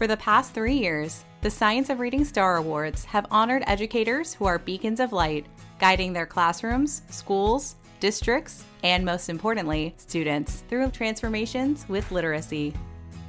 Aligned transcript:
For 0.00 0.06
the 0.06 0.16
past 0.16 0.54
three 0.54 0.78
years, 0.78 1.26
the 1.42 1.50
Science 1.50 1.90
of 1.90 2.00
Reading 2.00 2.24
Star 2.24 2.56
Awards 2.56 3.04
have 3.04 3.26
honored 3.30 3.62
educators 3.66 4.32
who 4.32 4.46
are 4.46 4.58
beacons 4.58 4.98
of 4.98 5.12
light, 5.12 5.44
guiding 5.78 6.14
their 6.14 6.24
classrooms, 6.24 7.02
schools, 7.10 7.76
districts, 8.00 8.64
and 8.82 9.04
most 9.04 9.28
importantly, 9.28 9.94
students 9.98 10.64
through 10.70 10.90
transformations 10.92 11.84
with 11.86 12.10
literacy. 12.12 12.72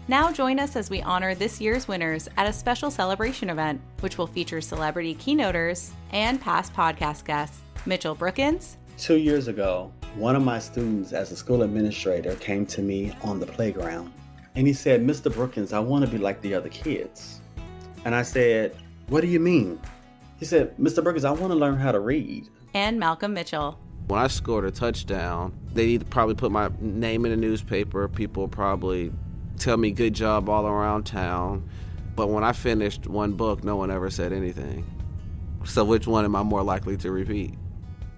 Now 0.08 0.32
join 0.32 0.62
us 0.62 0.78
as 0.78 0.90
we 0.90 1.02
honor 1.02 1.36
this 1.36 1.60
year's 1.60 1.90
winners 1.90 2.30
at 2.38 2.48
a 2.48 2.54
special 2.54 2.90
celebration 2.90 3.50
event, 3.50 3.82
which 4.00 4.18
will 4.18 4.26
feature 4.26 4.62
celebrity 4.62 5.14
keynoters 5.14 5.92
and 6.12 6.40
past 6.40 6.74
podcast 6.74 7.26
guests. 7.26 7.60
Mitchell 7.86 8.16
Brookins. 8.16 8.78
Two 8.98 9.18
years 9.18 9.50
ago, 9.50 9.92
one 10.16 10.38
of 10.38 10.44
my 10.46 10.58
students 10.58 11.12
as 11.12 11.34
a 11.34 11.36
school 11.36 11.64
administrator 11.64 12.36
came 12.36 12.66
to 12.68 12.82
me 12.82 13.12
on 13.24 13.42
the 13.42 13.46
playground 13.46 14.14
and 14.56 14.68
he 14.68 14.74
said, 14.74 15.02
Mr. 15.02 15.34
Brookins, 15.34 15.74
I 15.74 15.80
want 15.80 16.06
to 16.06 16.12
be 16.12 16.18
like 16.18 16.42
the 16.42 16.54
other 16.54 16.70
kids. 16.70 17.42
And 18.06 18.16
I 18.16 18.22
said, 18.24 18.76
What 19.08 19.22
do 19.22 19.28
you 19.28 19.40
mean? 19.40 19.80
He 20.38 20.46
said, 20.46 20.76
Mr. 20.78 21.04
Brookins, 21.04 21.24
I 21.24 21.32
want 21.32 21.52
to 21.52 21.58
learn 21.58 21.78
how 21.78 21.92
to 21.92 22.00
read. 22.00 22.50
And 22.74 23.00
Malcolm 23.00 23.34
Mitchell. 23.34 23.78
When 24.08 24.20
I 24.20 24.28
scored 24.28 24.66
a 24.66 24.72
touchdown, 24.72 25.56
they'd 25.74 26.10
probably 26.10 26.36
put 26.36 26.52
my 26.52 26.70
name 26.80 27.26
in 27.26 27.32
the 27.32 27.38
newspaper. 27.38 28.08
People 28.08 28.48
probably 28.48 29.12
tell 29.58 29.78
me 29.78 29.92
good 29.92 30.14
job 30.14 30.50
all 30.50 30.66
around 30.66 31.04
town. 31.04 31.70
But 32.16 32.28
when 32.28 32.44
I 32.44 32.52
finished 32.52 33.08
one 33.08 33.34
book, 33.34 33.64
no 33.64 33.76
one 33.76 33.92
ever 33.92 34.10
said 34.10 34.34
anything. 34.34 34.86
So 35.64 35.86
which 35.86 36.08
one 36.08 36.26
am 36.26 36.36
I 36.36 36.44
more 36.44 36.64
likely 36.64 36.98
to 36.98 37.12
repeat? 37.12 37.54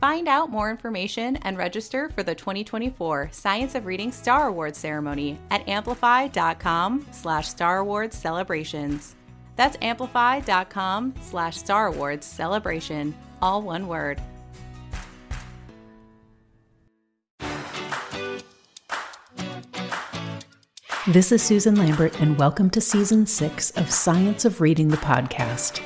Find 0.04 0.28
out 0.28 0.50
more 0.50 0.70
information 0.70 1.38
and 1.44 1.58
register 1.58 2.10
for 2.10 2.24
the 2.24 2.36
2024 2.36 3.30
Science 3.32 3.74
of 3.74 3.86
Reading 3.86 4.12
Star 4.12 4.50
Awards 4.50 4.78
ceremony 4.78 5.40
at 5.50 5.66
amplify.com 5.66 7.08
slash 7.12 7.48
Star 7.48 7.78
Awards 7.78 8.18
celebrations. 8.18 9.16
That's 9.56 9.78
amplify.com 9.82 11.14
slash 11.22 11.56
Star 11.56 11.88
Awards 11.88 12.28
celebration, 12.28 13.16
all 13.42 13.62
one 13.62 13.88
word. 13.88 14.22
This 21.08 21.32
is 21.32 21.42
Susan 21.42 21.76
Lambert, 21.76 22.20
and 22.20 22.38
welcome 22.38 22.70
to 22.72 22.82
season 22.82 23.26
six 23.26 23.72
of 23.78 23.90
Science 23.90 24.44
of 24.44 24.60
Reading 24.60 24.90
the 24.90 24.98
podcast. 24.98 25.82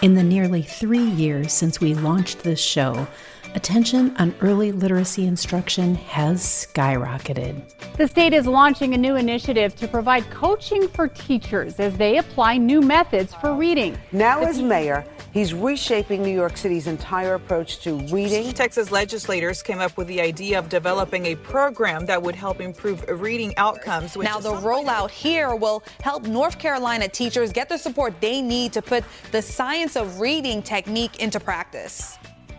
In 0.00 0.14
the 0.14 0.22
nearly 0.22 0.62
three 0.62 1.02
years 1.02 1.52
since 1.52 1.80
we 1.80 1.92
launched 1.92 2.44
this 2.44 2.60
show, 2.60 3.08
attention 3.54 4.16
on 4.16 4.34
early 4.40 4.72
literacy 4.72 5.26
instruction 5.26 5.94
has 5.94 6.40
skyrocketed. 6.40 7.62
The 7.96 8.06
state 8.06 8.32
is 8.32 8.46
launching 8.46 8.94
a 8.94 8.98
new 8.98 9.16
initiative 9.16 9.74
to 9.76 9.88
provide 9.88 10.28
coaching 10.30 10.88
for 10.88 11.08
teachers 11.08 11.80
as 11.80 11.96
they 11.96 12.18
apply 12.18 12.58
new 12.58 12.80
methods 12.80 13.34
for 13.34 13.54
reading. 13.54 13.98
Now, 14.12 14.42
as 14.42 14.60
mayor, 14.60 15.04
He's 15.32 15.52
reshaping 15.52 16.22
New 16.22 16.34
York 16.34 16.56
City's 16.56 16.86
entire 16.86 17.34
approach 17.34 17.80
to 17.80 17.94
reading. 18.06 18.52
Texas 18.52 18.90
legislators 18.90 19.62
came 19.62 19.78
up 19.78 19.96
with 19.96 20.08
the 20.08 20.20
idea 20.20 20.58
of 20.58 20.68
developing 20.68 21.26
a 21.26 21.36
program 21.36 22.06
that 22.06 22.20
would 22.20 22.34
help 22.34 22.60
improve 22.60 23.04
reading 23.08 23.54
outcomes. 23.56 24.16
Now, 24.16 24.40
the 24.40 24.52
rollout 24.52 25.10
here 25.10 25.54
will 25.54 25.82
help 26.02 26.24
North 26.24 26.58
Carolina 26.58 27.08
teachers 27.08 27.52
get 27.52 27.68
the 27.68 27.76
support 27.76 28.20
they 28.20 28.40
need 28.40 28.72
to 28.72 28.82
put 28.82 29.04
the 29.30 29.42
science 29.42 29.96
of 29.96 30.18
reading 30.18 30.62
technique 30.62 31.20
into 31.20 31.38
practice. 31.38 32.17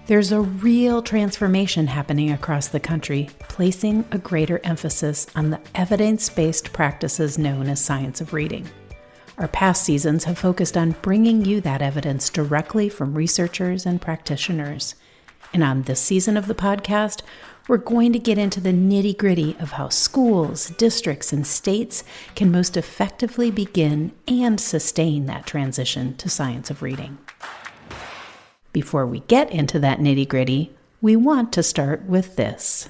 There's 0.10 0.32
a 0.32 0.42
real 0.42 1.04
transformation 1.04 1.86
happening 1.86 2.32
across 2.32 2.70
the 2.70 2.80
country, 2.80 3.30
placing 3.42 4.06
a 4.10 4.18
greater 4.18 4.60
emphasis 4.64 5.28
on 5.36 5.52
the 5.52 5.62
evidence 5.76 6.30
based 6.30 6.74
practices 6.74 7.38
known 7.38 7.70
as 7.70 7.80
science 7.80 8.20
of 8.20 8.34
reading. 8.34 8.68
Our 9.38 9.48
past 9.48 9.84
seasons 9.84 10.24
have 10.24 10.40
focused 10.40 10.76
on 10.76 10.96
bringing 11.04 11.46
you 11.46 11.62
that 11.62 11.84
evidence 11.84 12.32
directly 12.32 12.90
from 12.90 13.14
researchers 13.14 13.86
and 13.86 14.02
practitioners. 14.02 14.96
And 15.54 15.64
on 15.64 15.84
this 15.84 16.02
season 16.02 16.38
of 16.38 16.48
the 16.48 16.56
podcast, 16.56 17.22
we're 17.68 17.78
going 17.78 18.12
to 18.14 18.18
get 18.18 18.40
into 18.40 18.60
the 18.60 18.74
nitty 18.74 19.16
gritty 19.16 19.56
of 19.60 19.74
how 19.74 19.90
schools, 19.90 20.72
districts, 20.72 21.32
and 21.32 21.46
states 21.46 22.04
can 22.34 22.52
most 22.52 22.76
effectively 22.76 23.52
begin 23.52 24.14
and 24.28 24.60
sustain 24.60 25.28
that 25.28 25.46
transition 25.46 26.18
to 26.18 26.32
science 26.32 26.72
of 26.72 26.82
reading. 26.82 27.20
Before 28.72 29.08
we 29.08 29.22
get 29.22 29.50
into 29.52 29.80
that 29.80 29.98
nitty 30.00 30.28
gritty, 30.28 30.72
we 31.02 31.16
want 31.16 31.52
to 31.54 31.64
start 31.64 32.04
with 32.04 32.36
this. 32.36 32.88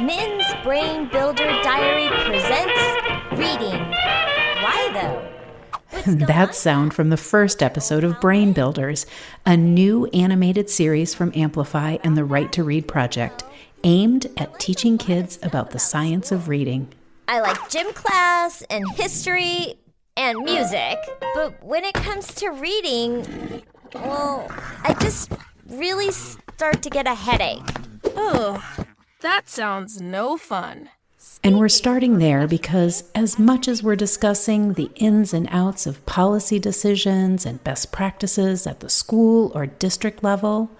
Min's 0.00 0.44
Brain 0.62 1.08
Builder 1.08 1.48
Diary 1.62 2.08
presents 2.24 2.80
Reading. 3.32 3.80
Why 4.62 4.90
though? 4.92 5.28
that 6.26 6.54
sound 6.54 6.94
from 6.94 7.10
the 7.10 7.16
first 7.16 7.60
episode 7.60 8.04
of 8.04 8.20
Brain 8.20 8.52
Builders, 8.52 9.04
a 9.44 9.56
new 9.56 10.06
animated 10.06 10.70
series 10.70 11.12
from 11.12 11.32
Amplify 11.34 11.98
and 12.04 12.16
the 12.16 12.24
Right 12.24 12.52
to 12.52 12.62
Read 12.62 12.86
Project, 12.86 13.42
aimed 13.82 14.26
at 14.36 14.60
teaching 14.60 14.96
kids 14.96 15.40
about 15.42 15.70
the 15.70 15.80
science 15.80 16.30
of 16.30 16.46
reading. 16.46 16.86
I 17.26 17.40
like 17.40 17.68
gym 17.68 17.92
class 17.94 18.62
and 18.70 18.88
history 18.92 19.74
and 20.16 20.38
music, 20.44 20.98
but 21.34 21.62
when 21.64 21.84
it 21.84 21.94
comes 21.94 22.32
to 22.36 22.50
reading, 22.50 23.62
well, 23.94 24.46
I 24.82 24.94
just 25.00 25.32
really 25.68 26.10
start 26.10 26.82
to 26.82 26.90
get 26.90 27.06
a 27.06 27.14
headache. 27.14 27.62
Oh, 28.16 28.62
that 29.20 29.48
sounds 29.48 30.00
no 30.00 30.36
fun. 30.36 30.90
And 31.42 31.58
we're 31.58 31.68
starting 31.68 32.18
there 32.18 32.46
because, 32.46 33.04
as 33.14 33.38
much 33.38 33.68
as 33.68 33.82
we're 33.82 33.96
discussing 33.96 34.72
the 34.74 34.90
ins 34.96 35.32
and 35.32 35.48
outs 35.50 35.86
of 35.86 36.04
policy 36.06 36.58
decisions 36.58 37.46
and 37.46 37.62
best 37.62 37.92
practices 37.92 38.66
at 38.66 38.80
the 38.80 38.90
school 38.90 39.52
or 39.54 39.66
district 39.66 40.22
level, 40.22 40.70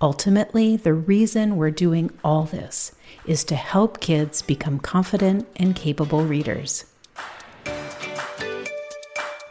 ultimately, 0.00 0.76
the 0.76 0.94
reason 0.94 1.56
we're 1.56 1.70
doing 1.70 2.10
all 2.24 2.44
this 2.44 2.92
is 3.26 3.44
to 3.44 3.56
help 3.56 4.00
kids 4.00 4.42
become 4.42 4.78
confident 4.78 5.46
and 5.56 5.76
capable 5.76 6.24
readers. 6.24 6.84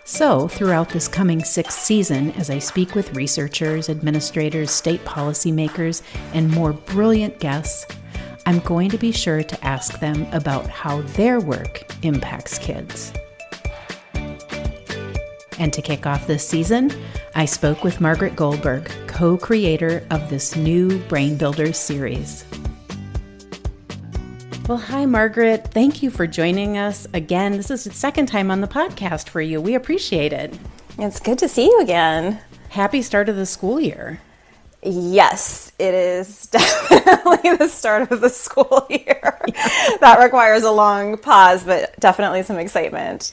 So, 0.09 0.47
throughout 0.47 0.87
this 0.87 1.09
coming 1.09 1.43
sixth 1.43 1.81
season, 1.81 2.31
as 2.31 2.49
I 2.49 2.59
speak 2.59 2.95
with 2.95 3.13
researchers, 3.13 3.89
administrators, 3.89 4.71
state 4.71 5.03
policymakers, 5.03 6.01
and 6.33 6.49
more 6.49 6.71
brilliant 6.71 7.39
guests, 7.39 7.85
I'm 8.45 8.59
going 8.59 8.89
to 8.91 8.97
be 8.97 9.11
sure 9.11 9.43
to 9.43 9.65
ask 9.65 9.99
them 9.99 10.25
about 10.31 10.65
how 10.67 11.01
their 11.17 11.41
work 11.41 11.83
impacts 12.03 12.57
kids. 12.57 13.11
And 15.59 15.73
to 15.73 15.81
kick 15.81 16.07
off 16.07 16.25
this 16.25 16.47
season, 16.47 16.89
I 17.35 17.43
spoke 17.43 17.83
with 17.83 17.99
Margaret 17.99 18.37
Goldberg, 18.37 18.89
co 19.07 19.37
creator 19.37 20.07
of 20.09 20.29
this 20.29 20.55
new 20.55 20.99
Brain 21.09 21.35
Builders 21.35 21.77
series. 21.77 22.45
Well, 24.67 24.77
hi, 24.77 25.05
Margaret. 25.05 25.69
Thank 25.71 26.03
you 26.03 26.11
for 26.11 26.27
joining 26.27 26.77
us 26.77 27.07
again. 27.13 27.53
This 27.53 27.71
is 27.71 27.85
the 27.85 27.93
second 27.93 28.25
time 28.25 28.51
on 28.51 28.59
the 28.59 28.67
podcast 28.67 29.29
for 29.29 29.39
you. 29.39 29.61
We 29.61 29.75
appreciate 29.75 30.33
it. 30.33 30.53
It's 30.99 31.21
good 31.21 31.37
to 31.37 31.47
see 31.47 31.67
you 31.67 31.79
again. 31.79 32.41
Happy 32.67 33.01
start 33.01 33.29
of 33.29 33.37
the 33.37 33.45
school 33.45 33.79
year. 33.79 34.19
Yes, 34.83 35.71
it 35.79 35.93
is 35.93 36.47
definitely 36.51 37.55
the 37.55 37.69
start 37.69 38.11
of 38.11 38.19
the 38.19 38.27
school 38.27 38.85
year. 38.89 39.39
that 40.01 40.19
requires 40.21 40.63
a 40.63 40.71
long 40.71 41.17
pause, 41.17 41.63
but 41.63 41.97
definitely 42.01 42.43
some 42.43 42.57
excitement. 42.57 43.31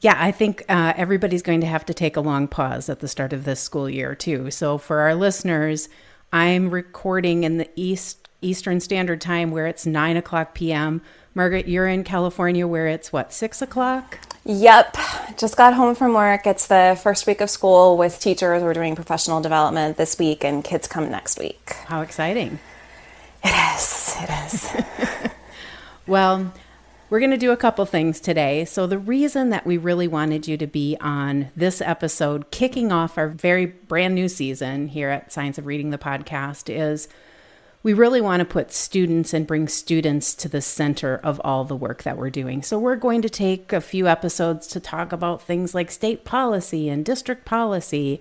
Yeah, 0.00 0.16
I 0.18 0.32
think 0.32 0.64
uh, 0.68 0.92
everybody's 0.96 1.42
going 1.42 1.60
to 1.60 1.68
have 1.68 1.86
to 1.86 1.94
take 1.94 2.16
a 2.16 2.20
long 2.20 2.48
pause 2.48 2.88
at 2.88 2.98
the 2.98 3.06
start 3.06 3.32
of 3.32 3.44
this 3.44 3.60
school 3.60 3.88
year 3.88 4.16
too. 4.16 4.50
So 4.50 4.76
for 4.76 4.98
our 5.02 5.14
listeners, 5.14 5.88
I'm 6.32 6.70
recording 6.70 7.44
in 7.44 7.58
the 7.58 7.70
East 7.76 8.17
Eastern 8.40 8.80
Standard 8.80 9.20
Time 9.20 9.50
where 9.50 9.66
it's 9.66 9.86
nine 9.86 10.16
o'clock 10.16 10.54
p.m. 10.54 11.02
Margaret, 11.34 11.68
you're 11.68 11.88
in 11.88 12.04
California 12.04 12.66
where 12.66 12.86
it's 12.86 13.12
what 13.12 13.32
six 13.32 13.62
o'clock. 13.62 14.18
Yep. 14.44 14.96
Just 15.36 15.56
got 15.56 15.74
home 15.74 15.94
from 15.94 16.14
work. 16.14 16.46
It's 16.46 16.68
the 16.68 16.98
first 17.02 17.26
week 17.26 17.40
of 17.40 17.50
school 17.50 17.98
with 17.98 18.18
teachers. 18.18 18.62
We're 18.62 18.72
doing 18.72 18.96
professional 18.96 19.42
development 19.42 19.98
this 19.98 20.18
week, 20.18 20.42
and 20.42 20.64
kids 20.64 20.88
come 20.88 21.10
next 21.10 21.38
week. 21.38 21.74
How 21.86 22.00
exciting! 22.00 22.58
It 23.44 23.76
is. 23.76 24.14
It 24.18 24.30
is. 24.46 25.30
well, 26.06 26.52
we're 27.10 27.20
going 27.20 27.30
to 27.30 27.36
do 27.36 27.52
a 27.52 27.56
couple 27.56 27.84
things 27.86 28.20
today. 28.20 28.64
So, 28.64 28.86
the 28.86 28.98
reason 28.98 29.50
that 29.50 29.66
we 29.66 29.76
really 29.76 30.08
wanted 30.08 30.48
you 30.48 30.56
to 30.56 30.66
be 30.66 30.96
on 31.00 31.50
this 31.56 31.80
episode, 31.80 32.50
kicking 32.50 32.90
off 32.90 33.18
our 33.18 33.28
very 33.28 33.66
brand 33.66 34.14
new 34.14 34.28
season 34.28 34.88
here 34.88 35.10
at 35.10 35.32
Science 35.32 35.58
of 35.58 35.66
Reading 35.66 35.90
the 35.90 35.98
podcast, 35.98 36.68
is 36.74 37.08
we 37.88 37.94
really 37.94 38.20
want 38.20 38.40
to 38.40 38.44
put 38.44 38.70
students 38.70 39.32
and 39.32 39.46
bring 39.46 39.66
students 39.66 40.34
to 40.34 40.46
the 40.46 40.60
center 40.60 41.18
of 41.24 41.40
all 41.42 41.64
the 41.64 41.74
work 41.74 42.02
that 42.02 42.18
we're 42.18 42.28
doing. 42.28 42.62
So, 42.62 42.78
we're 42.78 42.96
going 42.96 43.22
to 43.22 43.30
take 43.30 43.72
a 43.72 43.80
few 43.80 44.06
episodes 44.06 44.66
to 44.66 44.78
talk 44.78 45.10
about 45.10 45.40
things 45.40 45.74
like 45.74 45.90
state 45.90 46.26
policy 46.26 46.90
and 46.90 47.02
district 47.02 47.46
policy. 47.46 48.20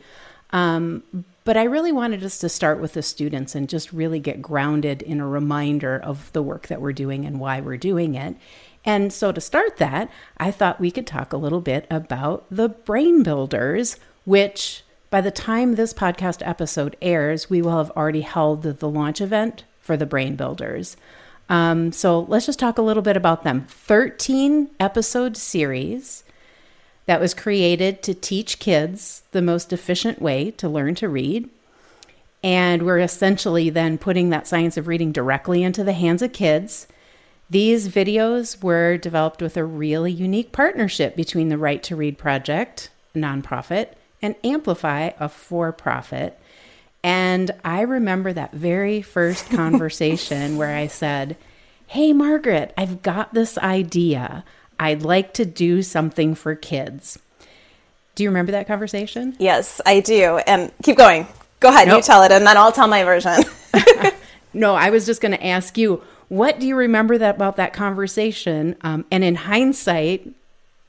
Um, 0.51 1.03
but 1.43 1.57
I 1.57 1.63
really 1.63 1.91
wanted 1.91 2.23
us 2.23 2.39
to 2.39 2.47
start 2.47 2.79
with 2.79 2.93
the 2.93 3.01
students 3.01 3.55
and 3.55 3.67
just 3.67 3.91
really 3.91 4.21
get 4.21 4.41
grounded 4.41 5.01
in 5.01 5.19
a 5.19 5.27
reminder 5.27 5.99
of 5.99 6.31
the 6.31 6.41
work 6.41 6.67
that 6.67 6.79
we're 6.79 6.93
doing 6.93 7.25
and 7.25 7.37
why 7.37 7.59
we're 7.59 7.75
doing 7.75 8.15
it. 8.15 8.37
And 8.85 9.11
so, 9.11 9.33
to 9.33 9.41
start 9.41 9.75
that, 9.79 10.09
I 10.37 10.49
thought 10.49 10.79
we 10.79 10.91
could 10.91 11.05
talk 11.05 11.33
a 11.33 11.37
little 11.37 11.59
bit 11.59 11.85
about 11.91 12.45
the 12.49 12.69
Brain 12.69 13.21
Builders, 13.21 13.97
which 14.23 14.85
by 15.09 15.21
the 15.21 15.31
time 15.31 15.75
this 15.75 15.93
podcast 15.93 16.45
episode 16.45 16.97
airs, 17.01 17.49
we 17.49 17.61
will 17.61 17.77
have 17.77 17.91
already 17.91 18.21
held 18.21 18.63
the 18.63 18.89
launch 18.89 19.21
event 19.21 19.63
for 19.79 19.95
the 19.95 20.05
Brain 20.05 20.35
Builders. 20.35 20.97
Um, 21.49 21.93
so, 21.93 22.21
let's 22.21 22.45
just 22.45 22.59
talk 22.59 22.77
a 22.77 22.81
little 22.81 23.03
bit 23.03 23.15
about 23.15 23.43
them. 23.43 23.65
13 23.69 24.69
episode 24.79 25.37
series 25.37 26.25
that 27.05 27.21
was 27.21 27.33
created 27.33 28.03
to 28.03 28.13
teach 28.13 28.59
kids 28.59 29.23
the 29.31 29.41
most 29.41 29.71
efficient 29.71 30.21
way 30.21 30.51
to 30.51 30.67
learn 30.67 30.93
to 30.95 31.07
read. 31.07 31.49
And 32.43 32.83
we're 32.83 32.99
essentially 32.99 33.69
then 33.69 33.97
putting 33.97 34.29
that 34.29 34.45
science 34.45 34.77
of 34.77 34.87
reading 34.87 35.13
directly 35.13 35.63
into 35.63 35.83
the 35.83 35.93
hands 35.93 36.21
of 36.21 36.33
kids. 36.33 36.85
These 37.49 37.87
videos 37.87 38.61
were 38.61 38.97
developed 38.97 39.41
with 39.41 39.55
a 39.55 39.63
really 39.63 40.11
unique 40.11 40.51
partnership 40.51 41.15
between 41.15 41.47
the 41.47 41.57
Right 41.57 41.81
to 41.83 41.95
Read 41.95 42.17
Project, 42.17 42.89
nonprofit, 43.15 43.93
and 44.21 44.35
Amplify, 44.43 45.11
a 45.19 45.29
for 45.29 45.71
profit. 45.71 46.39
And 47.03 47.51
I 47.63 47.81
remember 47.81 48.33
that 48.33 48.53
very 48.53 49.01
first 49.01 49.49
conversation 49.51 50.57
where 50.57 50.75
I 50.75 50.87
said, 50.87 51.37
Hey, 51.87 52.11
Margaret, 52.11 52.73
I've 52.77 53.01
got 53.01 53.33
this 53.33 53.57
idea. 53.57 54.43
I'd 54.79 55.03
like 55.03 55.33
to 55.35 55.45
do 55.45 55.81
something 55.81 56.35
for 56.35 56.53
kids. 56.53 57.17
Do 58.15 58.23
you 58.23 58.29
remember 58.29 58.51
that 58.51 58.67
conversation? 58.67 59.35
Yes, 59.39 59.79
I 59.85 60.01
do. 60.01 60.37
And 60.39 60.71
keep 60.83 60.97
going. 60.97 61.27
Go 61.59 61.69
ahead, 61.69 61.87
nope. 61.87 61.97
you 61.97 62.03
tell 62.03 62.23
it, 62.23 62.31
and 62.31 62.45
then 62.45 62.57
I'll 62.57 62.71
tell 62.71 62.87
my 62.87 63.03
version. 63.03 63.43
no, 64.53 64.75
I 64.75 64.89
was 64.89 65.05
just 65.05 65.21
going 65.21 65.31
to 65.31 65.45
ask 65.45 65.77
you, 65.77 66.03
what 66.27 66.59
do 66.59 66.67
you 66.67 66.75
remember 66.75 67.17
that 67.17 67.35
about 67.35 67.55
that 67.55 67.73
conversation? 67.73 68.75
Um, 68.81 69.05
and 69.11 69.23
in 69.23 69.35
hindsight, 69.35 70.33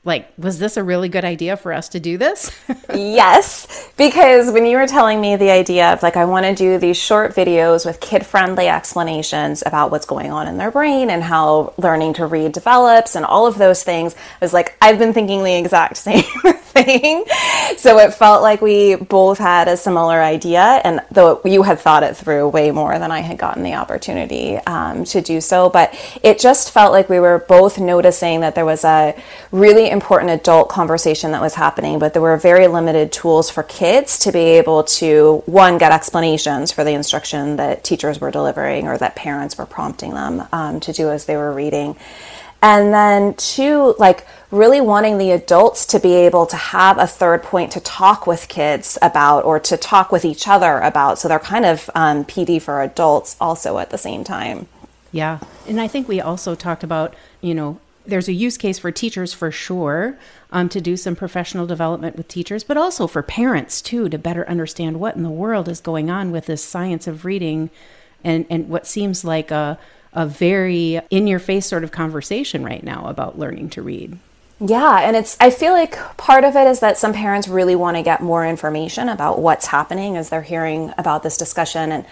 like 0.03 0.31
was 0.37 0.59
this 0.59 0.77
a 0.77 0.83
really 0.83 1.09
good 1.09 1.25
idea 1.25 1.57
for 1.57 1.73
us 1.73 1.89
to 1.89 1.99
do 1.99 2.17
this? 2.17 2.51
Yes 2.93 3.89
because 3.99 4.49
when 4.49 4.65
you 4.65 4.77
were 4.77 4.87
telling 4.87 5.19
me 5.19 5.35
the 5.35 5.51
idea 5.51 5.91
of 5.91 6.01
like 6.01 6.15
i 6.15 6.23
want 6.23 6.45
to 6.45 6.55
do 6.55 6.77
these 6.79 6.95
short 6.95 7.35
videos 7.35 7.85
with 7.85 7.99
kid 7.99 8.25
friendly 8.25 8.69
explanations 8.69 9.61
about 9.65 9.91
what's 9.91 10.05
going 10.05 10.31
on 10.31 10.47
in 10.47 10.57
their 10.57 10.71
brain 10.71 11.09
and 11.09 11.21
how 11.21 11.73
learning 11.77 12.13
to 12.13 12.25
read 12.25 12.53
develops 12.53 13.15
and 13.15 13.25
all 13.25 13.45
of 13.45 13.57
those 13.57 13.83
things 13.83 14.15
i 14.15 14.45
was 14.45 14.53
like 14.53 14.77
i've 14.81 14.97
been 14.97 15.11
thinking 15.11 15.43
the 15.43 15.53
exact 15.53 15.97
same 16.09 16.23
thing. 16.69 17.25
So 17.77 17.97
it 17.97 18.13
felt 18.13 18.41
like 18.41 18.61
we 18.61 18.95
both 18.95 19.37
had 19.37 19.67
a 19.67 19.75
similar 19.75 20.21
idea 20.21 20.61
and 20.61 21.01
though 21.11 21.41
you 21.43 21.63
had 21.63 21.79
thought 21.79 22.03
it 22.03 22.15
through 22.15 22.47
way 22.47 22.71
more 22.71 22.97
than 22.99 23.11
i 23.11 23.19
had 23.19 23.37
gotten 23.37 23.63
the 23.63 23.73
opportunity 23.73 24.55
um, 24.59 25.03
to 25.05 25.19
do 25.19 25.41
so 25.41 25.69
but 25.69 25.93
it 26.23 26.39
just 26.39 26.71
felt 26.71 26.93
like 26.93 27.09
we 27.09 27.19
were 27.19 27.39
both 27.49 27.79
noticing 27.79 28.39
that 28.39 28.55
there 28.55 28.65
was 28.65 28.85
a 28.85 29.19
really 29.51 29.88
important 29.91 30.31
adult 30.31 30.69
conversation 30.69 31.31
that 31.31 31.41
was 31.41 31.55
happening, 31.55 31.99
but 31.99 32.13
there 32.13 32.21
were 32.21 32.37
very 32.37 32.67
limited 32.67 33.11
tools 33.11 33.49
for 33.49 33.63
kids 33.63 34.19
to 34.19 34.31
be 34.31 34.39
able 34.39 34.83
to, 34.83 35.43
one, 35.45 35.77
get 35.77 35.91
explanations 35.91 36.71
for 36.71 36.83
the 36.83 36.91
instruction 36.91 37.57
that 37.57 37.83
teachers 37.83 38.19
were 38.19 38.31
delivering 38.31 38.87
or 38.87 38.97
that 38.97 39.15
parents 39.15 39.57
were 39.57 39.65
prompting 39.65 40.13
them 40.13 40.47
um, 40.51 40.79
to 40.79 40.93
do 40.93 41.09
as 41.09 41.25
they 41.25 41.37
were 41.37 41.53
reading. 41.53 41.95
And 42.61 42.93
then, 42.93 43.35
two, 43.35 43.95
like 43.99 44.27
really 44.51 44.81
wanting 44.81 45.17
the 45.17 45.31
adults 45.31 45.85
to 45.87 45.99
be 45.99 46.13
able 46.13 46.45
to 46.47 46.57
have 46.57 46.97
a 46.97 47.07
third 47.07 47.43
point 47.43 47.71
to 47.71 47.79
talk 47.79 48.27
with 48.27 48.47
kids 48.49 48.97
about 49.01 49.45
or 49.45 49.59
to 49.61 49.77
talk 49.77 50.11
with 50.11 50.25
each 50.25 50.47
other 50.47 50.79
about. 50.79 51.19
So 51.19 51.27
they're 51.27 51.39
kind 51.39 51.65
of 51.65 51.89
um, 51.95 52.25
PD 52.25 52.61
for 52.61 52.81
adults 52.81 53.37
also 53.39 53.77
at 53.77 53.91
the 53.91 53.97
same 53.97 54.23
time. 54.23 54.67
Yeah. 55.11 55.39
And 55.67 55.79
I 55.79 55.87
think 55.87 56.07
we 56.07 56.19
also 56.19 56.55
talked 56.55 56.83
about, 56.83 57.15
you 57.41 57.53
know, 57.53 57.79
there's 58.09 58.27
a 58.27 58.33
use 58.33 58.57
case 58.57 58.79
for 58.79 58.91
teachers 58.91 59.33
for 59.33 59.51
sure 59.51 60.17
um, 60.51 60.69
to 60.69 60.81
do 60.81 60.97
some 60.97 61.15
professional 61.15 61.65
development 61.65 62.15
with 62.15 62.27
teachers, 62.27 62.63
but 62.63 62.77
also 62.77 63.07
for 63.07 63.21
parents 63.21 63.81
too 63.81 64.09
to 64.09 64.17
better 64.17 64.47
understand 64.49 64.99
what 64.99 65.15
in 65.15 65.23
the 65.23 65.29
world 65.29 65.69
is 65.69 65.79
going 65.79 66.09
on 66.09 66.31
with 66.31 66.47
this 66.47 66.63
science 66.63 67.07
of 67.07 67.25
reading 67.25 67.69
and, 68.23 68.45
and 68.49 68.69
what 68.69 68.85
seems 68.85 69.23
like 69.23 69.51
a, 69.51 69.79
a 70.13 70.25
very 70.25 70.99
in 71.09 71.27
your 71.27 71.39
face 71.39 71.65
sort 71.65 71.83
of 71.83 71.91
conversation 71.91 72.63
right 72.63 72.83
now 72.83 73.05
about 73.05 73.39
learning 73.39 73.69
to 73.69 73.81
read. 73.81 74.17
Yeah, 74.61 74.99
and 74.99 75.15
it's 75.15 75.37
I 75.39 75.51
feel 75.51 75.71
like 75.71 75.95
part 76.17 76.43
of 76.43 76.57
it 76.57 76.67
is 76.67 76.81
that 76.81 76.97
some 76.97 77.13
parents 77.13 77.47
really 77.47 77.77
want 77.77 77.95
to 77.95 78.03
get 78.03 78.21
more 78.21 78.45
information 78.45 79.07
about 79.07 79.39
what's 79.39 79.67
happening 79.67 80.17
as 80.17 80.27
they're 80.27 80.41
hearing 80.41 80.93
about 80.97 81.23
this 81.23 81.37
discussion 81.37 81.93
and 81.93 82.05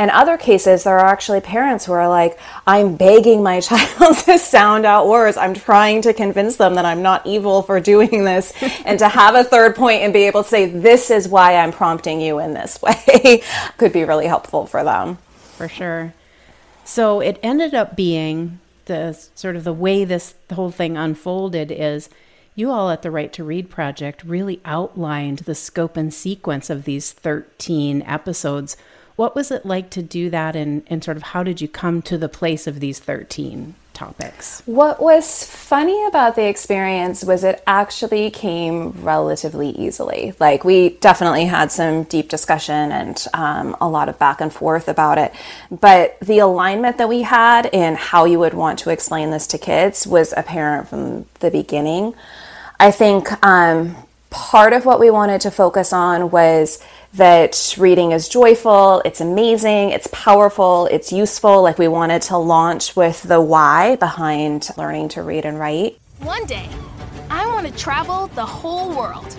in 0.00 0.10
other 0.10 0.36
cases 0.36 0.82
there 0.82 0.98
are 0.98 1.06
actually 1.06 1.40
parents 1.40 1.84
who 1.86 1.92
are 1.92 2.08
like 2.08 2.40
I'm 2.66 2.96
begging 2.96 3.44
my 3.44 3.60
child 3.68 4.18
to 4.24 4.36
sound 4.36 4.84
out 4.84 5.06
words. 5.06 5.36
I'm 5.36 5.54
trying 5.54 6.02
to 6.02 6.12
convince 6.12 6.56
them 6.56 6.74
that 6.74 6.84
I'm 6.84 7.02
not 7.02 7.24
evil 7.24 7.62
for 7.62 7.78
doing 7.78 8.24
this 8.24 8.52
and 8.84 8.98
to 8.98 9.08
have 9.08 9.36
a 9.36 9.44
third 9.44 9.76
point 9.76 10.02
and 10.02 10.12
be 10.12 10.24
able 10.24 10.42
to 10.42 10.48
say 10.48 10.66
this 10.66 11.08
is 11.08 11.28
why 11.28 11.54
I'm 11.54 11.70
prompting 11.70 12.20
you 12.20 12.40
in 12.40 12.52
this 12.52 12.82
way 12.82 13.44
could 13.78 13.92
be 13.92 14.02
really 14.02 14.26
helpful 14.26 14.66
for 14.66 14.82
them. 14.82 15.18
For 15.56 15.68
sure. 15.68 16.14
So 16.84 17.20
it 17.20 17.38
ended 17.44 17.74
up 17.74 17.94
being 17.94 18.58
the 18.86 19.12
sort 19.34 19.56
of 19.56 19.64
the 19.64 19.72
way 19.72 20.04
this 20.04 20.34
whole 20.52 20.70
thing 20.70 20.96
unfolded 20.96 21.70
is 21.70 22.08
you 22.54 22.70
all 22.70 22.90
at 22.90 23.02
the 23.02 23.10
Right 23.10 23.32
to 23.32 23.44
Read 23.44 23.70
project 23.70 24.24
really 24.24 24.60
outlined 24.64 25.40
the 25.40 25.54
scope 25.54 25.96
and 25.96 26.12
sequence 26.12 26.68
of 26.68 26.84
these 26.84 27.12
13 27.12 28.02
episodes. 28.02 28.76
What 29.16 29.34
was 29.34 29.50
it 29.50 29.64
like 29.64 29.88
to 29.90 30.02
do 30.02 30.28
that 30.30 30.54
and, 30.54 30.82
and 30.88 31.02
sort 31.02 31.16
of 31.16 31.22
how 31.22 31.42
did 31.42 31.60
you 31.60 31.68
come 31.68 32.02
to 32.02 32.18
the 32.18 32.28
place 32.28 32.66
of 32.66 32.80
these 32.80 32.98
13? 32.98 33.74
Topics. 33.92 34.62
What 34.66 35.00
was 35.00 35.44
funny 35.44 36.06
about 36.06 36.36
the 36.36 36.48
experience 36.48 37.24
was 37.24 37.44
it 37.44 37.62
actually 37.66 38.30
came 38.30 38.90
relatively 39.02 39.70
easily. 39.70 40.34
Like, 40.38 40.64
we 40.64 40.90
definitely 41.00 41.44
had 41.44 41.70
some 41.70 42.04
deep 42.04 42.28
discussion 42.28 42.92
and 42.92 43.26
um, 43.34 43.76
a 43.80 43.88
lot 43.88 44.08
of 44.08 44.18
back 44.18 44.40
and 44.40 44.52
forth 44.52 44.88
about 44.88 45.18
it. 45.18 45.32
But 45.70 46.18
the 46.20 46.38
alignment 46.38 46.98
that 46.98 47.08
we 47.08 47.22
had 47.22 47.66
in 47.66 47.94
how 47.94 48.24
you 48.24 48.38
would 48.38 48.54
want 48.54 48.78
to 48.80 48.90
explain 48.90 49.30
this 49.30 49.46
to 49.48 49.58
kids 49.58 50.06
was 50.06 50.32
apparent 50.36 50.88
from 50.88 51.26
the 51.40 51.50
beginning. 51.50 52.14
I 52.80 52.90
think 52.90 53.30
um, 53.44 53.96
part 54.30 54.72
of 54.72 54.84
what 54.84 54.98
we 54.98 55.10
wanted 55.10 55.40
to 55.42 55.50
focus 55.50 55.92
on 55.92 56.30
was 56.30 56.82
that 57.14 57.74
reading 57.78 58.12
is 58.12 58.28
joyful, 58.28 59.02
it's 59.04 59.20
amazing, 59.20 59.90
it's 59.90 60.06
powerful, 60.12 60.86
it's 60.86 61.12
useful. 61.12 61.62
Like 61.62 61.78
we 61.78 61.88
wanted 61.88 62.22
to 62.22 62.38
launch 62.38 62.96
with 62.96 63.22
the 63.22 63.40
why 63.40 63.96
behind 63.96 64.68
learning 64.76 65.10
to 65.10 65.22
read 65.22 65.44
and 65.44 65.58
write. 65.58 65.98
One 66.20 66.46
day, 66.46 66.68
I 67.28 67.46
want 67.46 67.66
to 67.66 67.72
travel 67.76 68.28
the 68.28 68.46
whole 68.46 68.96
world. 68.96 69.36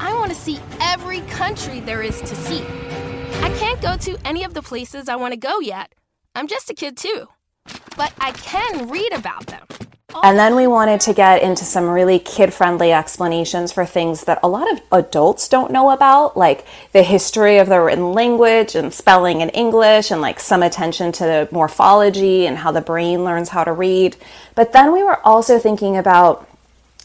I 0.00 0.12
want 0.14 0.30
to 0.30 0.36
see 0.36 0.58
every 0.80 1.20
country 1.22 1.80
there 1.80 2.02
is 2.02 2.20
to 2.22 2.34
see. 2.34 2.62
I 3.40 3.54
can't 3.58 3.80
go 3.80 3.96
to 3.96 4.16
any 4.24 4.44
of 4.44 4.54
the 4.54 4.62
places 4.62 5.08
I 5.08 5.16
want 5.16 5.32
to 5.32 5.38
go 5.38 5.60
yet. 5.60 5.94
I'm 6.34 6.46
just 6.46 6.70
a 6.70 6.74
kid 6.74 6.96
too. 6.96 7.28
But 7.96 8.12
I 8.18 8.32
can 8.32 8.88
read 8.88 9.12
about 9.12 9.46
them. 9.46 9.66
And 10.22 10.38
then 10.38 10.54
we 10.54 10.66
wanted 10.66 11.00
to 11.02 11.14
get 11.14 11.42
into 11.42 11.64
some 11.64 11.88
really 11.88 12.18
kid 12.18 12.52
friendly 12.52 12.92
explanations 12.92 13.72
for 13.72 13.84
things 13.86 14.24
that 14.24 14.38
a 14.42 14.48
lot 14.48 14.70
of 14.70 14.80
adults 14.92 15.48
don't 15.48 15.72
know 15.72 15.90
about, 15.90 16.36
like 16.36 16.64
the 16.92 17.02
history 17.02 17.58
of 17.58 17.68
the 17.68 17.80
written 17.80 18.12
language 18.12 18.74
and 18.74 18.92
spelling 18.92 19.40
in 19.40 19.48
English, 19.50 20.10
and 20.10 20.20
like 20.20 20.38
some 20.38 20.62
attention 20.62 21.12
to 21.12 21.48
morphology 21.50 22.46
and 22.46 22.58
how 22.58 22.70
the 22.72 22.80
brain 22.80 23.24
learns 23.24 23.48
how 23.48 23.64
to 23.64 23.72
read. 23.72 24.16
But 24.54 24.72
then 24.72 24.92
we 24.92 25.02
were 25.02 25.24
also 25.26 25.58
thinking 25.58 25.96
about 25.96 26.48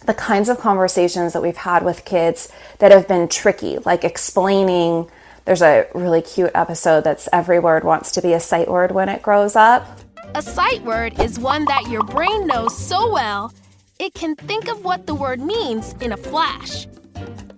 the 0.06 0.14
kinds 0.14 0.48
of 0.48 0.60
conversations 0.60 1.34
that 1.34 1.42
we've 1.42 1.58
had 1.58 1.84
with 1.84 2.06
kids 2.06 2.52
that 2.80 2.92
have 2.92 3.08
been 3.08 3.28
tricky, 3.28 3.78
like 3.80 4.04
explaining. 4.04 5.10
There's 5.46 5.62
a 5.62 5.88
really 5.94 6.22
cute 6.22 6.52
episode 6.54 7.04
that's 7.04 7.28
every 7.34 7.60
word 7.60 7.84
wants 7.84 8.12
to 8.14 8.22
be 8.22 8.34
a 8.34 8.40
sight 8.40 8.70
word 8.70 8.92
when 8.92 9.10
it 9.10 9.22
grows 9.22 9.56
up. 9.56 10.00
A 10.36 10.42
sight 10.42 10.84
word 10.84 11.20
is 11.20 11.40
one 11.40 11.66
that 11.66 11.88
your 11.90 12.04
brain 12.04 12.48
knows 12.48 12.78
so 12.78 13.12
well, 13.12 13.54
it 14.00 14.14
can 14.14 14.36
think 14.36 14.68
of 14.68 14.84
what 14.84 15.08
the 15.08 15.16
word 15.16 15.40
means 15.40 15.94
in 16.02 16.12
a 16.12 16.18
flash. 16.18 16.88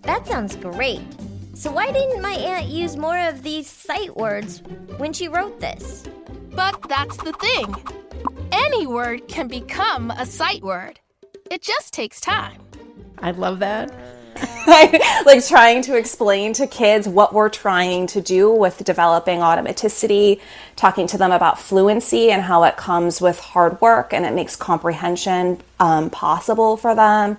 That 0.03 0.25
sounds 0.27 0.55
great. 0.55 1.01
So, 1.53 1.71
why 1.71 1.91
didn't 1.91 2.21
my 2.21 2.31
aunt 2.31 2.67
use 2.67 2.95
more 2.95 3.19
of 3.19 3.43
these 3.43 3.67
sight 3.67 4.15
words 4.15 4.63
when 4.97 5.11
she 5.11 5.27
wrote 5.27 5.59
this? 5.59 6.05
But 6.51 6.81
that's 6.87 7.17
the 7.17 7.33
thing 7.33 7.75
any 8.51 8.87
word 8.87 9.27
can 9.27 9.47
become 9.47 10.11
a 10.11 10.25
sight 10.25 10.61
word, 10.61 10.99
it 11.51 11.61
just 11.61 11.93
takes 11.93 12.21
time. 12.21 12.61
I 13.19 13.31
love 13.31 13.59
that. 13.59 13.91
like 15.25 15.45
trying 15.45 15.81
to 15.81 15.97
explain 15.97 16.53
to 16.53 16.67
kids 16.67 17.07
what 17.07 17.33
we're 17.33 17.49
trying 17.49 18.07
to 18.07 18.21
do 18.21 18.51
with 18.51 18.83
developing 18.83 19.39
automaticity, 19.39 20.39
talking 20.75 21.07
to 21.07 21.17
them 21.17 21.31
about 21.31 21.59
fluency 21.59 22.31
and 22.31 22.43
how 22.43 22.63
it 22.63 22.77
comes 22.77 23.19
with 23.19 23.39
hard 23.39 23.79
work 23.81 24.13
and 24.13 24.25
it 24.25 24.33
makes 24.33 24.55
comprehension 24.55 25.59
um, 25.79 26.09
possible 26.09 26.77
for 26.77 26.93
them. 26.95 27.37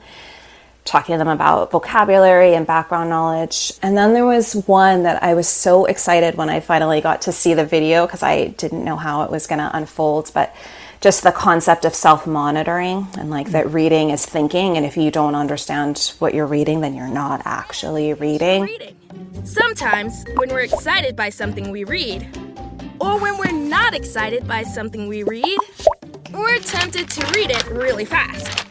Talking 0.85 1.14
to 1.14 1.19
them 1.19 1.28
about 1.28 1.71
vocabulary 1.71 2.54
and 2.54 2.66
background 2.66 3.11
knowledge. 3.11 3.73
And 3.83 3.97
then 3.97 4.12
there 4.12 4.26
was 4.26 4.54
one 4.66 5.04
that 5.04 5.23
I 5.23 5.35
was 5.35 5.47
so 5.47 5.85
excited 5.85 6.35
when 6.35 6.49
I 6.49 6.61
finally 6.61 7.00
got 7.00 7.23
to 7.23 7.33
see 7.33 7.54
the 7.54 7.66
video 7.66 8.07
because 8.07 8.23
I 8.23 8.49
didn't 8.49 8.85
know 8.85 8.97
how 8.97 9.23
it 9.23 9.30
was 9.30 9.47
going 9.47 9.59
to 9.59 9.71
unfold. 9.76 10.33
But 10.35 10.54
just 11.00 11.23
the 11.23 11.33
concept 11.33 11.85
of 11.85 11.95
self 11.95 12.26
monitoring 12.26 13.09
and 13.19 13.30
like 13.30 13.50
that 13.50 13.66
mm-hmm. 13.66 13.75
reading 13.75 14.11
is 14.11 14.25
thinking. 14.26 14.76
And 14.76 14.85
if 14.85 14.97
you 14.97 15.11
don't 15.11 15.35
understand 15.35 16.14
what 16.19 16.35
you're 16.35 16.47
reading, 16.47 16.80
then 16.80 16.95
you're 16.95 17.09
not 17.09 17.42
actually 17.45 18.12
reading. 18.14 18.69
Sometimes, 19.45 20.25
when 20.37 20.50
we're 20.50 20.61
excited 20.61 21.16
by 21.16 21.30
something 21.30 21.71
we 21.71 21.85
read, 21.85 22.28
or 23.00 23.19
when 23.19 23.38
we're 23.38 23.50
not 23.50 23.95
excited 23.95 24.47
by 24.47 24.62
something 24.62 25.09
we 25.09 25.23
read, 25.23 25.57
we're 26.33 26.59
tempted 26.59 27.09
to 27.09 27.26
read 27.33 27.50
it 27.50 27.66
really 27.71 28.04
fast. 28.04 28.66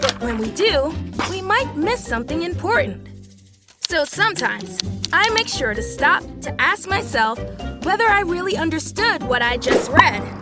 But 0.00 0.20
when 0.20 0.38
we 0.38 0.50
do, 0.50 0.94
we 1.30 1.40
might 1.40 1.74
miss 1.74 2.04
something 2.04 2.42
important. 2.42 3.08
So 3.80 4.04
sometimes, 4.04 4.78
I 5.12 5.28
make 5.30 5.48
sure 5.48 5.74
to 5.74 5.82
stop 5.82 6.22
to 6.42 6.60
ask 6.60 6.88
myself 6.88 7.38
whether 7.84 8.04
I 8.04 8.20
really 8.20 8.56
understood 8.56 9.22
what 9.22 9.42
I 9.42 9.56
just 9.56 9.90
read. 9.90 10.41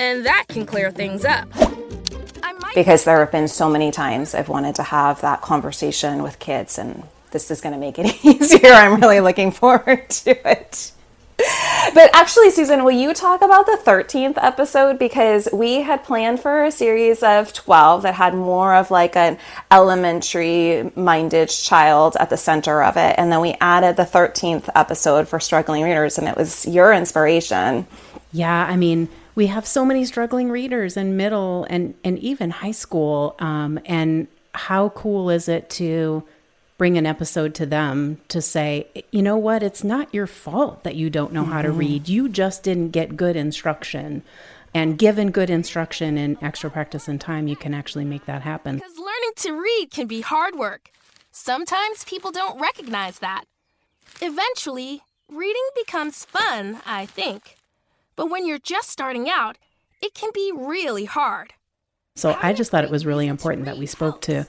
And 0.00 0.24
that 0.24 0.46
can 0.48 0.64
clear 0.64 0.90
things 0.90 1.26
up. 1.26 1.46
Because 2.74 3.04
there 3.04 3.18
have 3.18 3.30
been 3.30 3.48
so 3.48 3.68
many 3.68 3.90
times 3.90 4.34
I've 4.34 4.48
wanted 4.48 4.74
to 4.76 4.82
have 4.82 5.20
that 5.20 5.42
conversation 5.42 6.22
with 6.22 6.38
kids, 6.38 6.78
and 6.78 7.02
this 7.32 7.50
is 7.50 7.60
going 7.60 7.74
to 7.74 7.78
make 7.78 7.98
it 7.98 8.16
easier. 8.24 8.72
I'm 8.72 8.98
really 8.98 9.20
looking 9.20 9.50
forward 9.50 10.08
to 10.24 10.50
it. 10.50 10.92
But 11.92 12.10
actually, 12.14 12.50
Susan, 12.50 12.82
will 12.82 12.92
you 12.92 13.12
talk 13.12 13.42
about 13.42 13.66
the 13.66 13.78
13th 13.84 14.38
episode? 14.42 14.98
Because 14.98 15.50
we 15.52 15.82
had 15.82 16.02
planned 16.02 16.40
for 16.40 16.64
a 16.64 16.70
series 16.70 17.22
of 17.22 17.52
12 17.52 18.02
that 18.02 18.14
had 18.14 18.34
more 18.34 18.74
of 18.74 18.90
like 18.90 19.16
an 19.16 19.36
elementary 19.70 20.90
minded 20.96 21.50
child 21.50 22.16
at 22.18 22.30
the 22.30 22.38
center 22.38 22.82
of 22.82 22.96
it. 22.96 23.16
And 23.18 23.30
then 23.30 23.40
we 23.40 23.54
added 23.60 23.96
the 23.96 24.04
13th 24.04 24.70
episode 24.74 25.28
for 25.28 25.38
struggling 25.40 25.82
readers, 25.82 26.16
and 26.16 26.26
it 26.26 26.38
was 26.38 26.66
your 26.66 26.90
inspiration. 26.94 27.86
Yeah, 28.32 28.66
I 28.66 28.76
mean, 28.76 29.08
we 29.34 29.46
have 29.46 29.66
so 29.66 29.84
many 29.84 30.04
struggling 30.04 30.50
readers 30.50 30.96
in 30.96 31.16
middle 31.16 31.66
and, 31.70 31.94
and 32.04 32.18
even 32.18 32.50
high 32.50 32.70
school. 32.72 33.36
Um, 33.38 33.78
and 33.84 34.28
how 34.54 34.90
cool 34.90 35.30
is 35.30 35.48
it 35.48 35.70
to 35.70 36.24
bring 36.78 36.96
an 36.96 37.04
episode 37.04 37.54
to 37.54 37.66
them 37.66 38.18
to 38.28 38.40
say, 38.40 38.86
you 39.10 39.20
know 39.20 39.36
what, 39.36 39.62
it's 39.62 39.84
not 39.84 40.12
your 40.14 40.26
fault 40.26 40.82
that 40.82 40.96
you 40.96 41.10
don't 41.10 41.32
know 41.32 41.42
mm-hmm. 41.42 41.52
how 41.52 41.62
to 41.62 41.68
mm-hmm. 41.68 41.78
read. 41.78 42.08
You 42.08 42.28
just 42.28 42.62
didn't 42.62 42.90
get 42.90 43.16
good 43.16 43.36
instruction. 43.36 44.22
And 44.72 44.96
given 44.96 45.30
good 45.30 45.50
instruction 45.50 46.16
and 46.16 46.38
extra 46.40 46.70
practice 46.70 47.06
and 47.06 47.20
time, 47.20 47.48
you 47.48 47.56
can 47.56 47.74
actually 47.74 48.04
make 48.04 48.24
that 48.26 48.42
happen. 48.42 48.76
Because 48.76 48.96
learning 48.96 49.32
to 49.36 49.52
read 49.52 49.88
can 49.90 50.06
be 50.06 50.22
hard 50.22 50.54
work. 50.54 50.90
Sometimes 51.32 52.04
people 52.04 52.30
don't 52.30 52.60
recognize 52.60 53.18
that. 53.18 53.44
Eventually, 54.22 55.02
reading 55.28 55.68
becomes 55.76 56.24
fun, 56.24 56.80
I 56.86 57.04
think. 57.04 57.56
But 58.20 58.28
when 58.28 58.46
you're 58.46 58.58
just 58.58 58.90
starting 58.90 59.30
out, 59.30 59.56
it 60.02 60.12
can 60.12 60.28
be 60.34 60.52
really 60.54 61.06
hard. 61.06 61.54
So 62.16 62.36
I 62.42 62.52
just 62.52 62.70
thought 62.70 62.84
it 62.84 62.90
was 62.90 63.06
really 63.06 63.26
important 63.26 63.64
that 63.64 63.78
we 63.78 63.86
spoke 63.86 64.20
to 64.22 64.46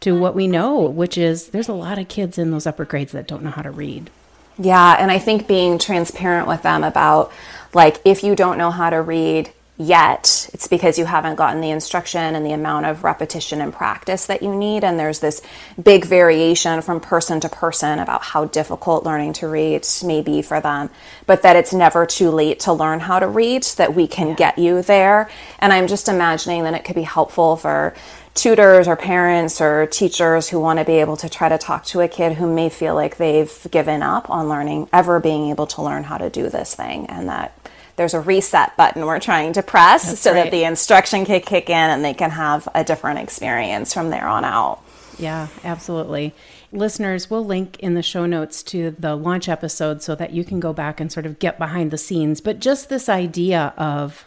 to 0.00 0.12
what 0.14 0.34
we 0.34 0.46
know, 0.46 0.82
which 0.82 1.16
is 1.16 1.48
there's 1.48 1.70
a 1.70 1.72
lot 1.72 1.98
of 1.98 2.08
kids 2.08 2.36
in 2.36 2.50
those 2.50 2.66
upper 2.66 2.84
grades 2.84 3.12
that 3.12 3.26
don't 3.26 3.42
know 3.42 3.48
how 3.48 3.62
to 3.62 3.70
read. 3.70 4.10
Yeah, 4.58 4.96
and 4.98 5.10
I 5.10 5.18
think 5.18 5.48
being 5.48 5.78
transparent 5.78 6.46
with 6.46 6.60
them 6.60 6.84
about 6.84 7.32
like 7.72 7.98
if 8.04 8.22
you 8.22 8.36
don't 8.36 8.58
know 8.58 8.70
how 8.70 8.90
to 8.90 9.00
read 9.00 9.50
yet, 9.76 10.48
it's 10.52 10.68
because 10.68 10.98
you 10.98 11.04
haven't 11.04 11.34
gotten 11.34 11.60
the 11.60 11.70
instruction 11.70 12.36
and 12.36 12.46
the 12.46 12.52
amount 12.52 12.86
of 12.86 13.02
repetition 13.02 13.60
and 13.60 13.72
practice 13.72 14.26
that 14.26 14.42
you 14.42 14.54
need. 14.54 14.84
And 14.84 14.98
there's 14.98 15.18
this 15.18 15.42
big 15.82 16.04
variation 16.04 16.80
from 16.80 17.00
person 17.00 17.40
to 17.40 17.48
person 17.48 17.98
about 17.98 18.22
how 18.22 18.44
difficult 18.44 19.04
learning 19.04 19.32
to 19.34 19.48
read 19.48 19.86
may 20.04 20.22
be 20.22 20.42
for 20.42 20.60
them, 20.60 20.90
but 21.26 21.42
that 21.42 21.56
it's 21.56 21.72
never 21.72 22.06
too 22.06 22.30
late 22.30 22.60
to 22.60 22.72
learn 22.72 23.00
how 23.00 23.18
to 23.18 23.26
read, 23.26 23.64
that 23.76 23.94
we 23.94 24.06
can 24.06 24.34
get 24.34 24.58
you 24.58 24.80
there. 24.82 25.28
And 25.58 25.72
I'm 25.72 25.88
just 25.88 26.08
imagining 26.08 26.62
that 26.64 26.74
it 26.74 26.84
could 26.84 26.96
be 26.96 27.02
helpful 27.02 27.56
for 27.56 27.94
tutors 28.34 28.88
or 28.88 28.96
parents 28.96 29.60
or 29.60 29.86
teachers 29.86 30.48
who 30.48 30.60
want 30.60 30.78
to 30.78 30.84
be 30.84 30.94
able 30.94 31.16
to 31.16 31.28
try 31.28 31.48
to 31.48 31.58
talk 31.58 31.84
to 31.84 32.00
a 32.00 32.08
kid 32.08 32.34
who 32.34 32.52
may 32.52 32.68
feel 32.68 32.94
like 32.94 33.16
they've 33.16 33.66
given 33.70 34.02
up 34.02 34.28
on 34.30 34.48
learning, 34.48 34.88
ever 34.92 35.20
being 35.20 35.50
able 35.50 35.66
to 35.66 35.82
learn 35.82 36.04
how 36.04 36.18
to 36.18 36.30
do 36.30 36.48
this 36.48 36.74
thing, 36.74 37.06
and 37.06 37.28
that 37.28 37.56
there's 37.96 38.14
a 38.14 38.20
reset 38.20 38.76
button 38.76 39.06
we're 39.06 39.20
trying 39.20 39.52
to 39.54 39.62
press 39.62 40.06
That's 40.06 40.20
so 40.20 40.32
right. 40.32 40.44
that 40.44 40.50
the 40.50 40.64
instruction 40.64 41.24
can 41.24 41.40
kick 41.40 41.70
in 41.70 41.76
and 41.76 42.04
they 42.04 42.14
can 42.14 42.30
have 42.30 42.68
a 42.74 42.84
different 42.84 43.20
experience 43.20 43.94
from 43.94 44.10
there 44.10 44.26
on 44.26 44.44
out. 44.44 44.80
Yeah, 45.18 45.48
absolutely. 45.62 46.34
Listeners, 46.72 47.30
we'll 47.30 47.44
link 47.44 47.78
in 47.78 47.94
the 47.94 48.02
show 48.02 48.26
notes 48.26 48.62
to 48.64 48.96
the 48.98 49.14
launch 49.14 49.48
episode 49.48 50.02
so 50.02 50.16
that 50.16 50.32
you 50.32 50.44
can 50.44 50.58
go 50.58 50.72
back 50.72 51.00
and 51.00 51.12
sort 51.12 51.24
of 51.24 51.38
get 51.38 51.56
behind 51.56 51.90
the 51.90 51.98
scenes. 51.98 52.40
But 52.40 52.58
just 52.58 52.88
this 52.88 53.08
idea 53.08 53.72
of 53.76 54.24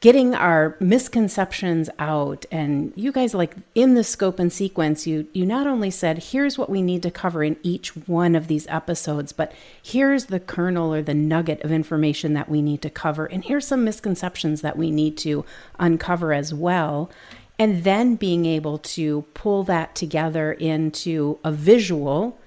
getting 0.00 0.34
our 0.34 0.76
misconceptions 0.80 1.90
out 1.98 2.46
and 2.50 2.92
you 2.96 3.12
guys 3.12 3.34
like 3.34 3.54
in 3.74 3.94
the 3.94 4.02
scope 4.02 4.38
and 4.38 4.52
sequence 4.52 5.06
you 5.06 5.26
you 5.32 5.44
not 5.44 5.66
only 5.66 5.90
said 5.90 6.18
here's 6.18 6.56
what 6.56 6.70
we 6.70 6.80
need 6.80 7.02
to 7.02 7.10
cover 7.10 7.44
in 7.44 7.56
each 7.62 7.94
one 8.08 8.34
of 8.34 8.46
these 8.46 8.66
episodes 8.68 9.32
but 9.32 9.52
here's 9.82 10.26
the 10.26 10.40
kernel 10.40 10.92
or 10.92 11.02
the 11.02 11.14
nugget 11.14 11.60
of 11.62 11.70
information 11.70 12.32
that 12.32 12.48
we 12.48 12.62
need 12.62 12.80
to 12.80 12.90
cover 12.90 13.26
and 13.26 13.44
here's 13.44 13.66
some 13.66 13.84
misconceptions 13.84 14.62
that 14.62 14.78
we 14.78 14.90
need 14.90 15.16
to 15.16 15.44
uncover 15.78 16.32
as 16.32 16.54
well 16.54 17.10
and 17.58 17.84
then 17.84 18.14
being 18.14 18.46
able 18.46 18.78
to 18.78 19.22
pull 19.34 19.62
that 19.64 19.94
together 19.94 20.52
into 20.52 21.38
a 21.44 21.52
visual 21.52 22.38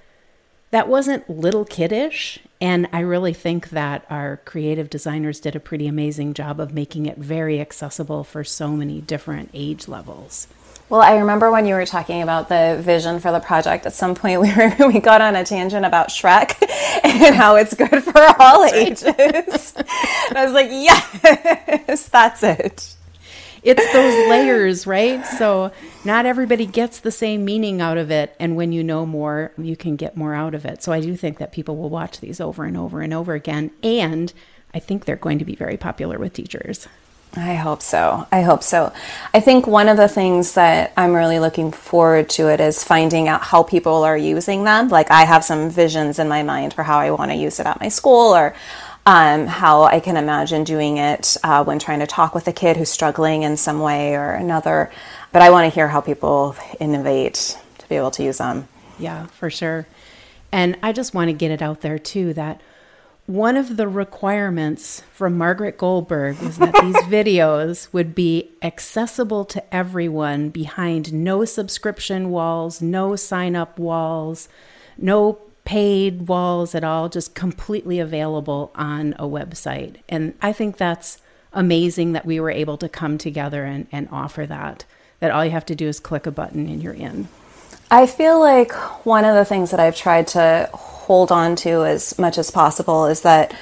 that 0.74 0.88
wasn't 0.88 1.30
little 1.30 1.66
kiddish. 1.66 2.40
And 2.64 2.88
I 2.94 3.02
really 3.02 3.34
think 3.34 3.72
that 3.72 4.06
our 4.10 4.38
creative 4.46 4.90
designers 4.90 5.42
did 5.42 5.54
a 5.54 5.60
pretty 5.60 5.86
amazing 5.86 6.34
job 6.34 6.62
of 6.62 6.74
making 6.74 7.08
it 7.08 7.18
very 7.18 7.60
accessible 7.60 8.24
for 8.24 8.46
so 8.46 8.70
many 8.70 9.02
different 9.02 9.50
age 9.54 9.90
levels. 9.90 10.48
Well, 10.88 11.02
I 11.02 11.18
remember 11.18 11.52
when 11.52 11.66
you 11.66 11.76
were 11.76 11.86
talking 11.86 12.22
about 12.22 12.48
the 12.48 12.80
vision 12.82 13.20
for 13.20 13.34
the 13.34 13.42
project. 13.42 13.86
At 13.86 13.92
some 13.92 14.16
point, 14.16 14.40
we 14.46 14.54
were 14.56 14.74
we 14.88 15.02
got 15.02 15.20
on 15.20 15.36
a 15.36 15.44
tangent 15.44 15.86
about 15.86 16.08
Shrek 16.08 16.56
and 17.04 17.36
how 17.36 17.58
it's 17.58 17.74
good 17.74 18.02
for 18.02 18.22
all 18.40 18.64
ages. 18.64 19.04
and 20.30 20.38
I 20.38 20.46
was 20.46 20.54
like, 20.54 20.70
yes, 20.70 22.08
that's 22.08 22.44
it 22.44 22.96
it's 23.64 23.94
those 23.94 24.30
layers, 24.30 24.86
right? 24.86 25.26
So 25.26 25.72
not 26.04 26.26
everybody 26.26 26.66
gets 26.66 27.00
the 27.00 27.12
same 27.12 27.46
meaning 27.46 27.82
out 27.82 27.98
of 27.98 28.12
it. 28.12 28.36
And 28.40 28.56
when 28.56 28.72
you 28.72 28.84
know 28.84 29.06
more, 29.06 29.52
you 29.58 29.76
can 29.76 29.96
get 29.96 30.18
more 30.18 30.34
out 30.34 30.54
of 30.54 30.66
it. 30.66 30.84
So 30.84 30.92
I 30.92 31.00
do 31.00 31.16
think 31.16 31.38
that 31.38 31.52
people 31.52 31.78
will 31.78 31.90
watch 31.90 32.20
these 32.20 32.42
over 32.42 32.66
and 32.66 32.76
over 32.78 33.02
and 33.02 33.14
over 33.14 33.34
again. 33.34 33.72
And 33.82 34.34
I 34.74 34.80
think 34.80 35.06
they're 35.06 35.16
going 35.16 35.40
to 35.40 35.46
be 35.46 35.56
very 35.56 35.78
popular 35.78 36.20
with 36.20 36.34
teachers. 36.34 36.88
I 37.36 37.56
hope 37.56 37.82
so. 37.82 38.28
I 38.32 38.42
hope 38.42 38.62
so. 38.62 38.94
I 39.34 39.40
think 39.40 39.66
one 39.66 39.90
of 39.90 39.98
the 39.98 40.08
things 40.08 40.54
that 40.54 40.94
I'm 40.96 41.14
really 41.14 41.40
looking 41.40 41.72
forward 41.72 42.30
to 42.32 42.50
it 42.50 42.60
is 42.60 42.84
finding 42.84 43.28
out 43.28 43.42
how 43.42 43.64
people 43.64 44.04
are 44.04 44.18
using 44.18 44.66
them. 44.66 44.90
Like 44.90 45.10
I 45.10 45.24
have 45.24 45.44
some 45.44 45.72
visions 45.72 46.20
in 46.20 46.28
my 46.28 46.44
mind 46.44 46.74
for 46.74 46.84
how 46.84 47.00
I 47.00 47.10
want 47.10 47.32
to 47.32 47.36
use 47.36 47.60
it 47.60 47.66
at 47.66 47.80
my 47.80 47.88
school 47.88 48.36
or 48.36 48.54
um, 49.06 49.48
how 49.48 49.84
I 49.84 50.00
can 50.00 50.18
imagine 50.18 50.64
doing 50.64 50.98
it 50.98 51.36
uh, 51.44 51.64
when 51.64 51.80
trying 51.80 52.00
to 52.00 52.08
talk 52.08 52.34
with 52.34 52.48
a 52.48 52.54
kid 52.54 52.78
who's 52.78 52.90
struggling 52.90 53.44
in 53.44 53.58
some 53.58 53.80
way 53.80 54.16
or 54.16 54.32
another. 54.32 54.92
But 55.32 55.42
I 55.42 55.50
want 55.50 55.70
to 55.70 55.74
hear 55.74 55.90
how 55.90 56.02
people 56.02 56.56
innovate 56.80 57.58
to 57.80 57.90
be 57.90 57.96
able 57.96 58.12
to 58.12 58.24
use 58.24 58.38
them. 58.38 58.68
Yeah, 58.98 59.26
for 59.28 59.50
sure. 59.50 59.88
And 60.52 60.78
I 60.82 60.94
just 60.94 61.14
want 61.14 61.30
to 61.30 61.34
get 61.34 61.52
it 61.52 61.62
out 61.62 61.82
there 61.82 62.00
too 62.00 62.34
that 62.36 62.62
one 63.26 63.56
of 63.56 63.78
the 63.78 63.88
requirements 63.88 65.02
from 65.14 65.38
Margaret 65.38 65.78
Goldberg 65.78 66.40
was 66.40 66.58
that 66.58 66.76
these 66.82 66.96
videos 67.06 67.92
would 67.94 68.14
be 68.14 68.52
accessible 68.62 69.46
to 69.46 69.74
everyone 69.74 70.50
behind 70.50 71.14
no 71.14 71.46
subscription 71.46 72.30
walls, 72.30 72.82
no 72.82 73.16
sign 73.16 73.56
up 73.56 73.80
walls, 73.80 74.50
no 74.98 75.40
paid 75.66 76.28
walls 76.28 76.76
at 76.76 76.84
all, 76.84 77.10
just 77.10 77.36
completely 77.36 78.00
available 78.00 78.72
on 78.76 79.14
a 79.14 79.24
website. 79.24 79.98
And 80.10 80.34
I 80.42 80.54
think 80.54 80.78
that's 80.78 81.22
amazing 81.54 82.14
that 82.14 82.26
we 82.26 82.40
were 82.40 82.52
able 82.52 82.78
to 82.78 82.90
come 82.90 83.18
together 83.18 83.64
and, 83.64 83.88
and 83.92 84.10
offer 84.12 84.46
that. 84.46 84.86
That 85.20 85.32
all 85.32 85.46
you 85.46 85.52
have 85.52 85.66
to 85.68 85.76
do 85.76 85.88
is 85.88 86.00
click 86.00 86.26
a 86.26 86.32
button 86.32 86.68
and 86.68 86.84
you're 86.84 86.94
in. 86.94 87.30
I 87.90 88.08
feel 88.08 88.40
like 88.40 88.74
one 89.06 89.24
of 89.24 89.36
the 89.36 89.46
things 89.46 89.72
that 89.72 89.80
I've 89.80 89.96
tried 89.96 90.28
to 90.30 90.70
hold 90.74 91.32
on 91.32 91.56
to 91.58 91.86
as 91.86 92.18
much 92.18 92.38
as 92.38 92.50
possible 92.50 93.06
is 93.06 93.22
that 93.22 93.56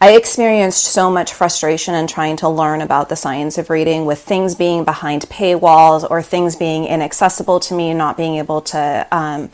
I 0.00 0.16
experienced 0.16 0.84
so 0.84 1.10
much 1.10 1.32
frustration 1.32 1.94
in 1.94 2.06
trying 2.06 2.36
to 2.38 2.48
learn 2.48 2.80
about 2.80 3.08
the 3.08 3.16
science 3.16 3.58
of 3.58 3.70
reading 3.70 4.06
with 4.06 4.20
things 4.20 4.54
being 4.54 4.84
behind 4.84 5.22
paywalls 5.22 6.08
or 6.10 6.22
things 6.22 6.56
being 6.56 6.84
inaccessible 6.86 7.60
to 7.60 7.74
me, 7.74 7.94
not 7.94 8.16
being 8.16 8.36
able 8.36 8.60
to. 8.62 9.06
Um, 9.12 9.50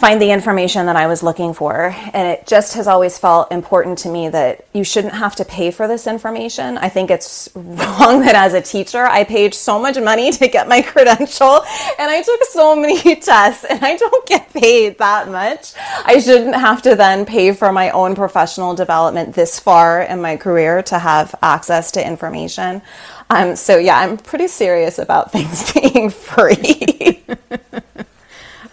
find 0.00 0.20
the 0.20 0.30
information 0.30 0.86
that 0.86 0.96
I 0.96 1.06
was 1.06 1.22
looking 1.22 1.52
for. 1.52 1.94
And 2.14 2.26
it 2.26 2.46
just 2.46 2.72
has 2.72 2.88
always 2.88 3.18
felt 3.18 3.52
important 3.52 3.98
to 3.98 4.08
me 4.08 4.30
that 4.30 4.64
you 4.72 4.82
shouldn't 4.82 5.12
have 5.12 5.36
to 5.36 5.44
pay 5.44 5.70
for 5.70 5.86
this 5.86 6.06
information. 6.06 6.78
I 6.78 6.88
think 6.88 7.10
it's 7.10 7.50
wrong 7.54 8.20
that 8.22 8.34
as 8.34 8.54
a 8.54 8.62
teacher, 8.62 9.04
I 9.04 9.24
paid 9.24 9.52
so 9.52 9.78
much 9.78 10.00
money 10.00 10.32
to 10.32 10.48
get 10.48 10.68
my 10.68 10.80
credential 10.92 11.62
and 11.98 12.10
I 12.10 12.22
took 12.22 12.42
so 12.44 12.74
many 12.74 13.16
tests 13.20 13.64
and 13.64 13.84
I 13.84 13.96
don't 13.96 14.26
get 14.26 14.50
paid 14.54 14.96
that 14.98 15.28
much. 15.28 15.74
I 16.06 16.18
shouldn't 16.18 16.54
have 16.54 16.80
to 16.82 16.96
then 16.96 17.26
pay 17.26 17.52
for 17.52 17.70
my 17.70 17.90
own 17.90 18.14
professional 18.14 18.74
development 18.74 19.34
this 19.34 19.60
far 19.60 20.00
in 20.00 20.22
my 20.22 20.38
career 20.38 20.82
to 20.84 20.98
have 20.98 21.34
access 21.42 21.90
to 21.92 22.06
information. 22.06 22.80
Um, 23.28 23.54
so, 23.54 23.76
yeah, 23.76 23.98
I'm 23.98 24.16
pretty 24.16 24.48
serious 24.48 24.98
about 24.98 25.30
things 25.30 25.72
being 25.74 26.08
free. 26.08 27.22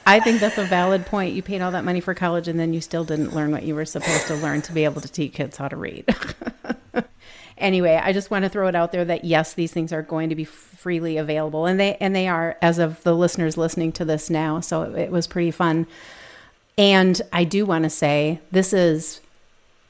I 0.07 0.21
think 0.21 0.39
that's 0.39 0.57
a 0.57 0.63
valid 0.63 1.05
point. 1.05 1.35
You 1.35 1.43
paid 1.43 1.61
all 1.61 1.71
that 1.71 1.83
money 1.83 1.99
for 1.99 2.13
college 2.13 2.47
and 2.47 2.57
then 2.57 2.73
you 2.73 2.79
still 2.79 3.03
didn't 3.03 3.35
learn 3.35 3.51
what 3.51 3.63
you 3.63 3.75
were 3.75 3.83
supposed 3.83 4.25
to 4.27 4.35
learn 4.35 4.61
to 4.63 4.71
be 4.71 4.85
able 4.85 5.01
to 5.01 5.07
teach 5.09 5.33
kids 5.33 5.57
how 5.57 5.67
to 5.67 5.75
read. 5.75 6.05
anyway, 7.57 7.99
I 8.01 8.13
just 8.13 8.31
want 8.31 8.43
to 8.43 8.49
throw 8.49 8.69
it 8.69 8.75
out 8.75 8.93
there 8.93 9.03
that 9.03 9.25
yes, 9.25 9.53
these 9.53 9.73
things 9.73 9.91
are 9.91 10.01
going 10.01 10.29
to 10.29 10.35
be 10.35 10.45
freely 10.45 11.17
available 11.17 11.65
and 11.65 11.77
they 11.77 11.97
and 11.97 12.15
they 12.15 12.29
are 12.29 12.57
as 12.61 12.79
of 12.79 13.03
the 13.03 13.13
listeners 13.13 13.57
listening 13.57 13.91
to 13.93 14.05
this 14.05 14.29
now. 14.29 14.61
So 14.61 14.83
it, 14.83 14.97
it 14.97 15.11
was 15.11 15.27
pretty 15.27 15.51
fun. 15.51 15.85
And 16.77 17.21
I 17.33 17.43
do 17.43 17.65
want 17.65 17.83
to 17.83 17.89
say 17.89 18.39
this 18.49 18.71
is 18.71 19.19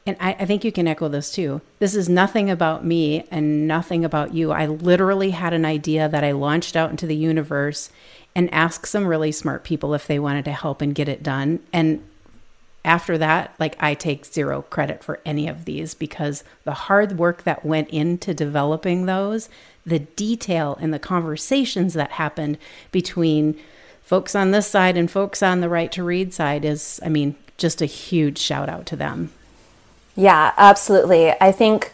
and 0.07 0.17
I, 0.19 0.37
I, 0.39 0.45
think 0.45 0.63
you 0.63 0.71
can 0.71 0.87
echo 0.87 1.09
this 1.09 1.31
too. 1.31 1.59
This 1.79 1.93
is 1.93 2.07
nothing 2.07 2.49
about 2.49 2.85
me 2.85 3.25
and 3.29 3.67
nothing 3.67 4.05
about 4.05 4.33
you. 4.33 4.53
I 4.53 4.65
literally 4.65 5.31
had 5.31 5.51
an 5.53 5.65
idea 5.65 6.07
that 6.07 6.23
I 6.23 6.31
launched 6.31 6.77
out 6.77 6.91
into 6.91 7.05
the 7.05 7.15
universe 7.15 7.89
and 8.37 8.53
ask 8.53 8.85
some 8.85 9.07
really 9.07 9.31
smart 9.31 9.63
people 9.63 9.95
if 9.95 10.05
they 10.05 10.19
wanted 10.19 10.45
to 10.45 10.51
help 10.51 10.79
and 10.79 10.93
get 10.93 11.09
it 11.09 11.23
done. 11.23 11.59
And 11.73 12.07
after 12.85 13.17
that, 13.17 13.55
like 13.59 13.75
I 13.79 13.95
take 13.95 14.25
zero 14.25 14.61
credit 14.61 15.03
for 15.03 15.19
any 15.25 15.47
of 15.47 15.65
these 15.65 15.95
because 15.95 16.43
the 16.63 16.73
hard 16.73 17.17
work 17.17 17.43
that 17.45 17.65
went 17.65 17.89
into 17.89 18.35
developing 18.35 19.07
those, 19.07 19.49
the 19.87 19.97
detail 19.97 20.77
and 20.79 20.93
the 20.93 20.99
conversations 20.99 21.95
that 21.95 22.11
happened 22.11 22.59
between 22.91 23.59
folks 24.03 24.35
on 24.35 24.51
this 24.51 24.67
side 24.67 24.97
and 24.97 25.09
folks 25.09 25.41
on 25.41 25.59
the 25.59 25.67
right 25.67 25.91
to 25.93 26.03
read 26.03 26.31
side 26.31 26.63
is, 26.63 26.99
I 27.03 27.09
mean, 27.09 27.35
just 27.57 27.81
a 27.81 27.87
huge 27.87 28.37
shout 28.37 28.69
out 28.69 28.85
to 28.85 28.95
them. 28.95 29.31
Yeah, 30.15 30.53
absolutely. 30.57 31.31
I 31.41 31.51
think 31.51 31.91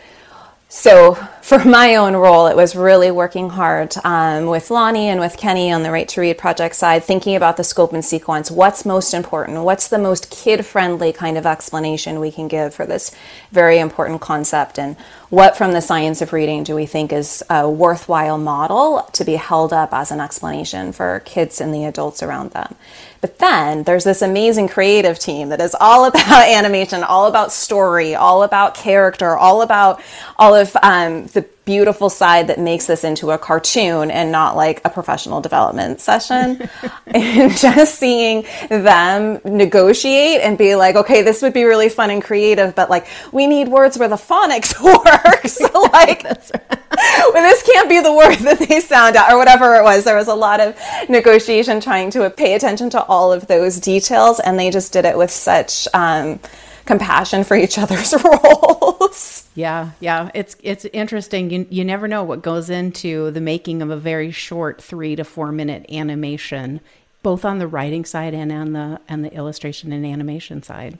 so 0.75 1.13
for 1.43 1.63
my 1.63 1.97
own 1.97 2.15
role, 2.15 2.47
it 2.47 2.55
was 2.55 2.75
really 2.75 3.11
working 3.11 3.47
hard 3.47 3.93
um, 4.03 4.47
with 4.47 4.71
Lonnie 4.71 5.07
and 5.07 5.19
with 5.19 5.37
Kenny 5.37 5.71
on 5.71 5.83
the 5.83 5.91
Right 5.91 6.09
to 6.09 6.21
Read 6.21 6.39
project 6.39 6.75
side, 6.75 7.03
thinking 7.03 7.35
about 7.35 7.57
the 7.57 7.63
scope 7.63 7.93
and 7.93 8.03
sequence. 8.03 8.49
What's 8.49 8.83
most 8.83 9.13
important? 9.13 9.61
What's 9.61 9.87
the 9.87 9.99
most 9.99 10.31
kid 10.31 10.65
friendly 10.65 11.13
kind 11.13 11.37
of 11.37 11.45
explanation 11.45 12.19
we 12.19 12.31
can 12.31 12.47
give 12.47 12.73
for 12.73 12.87
this 12.87 13.11
very 13.51 13.77
important 13.77 14.19
concept? 14.21 14.79
And 14.79 14.97
what 15.33 15.57
from 15.57 15.71
the 15.71 15.81
science 15.81 16.21
of 16.21 16.31
reading 16.31 16.63
do 16.63 16.75
we 16.75 16.85
think 16.85 17.11
is 17.11 17.41
a 17.49 17.67
worthwhile 17.67 18.37
model 18.37 19.01
to 19.13 19.25
be 19.25 19.33
held 19.33 19.73
up 19.73 19.91
as 19.91 20.11
an 20.11 20.19
explanation 20.19 20.91
for 20.91 21.23
kids 21.25 21.59
and 21.59 21.73
the 21.73 21.85
adults 21.85 22.21
around 22.21 22.51
them? 22.51 22.75
But 23.19 23.39
then 23.39 23.81
there's 23.81 24.03
this 24.03 24.21
amazing 24.21 24.67
creative 24.67 25.17
team 25.17 25.49
that 25.49 25.59
is 25.59 25.75
all 25.79 26.05
about 26.07 26.47
animation, 26.47 27.03
all 27.03 27.25
about 27.25 27.51
story, 27.51 28.13
all 28.13 28.43
about 28.43 28.75
character, 28.75 29.35
all 29.35 29.63
about 29.63 29.99
all 30.37 30.53
of 30.53 30.77
um, 30.83 31.25
the 31.25 31.47
beautiful 31.65 32.09
side 32.09 32.47
that 32.47 32.59
makes 32.59 32.87
this 32.87 33.03
into 33.03 33.31
a 33.31 33.37
cartoon 33.37 34.11
and 34.11 34.31
not 34.31 34.55
like 34.55 34.81
a 34.83 34.89
professional 34.89 35.41
development 35.41 36.01
session. 36.01 36.69
and 37.07 37.55
just 37.57 37.95
seeing 37.95 38.45
them 38.69 39.39
negotiate 39.45 40.41
and 40.41 40.57
be 40.57 40.75
like, 40.75 40.95
okay, 40.95 41.21
this 41.21 41.41
would 41.41 41.53
be 41.53 41.63
really 41.63 41.89
fun 41.89 42.09
and 42.09 42.23
creative, 42.23 42.75
but 42.75 42.89
like 42.89 43.07
we 43.31 43.47
need 43.47 43.67
words 43.67 43.97
where 43.97 44.09
the 44.09 44.15
phonics 44.15 44.79
work. 44.83 45.47
so 45.47 45.81
like 45.93 46.23
well, 46.23 47.33
this 47.33 47.63
can't 47.63 47.89
be 47.89 47.99
the 47.99 48.13
word 48.13 48.35
that 48.39 48.59
they 48.59 48.79
sound 48.79 49.15
out 49.15 49.31
or 49.31 49.37
whatever 49.37 49.75
it 49.75 49.83
was. 49.83 50.03
There 50.03 50.15
was 50.15 50.27
a 50.27 50.35
lot 50.35 50.59
of 50.59 50.77
negotiation 51.09 51.79
trying 51.79 52.11
to 52.11 52.29
pay 52.29 52.55
attention 52.55 52.89
to 52.91 53.03
all 53.03 53.31
of 53.31 53.47
those 53.47 53.79
details 53.79 54.39
and 54.39 54.59
they 54.59 54.69
just 54.69 54.93
did 54.93 55.05
it 55.05 55.17
with 55.17 55.31
such 55.31 55.87
um, 55.93 56.39
compassion 56.85 57.43
for 57.43 57.55
each 57.55 57.77
other's 57.77 58.13
roles. 58.23 59.47
Yeah, 59.55 59.91
yeah, 59.99 60.29
it's 60.33 60.55
it's 60.63 60.85
interesting. 60.85 61.49
You 61.51 61.67
you 61.69 61.85
never 61.85 62.07
know 62.07 62.23
what 62.23 62.41
goes 62.41 62.69
into 62.69 63.31
the 63.31 63.41
making 63.41 63.81
of 63.81 63.89
a 63.89 63.97
very 63.97 64.31
short 64.31 64.81
three 64.81 65.15
to 65.15 65.23
four 65.23 65.51
minute 65.51 65.85
animation, 65.91 66.81
both 67.21 67.45
on 67.45 67.59
the 67.59 67.67
writing 67.67 68.05
side 68.05 68.33
and 68.33 68.51
on 68.51 68.73
the 68.73 68.99
and 69.07 69.23
the 69.23 69.33
illustration 69.33 69.91
and 69.91 70.05
animation 70.05 70.63
side. 70.63 70.97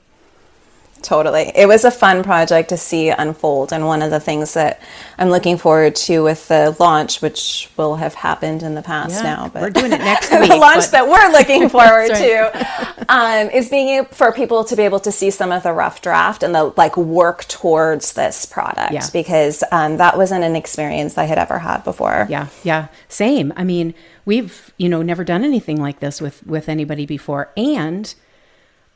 Totally. 1.04 1.52
It 1.54 1.68
was 1.68 1.84
a 1.84 1.90
fun 1.90 2.24
project 2.24 2.70
to 2.70 2.78
see 2.78 3.10
unfold. 3.10 3.74
And 3.74 3.86
one 3.86 4.00
of 4.00 4.10
the 4.10 4.20
things 4.20 4.54
that 4.54 4.80
I'm 5.18 5.28
looking 5.28 5.58
forward 5.58 5.94
to 5.96 6.20
with 6.22 6.48
the 6.48 6.74
launch, 6.80 7.20
which 7.20 7.70
will 7.76 7.96
have 7.96 8.14
happened 8.14 8.62
in 8.62 8.74
the 8.74 8.80
past 8.80 9.16
yeah, 9.16 9.22
now, 9.22 9.50
but 9.52 9.60
we're 9.60 9.70
doing 9.70 9.92
it 9.92 9.98
next 9.98 10.30
week. 10.40 10.48
the 10.48 10.56
launch 10.56 10.88
that 10.92 11.06
we're 11.06 11.30
looking 11.30 11.68
forward 11.78 12.08
to 12.08 13.04
um, 13.10 13.50
is 13.50 13.68
being 13.68 13.88
able, 13.88 14.08
for 14.08 14.32
people 14.32 14.64
to 14.64 14.74
be 14.74 14.82
able 14.82 14.98
to 15.00 15.12
see 15.12 15.28
some 15.28 15.52
of 15.52 15.62
the 15.62 15.74
rough 15.74 16.00
draft 16.00 16.42
and 16.42 16.54
the 16.54 16.72
like 16.78 16.96
work 16.96 17.44
towards 17.48 18.14
this 18.14 18.46
product 18.46 18.92
yeah. 18.92 19.06
because 19.12 19.62
um, 19.72 19.98
that 19.98 20.16
wasn't 20.16 20.42
an 20.42 20.56
experience 20.56 21.18
I 21.18 21.24
had 21.24 21.36
ever 21.36 21.58
had 21.58 21.84
before. 21.84 22.26
Yeah. 22.30 22.46
Yeah. 22.62 22.88
Same. 23.08 23.52
I 23.56 23.64
mean, 23.64 23.92
we've, 24.24 24.72
you 24.78 24.88
know, 24.88 25.02
never 25.02 25.22
done 25.22 25.44
anything 25.44 25.78
like 25.78 26.00
this 26.00 26.22
with, 26.22 26.46
with 26.46 26.70
anybody 26.70 27.04
before. 27.04 27.52
And 27.58 28.14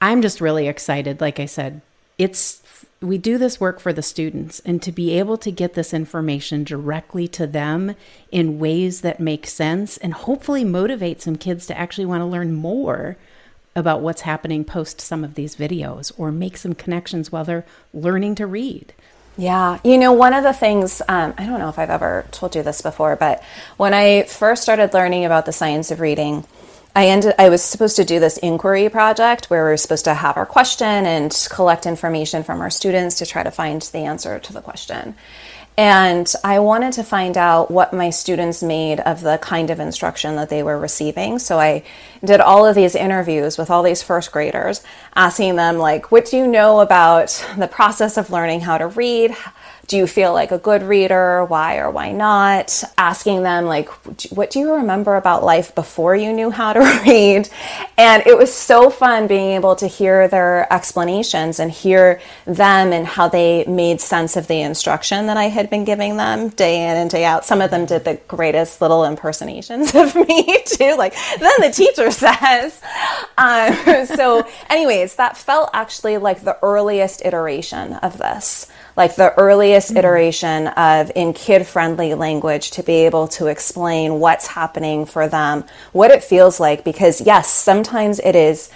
I'm 0.00 0.22
just 0.22 0.40
really 0.40 0.68
excited. 0.68 1.20
Like 1.20 1.38
I 1.38 1.44
said, 1.44 1.82
it's 2.18 2.62
we 3.00 3.16
do 3.16 3.38
this 3.38 3.60
work 3.60 3.78
for 3.78 3.92
the 3.92 4.02
students 4.02 4.60
and 4.64 4.82
to 4.82 4.90
be 4.90 5.16
able 5.16 5.38
to 5.38 5.52
get 5.52 5.74
this 5.74 5.94
information 5.94 6.64
directly 6.64 7.28
to 7.28 7.46
them 7.46 7.94
in 8.32 8.58
ways 8.58 9.02
that 9.02 9.20
make 9.20 9.46
sense 9.46 9.96
and 9.98 10.12
hopefully 10.12 10.64
motivate 10.64 11.22
some 11.22 11.36
kids 11.36 11.66
to 11.66 11.78
actually 11.78 12.04
want 12.04 12.20
to 12.20 12.26
learn 12.26 12.52
more 12.52 13.16
about 13.76 14.00
what's 14.00 14.22
happening 14.22 14.64
post 14.64 15.00
some 15.00 15.22
of 15.22 15.34
these 15.34 15.54
videos 15.54 16.10
or 16.18 16.32
make 16.32 16.56
some 16.56 16.74
connections 16.74 17.30
while 17.30 17.44
they're 17.44 17.64
learning 17.94 18.34
to 18.34 18.46
read. 18.46 18.92
Yeah, 19.36 19.78
you 19.84 19.98
know, 19.98 20.12
one 20.12 20.34
of 20.34 20.42
the 20.42 20.52
things, 20.52 21.00
um, 21.06 21.32
I 21.38 21.46
don't 21.46 21.60
know 21.60 21.68
if 21.68 21.78
I've 21.78 21.90
ever 21.90 22.26
told 22.32 22.56
you 22.56 22.64
this 22.64 22.82
before, 22.82 23.14
but 23.14 23.40
when 23.76 23.94
I 23.94 24.24
first 24.24 24.64
started 24.64 24.92
learning 24.92 25.24
about 25.24 25.46
the 25.46 25.52
science 25.52 25.92
of 25.92 26.00
reading, 26.00 26.44
I 26.98 27.06
ended 27.06 27.36
I 27.38 27.48
was 27.48 27.62
supposed 27.62 27.94
to 27.98 28.04
do 28.04 28.18
this 28.18 28.38
inquiry 28.38 28.88
project 28.88 29.50
where 29.50 29.62
we 29.62 29.70
were 29.70 29.76
supposed 29.76 30.06
to 30.06 30.14
have 30.14 30.36
our 30.36 30.44
question 30.44 31.06
and 31.06 31.30
collect 31.48 31.86
information 31.86 32.42
from 32.42 32.60
our 32.60 32.70
students 32.70 33.18
to 33.18 33.24
try 33.24 33.44
to 33.44 33.52
find 33.52 33.80
the 33.82 33.98
answer 33.98 34.40
to 34.40 34.52
the 34.52 34.60
question. 34.60 35.14
And 35.76 36.26
I 36.42 36.58
wanted 36.58 36.94
to 36.94 37.04
find 37.04 37.38
out 37.38 37.70
what 37.70 37.92
my 37.92 38.10
students 38.10 38.64
made 38.64 38.98
of 38.98 39.20
the 39.20 39.38
kind 39.38 39.70
of 39.70 39.78
instruction 39.78 40.34
that 40.34 40.48
they 40.48 40.64
were 40.64 40.76
receiving. 40.76 41.38
So 41.38 41.60
I 41.60 41.84
did 42.24 42.40
all 42.40 42.66
of 42.66 42.74
these 42.74 42.96
interviews 42.96 43.56
with 43.56 43.70
all 43.70 43.84
these 43.84 44.02
first 44.02 44.32
graders, 44.32 44.82
asking 45.14 45.54
them, 45.54 45.78
like, 45.78 46.10
what 46.10 46.26
do 46.26 46.36
you 46.36 46.48
know 46.48 46.80
about 46.80 47.28
the 47.56 47.68
process 47.68 48.16
of 48.16 48.30
learning 48.30 48.62
how 48.62 48.76
to 48.76 48.88
read? 48.88 49.36
Do 49.88 49.96
you 49.96 50.06
feel 50.06 50.34
like 50.34 50.52
a 50.52 50.58
good 50.58 50.82
reader? 50.82 51.46
Why 51.46 51.78
or 51.78 51.90
why 51.90 52.12
not? 52.12 52.84
Asking 52.98 53.42
them, 53.42 53.64
like, 53.64 53.88
what 54.30 54.50
do 54.50 54.58
you 54.58 54.74
remember 54.74 55.16
about 55.16 55.42
life 55.42 55.74
before 55.74 56.14
you 56.14 56.30
knew 56.34 56.50
how 56.50 56.74
to 56.74 56.80
read? 57.06 57.48
And 57.96 58.24
it 58.26 58.36
was 58.36 58.52
so 58.52 58.90
fun 58.90 59.26
being 59.26 59.52
able 59.52 59.76
to 59.76 59.86
hear 59.86 60.28
their 60.28 60.70
explanations 60.70 61.58
and 61.58 61.70
hear 61.70 62.20
them 62.44 62.92
and 62.92 63.06
how 63.06 63.28
they 63.28 63.64
made 63.64 64.02
sense 64.02 64.36
of 64.36 64.46
the 64.46 64.60
instruction 64.60 65.26
that 65.26 65.38
I 65.38 65.44
had 65.44 65.70
been 65.70 65.84
giving 65.84 66.18
them 66.18 66.50
day 66.50 66.86
in 66.86 66.96
and 66.98 67.10
day 67.10 67.24
out. 67.24 67.46
Some 67.46 67.62
of 67.62 67.70
them 67.70 67.86
did 67.86 68.04
the 68.04 68.20
greatest 68.28 68.82
little 68.82 69.06
impersonations 69.06 69.94
of 69.94 70.14
me, 70.14 70.62
too. 70.66 70.96
Like, 70.98 71.14
then 71.40 71.54
the 71.60 71.72
teacher 71.74 72.10
says. 72.10 72.78
Um, 73.38 74.04
so, 74.04 74.46
anyways, 74.68 75.16
that 75.16 75.38
felt 75.38 75.70
actually 75.72 76.18
like 76.18 76.42
the 76.42 76.58
earliest 76.62 77.24
iteration 77.24 77.94
of 77.94 78.18
this 78.18 78.70
like 78.98 79.14
the 79.14 79.32
earliest 79.38 79.90
mm-hmm. 79.90 79.98
iteration 79.98 80.66
of 80.66 81.12
in 81.14 81.32
kid 81.32 81.66
friendly 81.66 82.14
language 82.14 82.72
to 82.72 82.82
be 82.82 83.06
able 83.06 83.28
to 83.28 83.46
explain 83.46 84.18
what's 84.18 84.48
happening 84.48 85.06
for 85.06 85.28
them, 85.28 85.64
what 85.92 86.10
it 86.10 86.22
feels 86.22 86.58
like. 86.58 86.84
Because, 86.84 87.20
yes, 87.20 87.48
sometimes 87.48 88.18
it 88.18 88.34
is 88.34 88.70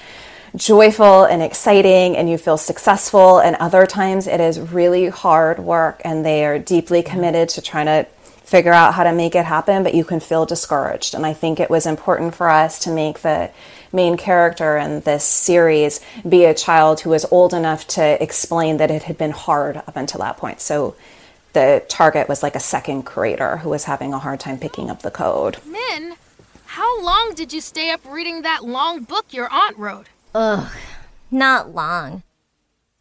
joyful 0.54 1.24
and 1.24 1.42
exciting 1.42 2.16
and 2.16 2.30
you 2.30 2.38
feel 2.38 2.56
successful, 2.56 3.40
and 3.40 3.56
other 3.56 3.84
times 3.84 4.26
it 4.26 4.40
is 4.40 4.60
really 4.60 5.08
hard 5.08 5.58
work 5.58 6.00
and 6.04 6.24
they 6.24 6.44
are 6.46 6.58
deeply 6.58 7.02
committed 7.02 7.48
to 7.48 7.60
trying 7.60 7.86
to 7.86 8.06
figure 8.44 8.72
out 8.72 8.94
how 8.94 9.02
to 9.02 9.12
make 9.12 9.34
it 9.34 9.46
happen, 9.46 9.82
but 9.82 9.94
you 9.94 10.04
can 10.04 10.20
feel 10.20 10.46
discouraged. 10.46 11.14
And 11.14 11.26
I 11.26 11.32
think 11.32 11.58
it 11.58 11.70
was 11.70 11.86
important 11.86 12.34
for 12.34 12.48
us 12.48 12.78
to 12.80 12.90
make 12.90 13.20
the 13.20 13.50
main 13.92 14.16
character 14.16 14.76
in 14.76 15.00
this 15.00 15.24
series 15.24 16.00
be 16.28 16.44
a 16.44 16.54
child 16.54 17.00
who 17.00 17.10
was 17.10 17.24
old 17.30 17.52
enough 17.52 17.86
to 17.88 18.22
explain 18.22 18.78
that 18.78 18.90
it 18.90 19.04
had 19.04 19.18
been 19.18 19.30
hard 19.30 19.76
up 19.76 19.96
until 19.96 20.20
that 20.20 20.36
point. 20.36 20.60
So 20.60 20.94
the 21.52 21.84
target 21.88 22.28
was 22.28 22.42
like 22.42 22.56
a 22.56 22.60
second 22.60 23.04
grader 23.04 23.58
who 23.58 23.68
was 23.68 23.84
having 23.84 24.12
a 24.12 24.18
hard 24.18 24.40
time 24.40 24.58
picking 24.58 24.90
up 24.90 25.02
the 25.02 25.10
code. 25.10 25.58
Min, 25.66 26.14
how 26.64 27.02
long 27.02 27.32
did 27.34 27.52
you 27.52 27.60
stay 27.60 27.90
up 27.90 28.00
reading 28.06 28.42
that 28.42 28.64
long 28.64 29.02
book 29.02 29.26
your 29.30 29.52
aunt 29.52 29.76
wrote? 29.76 30.06
Ugh, 30.34 30.72
not 31.30 31.74
long. 31.74 32.22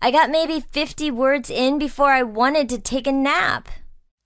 I 0.01 0.11
got 0.11 0.29
maybe 0.29 0.59
50 0.59 1.11
words 1.11 1.49
in 1.49 1.77
before 1.77 2.11
I 2.11 2.23
wanted 2.23 2.67
to 2.69 2.79
take 2.79 3.07
a 3.07 3.11
nap. 3.11 3.69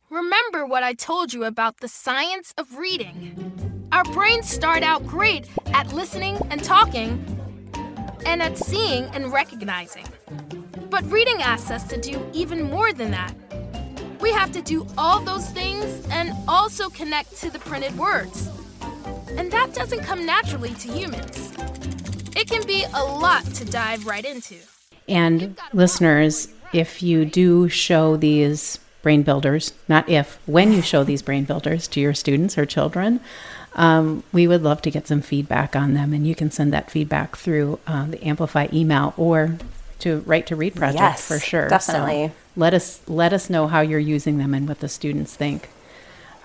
Remember 0.09 0.65
what 0.65 0.83
I 0.83 0.93
told 0.93 1.33
you 1.33 1.43
about 1.43 1.81
the 1.81 1.87
science 1.87 2.53
of 2.57 2.77
reading. 2.77 3.74
Our 3.91 4.03
brains 4.05 4.49
start 4.49 4.83
out 4.83 5.05
great 5.05 5.47
at 5.67 5.93
listening 5.93 6.37
and 6.49 6.63
talking, 6.63 7.23
and 8.25 8.41
at 8.41 8.57
seeing 8.57 9.05
and 9.13 9.31
recognizing. 9.31 10.05
But 10.89 11.09
reading 11.11 11.41
asks 11.41 11.71
us 11.71 11.83
to 11.89 11.99
do 11.99 12.25
even 12.33 12.63
more 12.63 12.93
than 12.93 13.11
that. 13.11 13.33
We 14.19 14.31
have 14.31 14.51
to 14.53 14.61
do 14.61 14.87
all 14.97 15.19
those 15.19 15.49
things 15.49 15.85
and 16.09 16.33
also 16.47 16.89
connect 16.89 17.37
to 17.37 17.49
the 17.49 17.59
printed 17.59 17.97
words. 17.97 18.49
And 19.37 19.51
that 19.51 19.73
doesn't 19.73 19.99
come 19.99 20.25
naturally 20.25 20.73
to 20.75 20.91
humans. 20.91 21.53
It 22.35 22.49
can 22.49 22.65
be 22.65 22.85
a 22.93 23.03
lot 23.03 23.45
to 23.45 23.65
dive 23.65 24.05
right 24.05 24.25
into. 24.25 24.55
And 25.07 25.57
listeners, 25.73 26.47
if 26.73 27.03
you 27.03 27.25
do 27.25 27.69
show 27.69 28.17
these 28.17 28.79
brain 29.01 29.23
builders, 29.23 29.73
not 29.87 30.09
if, 30.09 30.39
when 30.47 30.71
you 30.73 30.81
show 30.81 31.03
these 31.03 31.21
brain 31.21 31.43
builders 31.43 31.87
to 31.89 31.99
your 31.99 32.13
students 32.13 32.57
or 32.57 32.65
children, 32.65 33.19
um, 33.75 34.23
we 34.31 34.47
would 34.47 34.63
love 34.63 34.81
to 34.83 34.91
get 34.91 35.07
some 35.07 35.21
feedback 35.21 35.75
on 35.75 35.93
them. 35.93 36.13
And 36.13 36.25
you 36.25 36.33
can 36.33 36.49
send 36.49 36.73
that 36.73 36.89
feedback 36.89 37.35
through 37.35 37.79
uh, 37.85 38.05
the 38.07 38.25
Amplify 38.25 38.67
email 38.73 39.13
or 39.17 39.57
to 39.99 40.19
Right 40.25 40.45
to 40.47 40.55
Read 40.55 40.75
project 40.75 41.01
Yes, 41.01 41.27
for 41.27 41.39
sure. 41.39 41.67
definitely. 41.67 42.29
So 42.29 42.33
let 42.55 42.73
us 42.73 43.01
let 43.07 43.33
us 43.33 43.49
know 43.49 43.67
how 43.67 43.81
you're 43.81 43.99
using 43.99 44.37
them 44.37 44.53
and 44.53 44.67
what 44.67 44.79
the 44.79 44.89
students 44.89 45.35
think. 45.35 45.69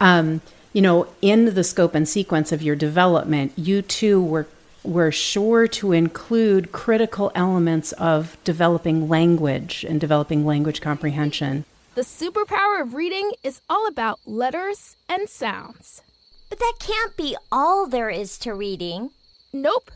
Um, 0.00 0.40
you 0.72 0.82
know, 0.82 1.08
in 1.20 1.54
the 1.54 1.64
scope 1.64 1.94
and 1.94 2.08
sequence 2.08 2.52
of 2.52 2.62
your 2.62 2.76
development, 2.76 3.52
you 3.56 3.82
too 3.82 4.22
were 4.22 4.46
were 4.82 5.12
sure 5.12 5.68
to 5.68 5.92
include 5.92 6.72
critical 6.72 7.30
elements 7.34 7.92
of 7.92 8.38
developing 8.44 9.08
language 9.08 9.84
and 9.86 10.00
developing 10.00 10.46
language 10.46 10.80
comprehension. 10.80 11.64
The 11.96 12.02
superpower 12.02 12.80
of 12.80 12.94
reading 12.94 13.32
is 13.42 13.60
all 13.68 13.86
about 13.86 14.20
letters 14.24 14.96
and 15.08 15.28
sounds. 15.28 16.02
But 16.50 16.58
that 16.58 16.74
can't 16.80 17.16
be 17.16 17.36
all 17.50 17.86
there 17.86 18.10
is 18.10 18.36
to 18.40 18.52
reading. 18.54 19.10
Nope. 19.52 19.90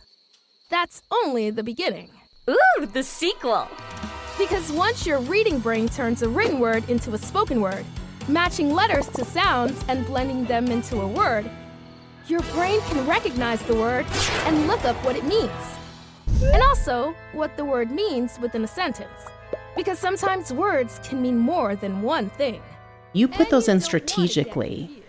That's 0.70 1.02
only 1.10 1.50
the 1.50 1.62
beginning. 1.62 2.10
Ooh, 2.48 2.86
the 2.86 3.02
sequel. 3.02 3.68
Because 4.38 4.72
once 4.72 5.06
your 5.06 5.18
reading 5.18 5.58
brain 5.58 5.88
turns 5.88 6.22
a 6.22 6.28
written 6.28 6.60
word 6.60 6.88
into 6.88 7.12
a 7.12 7.18
spoken 7.18 7.60
word, 7.60 7.84
matching 8.28 8.72
letters 8.72 9.08
to 9.08 9.24
sounds 9.24 9.84
and 9.88 10.06
blending 10.06 10.44
them 10.44 10.68
into 10.68 11.00
a 11.00 11.06
word, 11.06 11.50
your 12.26 12.40
brain 12.52 12.80
can 12.82 13.06
recognize 13.06 13.60
the 13.62 13.74
word 13.74 14.06
and 14.46 14.66
look 14.66 14.84
up 14.84 14.96
what 15.04 15.16
it 15.16 15.24
means. 15.24 15.50
And 16.42 16.62
also, 16.62 17.14
what 17.32 17.56
the 17.56 17.64
word 17.64 17.90
means 17.90 18.38
within 18.40 18.64
a 18.64 18.68
sentence. 18.68 19.10
Because 19.76 19.98
sometimes 19.98 20.52
words 20.52 21.00
can 21.02 21.20
mean 21.20 21.36
more 21.36 21.76
than 21.76 22.02
one 22.02 22.30
thing. 22.30 22.62
You 23.12 23.28
put 23.28 23.50
those 23.50 23.68
in 23.68 23.80
strategically, 23.80 25.03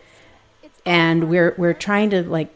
and 0.85 1.29
we're 1.29 1.53
we're 1.57 1.73
trying 1.73 2.09
to 2.11 2.23
like 2.23 2.53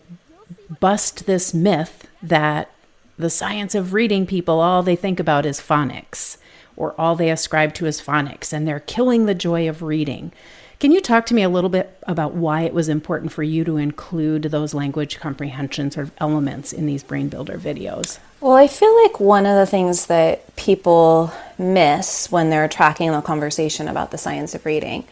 bust 0.80 1.26
this 1.26 1.54
myth 1.54 2.08
that 2.22 2.72
the 3.18 3.30
science 3.30 3.76
of 3.76 3.94
reading 3.94 4.26
people 4.26 4.60
all 4.60 4.84
they 4.84 4.96
think 4.96 5.20
about 5.20 5.46
is 5.46 5.60
phonics 5.60 6.38
or 6.78 6.96
all 6.98 7.16
they 7.16 7.30
ascribe 7.30 7.74
to 7.74 7.86
is 7.86 8.02
phonics 8.02 8.54
and 8.54 8.68
they're 8.68 8.80
killing 8.80 9.26
the 9.26 9.36
joy 9.36 9.68
of 9.68 9.82
reading. 9.82 10.32
Can 10.80 10.94
you 10.94 11.02
talk 11.02 11.26
to 11.26 11.34
me 11.34 11.44
a 11.44 11.50
little 11.50 11.70
bit 11.70 11.98
about 12.04 12.36
why 12.36 12.62
it 12.62 12.74
was 12.74 12.88
important 12.88 13.34
for 13.34 13.44
you 13.44 13.66
to 13.66 13.76
include 13.76 14.44
those 14.44 14.74
language 14.74 15.20
comprehension 15.20 15.92
sort 15.92 16.08
of 16.08 16.14
elements 16.20 16.72
in 16.72 16.86
these 16.86 17.04
brain 17.04 17.28
builder 17.28 17.58
videos? 17.58 18.18
Well, 18.40 18.56
I 18.56 18.68
feel 18.68 18.96
like 19.04 19.20
one 19.20 19.46
of 19.46 19.58
the 19.58 19.66
things 19.66 20.06
that 20.06 20.56
people 20.56 21.34
miss 21.58 22.32
when 22.32 22.50
they're 22.50 22.70
tracking 22.70 23.12
the 23.12 23.20
conversation 23.20 23.90
about 23.90 24.12
the 24.12 24.18
science 24.18 24.56
of 24.56 24.66
reading 24.66 25.04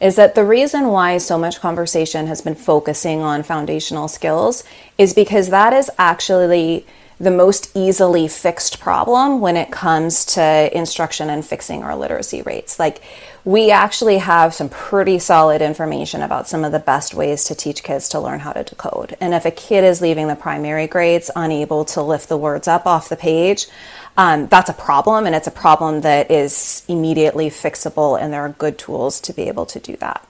is 0.00 0.16
that 0.16 0.34
the 0.34 0.44
reason 0.44 0.88
why 0.88 1.18
so 1.18 1.38
much 1.38 1.60
conversation 1.60 2.26
has 2.26 2.40
been 2.40 2.54
focusing 2.54 3.20
on 3.20 3.42
foundational 3.42 4.08
skills 4.08 4.64
is 4.96 5.12
because 5.12 5.50
that 5.50 5.72
is 5.72 5.90
actually 5.98 6.86
the 7.20 7.30
most 7.30 7.70
easily 7.76 8.26
fixed 8.26 8.80
problem 8.80 9.42
when 9.42 9.54
it 9.54 9.70
comes 9.70 10.24
to 10.24 10.70
instruction 10.74 11.28
and 11.28 11.44
fixing 11.44 11.82
our 11.82 11.94
literacy 11.94 12.40
rates. 12.40 12.78
Like, 12.78 13.02
we 13.44 13.70
actually 13.70 14.18
have 14.18 14.54
some 14.54 14.70
pretty 14.70 15.18
solid 15.18 15.60
information 15.60 16.22
about 16.22 16.48
some 16.48 16.64
of 16.64 16.72
the 16.72 16.78
best 16.78 17.12
ways 17.12 17.44
to 17.44 17.54
teach 17.54 17.82
kids 17.82 18.08
to 18.10 18.20
learn 18.20 18.40
how 18.40 18.52
to 18.52 18.64
decode. 18.64 19.18
And 19.20 19.34
if 19.34 19.44
a 19.44 19.50
kid 19.50 19.84
is 19.84 20.00
leaving 20.00 20.28
the 20.28 20.34
primary 20.34 20.86
grades 20.86 21.30
unable 21.36 21.84
to 21.86 22.00
lift 22.00 22.30
the 22.30 22.38
words 22.38 22.66
up 22.66 22.86
off 22.86 23.10
the 23.10 23.16
page, 23.16 23.66
um, 24.16 24.48
that's 24.48 24.68
a 24.68 24.74
problem, 24.74 25.26
and 25.26 25.34
it's 25.34 25.46
a 25.46 25.52
problem 25.52 26.02
that 26.02 26.30
is 26.30 26.84
immediately 26.88 27.48
fixable, 27.50 28.20
and 28.20 28.32
there 28.32 28.42
are 28.42 28.50
good 28.50 28.78
tools 28.78 29.20
to 29.22 29.32
be 29.32 29.48
able 29.48 29.66
to 29.66 29.80
do 29.80 29.96
that. 29.96 30.26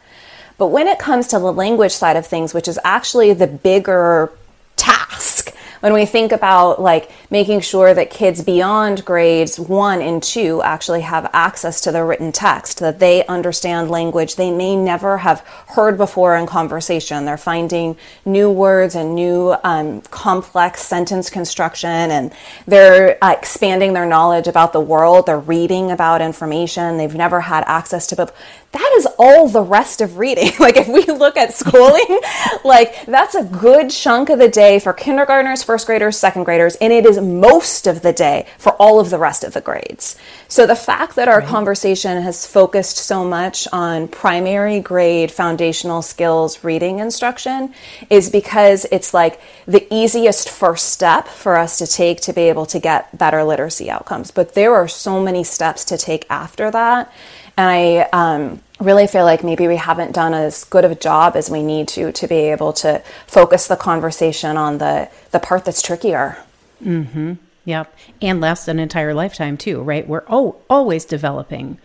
But 0.59 0.69
when 0.69 0.89
it 0.89 0.99
comes 0.99 1.27
to 1.29 1.39
the 1.39 1.53
language 1.53 1.93
side 1.93 2.17
of 2.17 2.27
things, 2.27 2.53
which 2.53 2.69
is 2.69 2.79
actually 2.85 3.33
the 3.33 3.47
bigger 3.47 4.31
task, 4.77 5.50
when 5.81 5.93
we 5.93 6.05
think 6.05 6.33
about 6.33 6.81
like 6.81 7.11
making 7.31 7.61
sure 7.61 7.93
that 7.93 8.11
kids 8.11 8.43
beyond 8.43 9.05
grades 9.05 9.59
one 9.59 10.01
and 10.01 10.23
two 10.23 10.63
actually 10.63 11.01
have 11.01 11.29
access 11.33 11.81
to 11.83 11.93
the 11.93 12.05
written 12.05 12.33
text, 12.33 12.79
that 12.81 12.99
they 12.99 13.27
understand 13.27 13.91
language 13.91 14.37
they 14.37 14.51
may 14.51 14.77
never 14.77 15.19
have 15.19 15.41
heard 15.69 15.97
before 15.97 16.37
in 16.37 16.47
conversation. 16.47 17.25
They're 17.25 17.39
finding 17.39 17.97
new 18.25 18.51
words 18.51 18.95
and 18.95 19.15
new 19.15 19.57
um, 19.65 20.03
complex 20.03 20.83
sentence 20.83 21.31
construction, 21.31 21.89
and 21.89 22.33
they're 22.67 23.17
uh, 23.23 23.33
expanding 23.33 23.93
their 23.93 24.07
knowledge 24.07 24.47
about 24.47 24.73
the 24.73 24.81
world. 24.81 25.27
They're 25.27 25.39
reading 25.39 25.91
about 25.91 26.21
information 26.21 26.97
they've 26.97 27.15
never 27.15 27.41
had 27.41 27.65
access 27.67 28.07
to. 28.09 28.17
But 28.17 28.35
that 28.73 28.93
is 28.97 29.09
all 29.19 29.49
the 29.49 29.63
rest 29.63 30.01
of 30.01 30.19
reading. 30.19 30.53
like 30.61 30.77
if 30.77 30.87
we 30.87 31.05
look 31.05 31.37
at 31.37 31.53
schooling, 31.53 32.21
like 32.65 33.05
that's 33.07 33.35
a 33.35 33.43
good 33.45 33.91
chunk 33.91 34.31
of 34.31 34.39
the 34.39 34.49
day 34.49 34.79
for 34.79 34.93
kindergartners, 34.93 35.63
first 35.63 35.87
graders, 35.87 36.17
second 36.17 36.45
graders, 36.45 36.77
and 36.77 36.93
it 36.93 37.05
is 37.05 37.21
most 37.21 37.87
of 37.87 38.03
the 38.03 38.13
day 38.13 38.47
for 38.59 38.73
all 38.75 39.01
of 39.01 39.11
the 39.11 39.19
rest 39.19 39.43
of 39.43 39.55
the 39.55 39.61
grades. 39.61 40.17
So 40.47 40.67
the 40.67 40.77
fact 40.77 41.17
that 41.17 41.29
our 41.29 41.43
conversation 41.43 42.23
has 42.23 42.47
focused 42.47 42.97
so 42.97 43.25
much 43.25 43.67
on 43.73 44.07
primary 44.09 44.81
grade 44.81 45.33
foundational 45.33 46.03
skills 46.03 46.63
reading 46.63 47.01
instruction 47.01 47.75
is 48.09 48.31
because 48.31 48.87
it's 48.93 49.13
like 49.13 49.41
the 49.67 49.87
easiest 49.93 50.49
first 50.49 50.91
step 50.91 51.27
for 51.27 51.57
us 51.57 51.79
to 51.79 51.87
take 51.87 52.21
to 52.23 52.33
be 52.33 52.43
able 52.43 52.67
to 52.67 52.79
get 52.79 53.17
better 53.17 53.43
literacy 53.43 53.91
outcomes. 53.91 54.31
But 54.31 54.55
there 54.55 54.75
are 54.75 54.89
so 54.89 55.21
many 55.23 55.43
steps 55.43 55.85
to 55.87 55.99
take 55.99 56.25
after 56.31 56.71
that. 56.71 57.13
And 57.61 57.69
I 57.69 58.09
um, 58.15 58.63
really 58.81 59.07
feel 59.07 59.25
like 59.25 59.45
maybe 59.45 59.69
we 59.69 59.77
haven't 59.77 60.13
done 60.13 60.33
as 60.33 60.65
good 60.65 60.87
of 60.87 60.93
a 60.93 60.95
job 60.95 61.37
as 61.37 61.51
we 61.51 61.63
need 61.63 61.89
to 61.89 62.11
to 62.11 62.27
be 62.27 62.37
able 62.37 62.73
to 62.85 63.03
focus 63.27 63.67
the 63.67 63.77
conversation 63.77 64.57
on 64.57 64.79
the, 64.79 65.11
the 65.31 65.41
part 65.41 65.67
that's 65.67 65.83
trickier. 65.83 66.39
Mm-hmm. 66.83 67.35
Yep. 67.67 67.95
And 68.23 68.41
lasts 68.41 68.67
an 68.67 68.79
entire 68.79 69.13
lifetime 69.13 69.59
too, 69.59 69.83
right? 69.83 70.09
We're 70.09 70.25
oh, 70.27 70.57
always 70.71 71.05
developing 71.05 71.77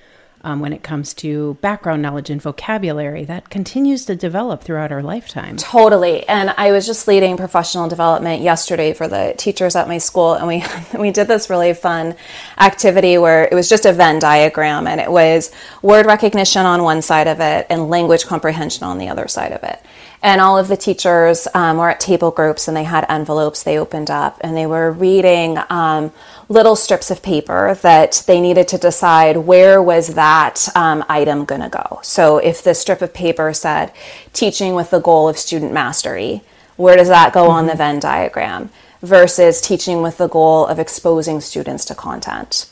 um, 0.46 0.60
when 0.60 0.72
it 0.72 0.84
comes 0.84 1.14
to 1.16 1.56
background 1.56 2.04
knowledge 2.04 2.30
and 2.30 2.40
vocabulary. 2.40 3.26
That 3.26 3.50
continues 3.50 4.06
to 4.06 4.16
develop 4.16 4.64
throughout 4.64 4.92
our 4.92 5.02
lifetime. 5.02 5.58
Totally. 5.58 6.26
And 6.30 6.54
I 6.56 6.72
was 6.72 6.86
just 6.86 7.08
leading 7.08 7.36
professional 7.36 7.90
development 7.90 8.44
yesterday 8.44 8.94
for 8.94 9.08
the 9.08 9.34
teachers 9.38 9.76
at 9.76 9.88
my 9.88 9.98
school, 9.98 10.36
and 10.36 10.48
we 10.48 10.64
we 11.00 11.12
did 11.12 11.28
this 11.28 11.50
really 11.50 11.74
fun 11.74 12.16
activity 12.60 13.18
where 13.18 13.46
it 13.46 13.54
was 13.54 13.68
just 13.68 13.86
a 13.86 13.92
Venn 13.92 14.20
diagram, 14.20 14.86
and 14.88 15.02
it 15.02 15.12
was 15.12 15.52
word 15.82 16.06
recognition 16.06 16.66
on 16.66 16.84
one 16.84 17.02
side 17.02 17.28
of 17.28 17.40
it 17.40 17.66
and 17.70 17.90
language 17.90 18.26
comprehension 18.26 18.84
on 18.84 19.00
the 19.00 19.10
other 19.10 19.28
side 19.28 19.52
of 19.52 19.64
it. 19.64 19.82
And 20.22 20.42
all 20.42 20.58
of 20.58 20.68
the 20.68 20.78
teachers 20.78 21.48
um, 21.54 21.78
were 21.78 21.90
at 21.90 22.00
table 22.00 22.32
groups, 22.32 22.68
and 22.68 22.78
they 22.78 22.84
had 22.84 23.06
envelopes 23.10 23.64
they 23.64 23.80
opened 23.80 24.12
up, 24.12 24.38
and 24.42 24.56
they 24.56 24.68
were 24.68 24.92
reading. 24.92 25.58
Um, 25.70 26.12
little 26.48 26.76
strips 26.76 27.10
of 27.10 27.24
paper 27.24 27.76
that 27.82 28.24
they 28.28 28.40
needed 28.40 28.68
to 28.68 28.78
decide 28.78 29.38
where 29.38 29.82
was 29.82 30.14
that 30.16 30.68
um, 30.76 31.04
item 31.10 31.46
going 31.46 31.62
to 31.62 31.70
go 31.70 32.00
so 32.04 32.38
if 32.38 32.64
the 32.64 32.74
strip 32.74 33.02
of 33.02 33.14
paper 33.14 33.54
said 33.54 33.92
teaching 34.34 34.76
with 34.76 34.90
the 34.90 35.00
goal 35.00 35.28
of 35.28 35.38
student 35.38 35.72
mastery 35.72 36.42
where 36.76 36.96
does 36.96 37.08
that 37.08 37.34
go 37.34 37.44
mm-hmm. 37.44 37.52
on 37.52 37.68
the 37.68 37.76
venn 37.76 38.00
diagram 38.00 38.70
versus 39.02 39.60
teaching 39.62 40.02
with 40.02 40.18
the 40.18 40.28
goal 40.28 40.66
of 40.66 40.80
exposing 40.80 41.42
students 41.42 41.86
to 41.86 41.96
content 41.96 42.70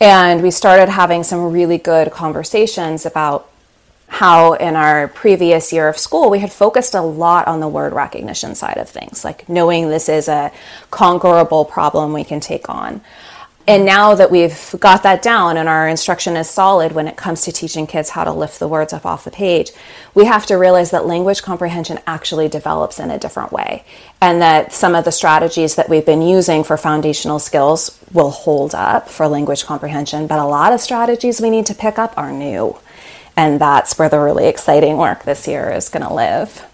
and 0.00 0.42
we 0.42 0.50
started 0.50 0.88
having 0.88 1.22
some 1.22 1.50
really 1.50 1.78
good 1.78 2.10
conversations 2.12 3.04
about 3.04 3.50
how 4.08 4.54
in 4.54 4.74
our 4.74 5.08
previous 5.08 5.72
year 5.72 5.88
of 5.88 5.96
school 5.98 6.30
we 6.30 6.40
had 6.40 6.52
focused 6.52 6.94
a 6.94 7.02
lot 7.02 7.46
on 7.46 7.60
the 7.60 7.68
word 7.68 7.92
recognition 7.92 8.54
side 8.54 8.78
of 8.78 8.88
things 8.88 9.24
like 9.24 9.48
knowing 9.48 9.88
this 9.88 10.08
is 10.08 10.28
a 10.28 10.50
conquerable 10.90 11.64
problem 11.64 12.12
we 12.12 12.24
can 12.24 12.40
take 12.40 12.68
on 12.68 13.00
And 13.68 13.84
now 13.84 14.14
that 14.14 14.30
we've 14.30 14.74
got 14.80 15.02
that 15.02 15.20
down 15.20 15.58
and 15.58 15.68
our 15.68 15.86
instruction 15.86 16.38
is 16.38 16.48
solid 16.48 16.92
when 16.92 17.06
it 17.06 17.18
comes 17.18 17.42
to 17.42 17.52
teaching 17.52 17.86
kids 17.86 18.08
how 18.08 18.24
to 18.24 18.32
lift 18.32 18.58
the 18.58 18.66
words 18.66 18.94
up 18.94 19.04
off 19.04 19.24
the 19.24 19.30
page, 19.30 19.72
we 20.14 20.24
have 20.24 20.46
to 20.46 20.54
realize 20.56 20.90
that 20.90 21.04
language 21.04 21.42
comprehension 21.42 21.98
actually 22.06 22.48
develops 22.48 22.98
in 22.98 23.10
a 23.10 23.18
different 23.18 23.52
way. 23.52 23.84
And 24.22 24.40
that 24.40 24.72
some 24.72 24.94
of 24.94 25.04
the 25.04 25.12
strategies 25.12 25.74
that 25.74 25.90
we've 25.90 26.06
been 26.06 26.22
using 26.22 26.64
for 26.64 26.78
foundational 26.78 27.38
skills 27.38 28.02
will 28.10 28.30
hold 28.30 28.74
up 28.74 29.10
for 29.10 29.28
language 29.28 29.66
comprehension, 29.66 30.26
but 30.26 30.38
a 30.38 30.46
lot 30.46 30.72
of 30.72 30.80
strategies 30.80 31.38
we 31.38 31.50
need 31.50 31.66
to 31.66 31.74
pick 31.74 31.98
up 31.98 32.16
are 32.16 32.32
new. 32.32 32.74
And 33.38 33.60
that's 33.60 33.96
where 33.96 34.08
the 34.08 34.18
really 34.18 34.48
exciting 34.48 34.96
work 34.96 35.22
this 35.22 35.46
year 35.46 35.70
is 35.70 35.88
going 35.88 36.04
to 36.04 36.12
live. 36.12 36.66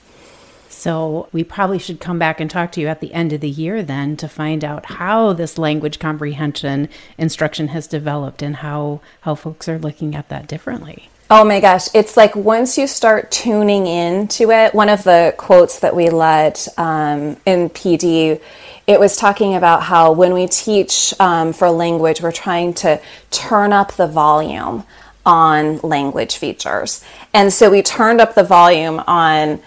So 0.70 1.28
we 1.30 1.44
probably 1.44 1.78
should 1.78 2.00
come 2.00 2.18
back 2.18 2.40
and 2.40 2.50
talk 2.50 2.72
to 2.72 2.80
you 2.80 2.86
at 2.86 3.00
the 3.00 3.12
end 3.12 3.34
of 3.34 3.42
the 3.42 3.50
year 3.50 3.82
then 3.82 4.16
to 4.16 4.28
find 4.28 4.64
out 4.64 4.86
how 4.86 5.34
this 5.34 5.58
language 5.58 5.98
comprehension 5.98 6.88
instruction 7.18 7.68
has 7.68 7.86
developed 7.86 8.40
and 8.40 8.56
how 8.56 9.02
how 9.20 9.34
folks 9.34 9.68
are 9.68 9.78
looking 9.78 10.14
at 10.14 10.30
that 10.30 10.48
differently. 10.48 11.10
Oh 11.28 11.44
my 11.44 11.60
gosh, 11.60 11.88
it's 11.94 12.16
like 12.16 12.34
once 12.34 12.78
you 12.78 12.86
start 12.86 13.30
tuning 13.30 13.86
into 13.86 14.50
it, 14.50 14.74
one 14.74 14.88
of 14.88 15.04
the 15.04 15.34
quotes 15.36 15.80
that 15.80 15.94
we 15.94 16.08
led 16.08 16.58
um, 16.78 17.36
in 17.44 17.68
PD, 17.68 18.40
it 18.86 18.98
was 18.98 19.16
talking 19.16 19.54
about 19.54 19.82
how 19.82 20.12
when 20.12 20.32
we 20.32 20.46
teach 20.46 21.12
um, 21.20 21.52
for 21.52 21.70
language, 21.70 22.22
we're 22.22 22.32
trying 22.32 22.72
to 22.74 22.98
turn 23.30 23.74
up 23.74 23.92
the 23.92 24.06
volume 24.06 24.84
on 25.26 25.78
language 25.78 26.36
features. 26.36 27.04
And 27.32 27.52
so 27.52 27.70
we 27.70 27.82
turned 27.82 28.20
up 28.20 28.34
the 28.34 28.44
volume 28.44 29.02
on 29.06 29.60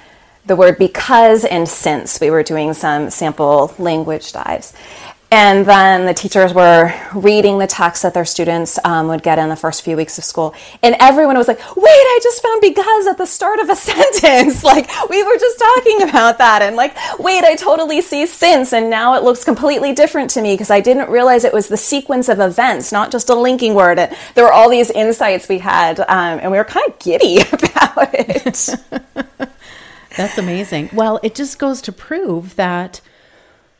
the 0.45 0.55
word 0.55 0.77
because 0.77 1.43
and 1.45 1.67
since. 1.67 2.19
We 2.21 2.29
were 2.29 2.43
doing 2.43 2.73
some 2.73 3.09
sample 3.09 3.73
language 3.77 4.31
dives. 4.31 4.73
And 5.29 5.65
then 5.65 6.05
the 6.05 6.13
teachers 6.13 6.53
were 6.53 6.93
reading 7.13 7.57
the 7.57 7.67
text 7.67 8.03
that 8.03 8.13
their 8.13 8.23
students 8.23 8.79
um, 8.85 9.09
would 9.09 9.23
get 9.23 9.37
in 9.37 9.49
the 9.49 9.57
first 9.57 9.81
few 9.81 9.97
weeks 9.97 10.17
of 10.17 10.23
school. 10.23 10.55
And 10.81 10.95
everyone 11.01 11.37
was 11.37 11.49
like, 11.49 11.59
wait, 11.75 11.85
I 11.85 12.19
just 12.23 12.41
found 12.41 12.61
because 12.61 13.07
at 13.07 13.17
the 13.17 13.25
start 13.25 13.59
of 13.59 13.69
a 13.69 13.75
sentence. 13.75 14.63
like, 14.63 14.89
we 15.09 15.21
were 15.23 15.37
just 15.37 15.59
talking 15.59 16.03
about 16.03 16.37
that. 16.37 16.61
And 16.61 16.77
like, 16.77 16.95
wait, 17.19 17.43
I 17.43 17.55
totally 17.55 17.99
see 17.99 18.25
since. 18.25 18.71
And 18.71 18.89
now 18.89 19.15
it 19.15 19.23
looks 19.23 19.43
completely 19.43 19.93
different 19.93 20.29
to 20.31 20.41
me 20.41 20.53
because 20.53 20.71
I 20.71 20.79
didn't 20.79 21.09
realize 21.09 21.43
it 21.43 21.53
was 21.53 21.67
the 21.67 21.77
sequence 21.77 22.29
of 22.29 22.39
events, 22.39 22.93
not 22.93 23.11
just 23.11 23.29
a 23.29 23.35
linking 23.35 23.73
word. 23.73 23.99
And 23.99 24.15
there 24.35 24.45
were 24.45 24.53
all 24.53 24.69
these 24.69 24.89
insights 24.91 25.49
we 25.49 25.59
had. 25.59 25.99
Um, 25.99 26.39
and 26.39 26.51
we 26.51 26.57
were 26.57 26.63
kind 26.63 26.89
of 26.89 26.99
giddy 26.99 27.39
about 27.51 28.13
it. 28.13 28.75
That's 30.15 30.37
amazing. 30.37 30.91
Well, 30.93 31.19
it 31.21 31.35
just 31.35 31.59
goes 31.59 31.81
to 31.81 31.91
prove 31.91 32.55
that 32.55 33.01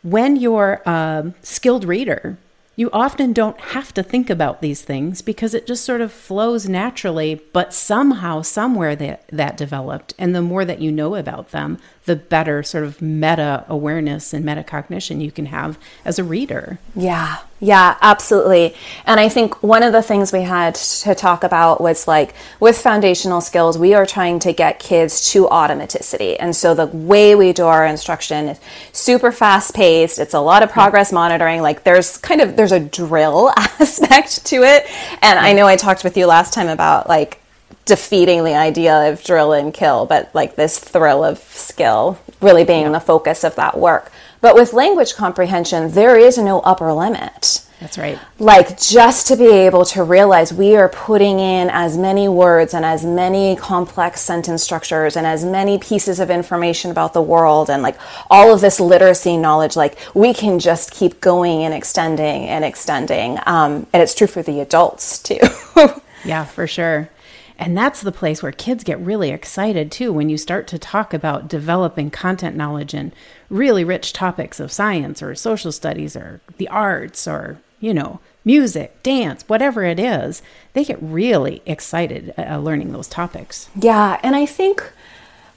when 0.03 0.36
you're 0.36 0.81
a 0.86 1.33
skilled 1.41 1.83
reader, 1.83 2.38
you 2.77 2.91
often 2.93 3.33
don't 3.33 3.60
have 3.60 3.91
to 3.95 4.03
think 4.03 4.29
about 4.29 4.62
these 4.62 4.83
things 4.83 5.23
because 5.23 5.55
it 5.55 5.65
just 5.65 5.83
sort 5.83 5.99
of 5.99 6.12
flows 6.12 6.69
naturally, 6.69 7.41
but 7.51 7.73
somehow, 7.73 8.43
somewhere 8.43 8.95
that, 8.95 9.27
that 9.29 9.57
developed. 9.57 10.13
And 10.19 10.36
the 10.36 10.43
more 10.43 10.63
that 10.63 10.79
you 10.79 10.91
know 10.91 11.15
about 11.15 11.49
them, 11.49 11.79
the 12.08 12.15
better 12.15 12.63
sort 12.63 12.86
of 12.86 13.02
meta 13.02 13.65
awareness 13.67 14.34
and 14.34 14.43
metacognition 14.43 15.22
you 15.22 15.32
can 15.32 15.48
have 15.48 15.78
as 16.04 16.17
a 16.17 16.24
reader. 16.24 16.80
Yeah, 16.96 17.39
yeah, 17.60 17.98
absolutely. 18.02 18.76
And 19.06 19.20
I 19.20 19.30
think 19.30 19.62
one 19.62 19.84
of 19.84 19.91
the 19.91 20.02
things 20.02 20.32
we 20.32 20.43
had 20.43 20.76
to 20.76 21.13
talk 21.13 21.43
about 21.43 21.82
was 21.82 22.08
like 22.08 22.34
with 22.60 22.78
foundational 22.78 23.41
skills, 23.41 23.78
we 23.78 23.93
are 23.93 24.06
trying 24.06 24.39
to 24.39 24.54
get 24.54 24.80
kids 24.80 25.32
to 25.32 25.48
automaticity. 25.48 26.38
And 26.39 26.56
so 26.56 26.74
the 26.74 26.88
way 26.88 27.36
we 27.36 27.52
do 27.54 27.65
our 27.65 27.86
instruction 27.86 28.48
is 28.48 28.60
super 28.93 29.32
fast 29.32 29.76
paced. 29.76 30.17
It's 30.17 30.34
a 30.34 30.39
lot 30.39 30.63
of 30.63 30.72
progress 30.72 31.12
monitoring. 31.12 31.62
Like 31.62 31.84
there's 31.84 32.17
kind 32.17 32.39
of 32.39 32.56
there's 32.56 32.72
a 32.72 32.80
drill 32.80 33.52
aspect 33.58 34.46
to 34.46 34.63
it. 34.63 34.86
And 35.22 35.38
I 35.38 35.52
know 35.54 35.67
I 35.67 35.76
talked 35.76 36.04
with 36.06 36.15
you 36.15 36.26
last 36.26 36.54
time 36.54 36.70
about 36.70 37.10
like 37.10 37.41
defeating 37.88 38.43
the 38.43 38.56
idea 38.56 39.10
of 39.10 39.23
drill 39.23 39.54
and 39.54 39.73
kill, 39.73 40.06
but 40.06 40.30
like 40.34 40.56
this 40.56 40.78
thrill 40.78 41.23
of 41.23 41.39
skill 41.39 42.19
really 42.41 42.63
being 42.63 42.84
yeah. 42.84 42.91
the 42.91 43.00
focus 43.00 43.43
of 43.43 43.56
that 43.56 43.78
work. 43.78 44.12
But 44.41 44.56
with 44.56 44.73
language 44.73 45.15
comprehension, 45.15 45.91
there 45.91 46.17
is 46.17 46.38
no 46.38 46.60
upper 46.60 46.93
limit. 46.93 47.63
That's 47.80 47.97
right. 47.97 48.17
Like 48.39 48.80
just 48.80 49.28
to 49.28 49.36
be 49.36 49.45
able 49.45 49.86
to 49.86 50.04
realize 50.04 50.52
we 50.52 50.76
are 50.76 50.89
putting 50.89 51.39
in 51.39 51.69
as 51.69 51.95
many 51.95 52.28
words 52.28 52.73
and 52.73 52.84
as 52.84 53.06
many 53.06 53.56
complex 53.56 54.21
sentence 54.21 54.63
structures 54.63 55.15
and 55.15 55.28
as 55.28 55.45
many 55.45 55.78
pieces 55.78 56.19
of 56.19 56.32
information 56.32 56.89
about 56.89 57.13
the 57.13 57.21
world 57.21 57.69
and 57.69 57.84
like 57.84 57.97
all 58.32 58.52
of 58.52 58.62
this 58.62 58.80
literacy 58.80 59.38
knowledge, 59.38 59.76
like 59.76 59.97
we 60.15 60.34
can 60.34 60.58
just 60.58 60.91
keep 60.91 61.21
going 61.21 61.63
and 61.63 61.73
extending 61.73 62.45
and 62.47 62.65
extending. 62.65 63.38
Um, 63.45 63.86
and 63.93 64.02
it's 64.02 64.15
true 64.15 64.28
for 64.28 64.41
the 64.41 64.60
adults 64.60 65.21
too. 65.21 65.39
yeah, 66.26 66.45
for 66.45 66.65
sure. 66.65 67.10
And 67.58 67.78
that's 67.78 68.02
the 68.02 68.12
place 68.12 68.43
where 68.43 68.52
kids 68.52 68.84
get 68.84 69.00
really 69.00 69.32
excited 69.32 69.91
too 69.91 70.13
when 70.13 70.30
you 70.30 70.38
start 70.38 70.67
to 70.67 70.80
talk 70.80 71.13
about 71.13 71.48
developing 71.48 72.12
content 72.12 72.56
knowledge 72.56 72.93
and 72.93 73.12
really 73.50 73.84
rich 73.84 74.13
topics 74.13 74.60
of 74.60 74.72
science 74.72 75.24
or 75.24 75.34
social 75.36 75.72
studies 75.72 76.15
or 76.15 76.39
the 76.58 76.67
arts 76.67 77.28
or, 77.28 77.60
you 77.80 77.93
know, 77.93 78.20
music, 78.46 79.02
dance, 79.04 79.43
whatever 79.48 79.84
it 79.84 80.00
is. 80.00 80.41
They 80.74 80.84
get 80.84 81.02
really 81.02 81.62
excited 81.65 82.34
uh, 82.38 82.60
learning 82.60 82.91
those 82.91 83.08
topics. 83.08 83.70
Yeah. 83.76 84.20
And 84.24 84.36
I 84.36 84.46
think 84.46 84.89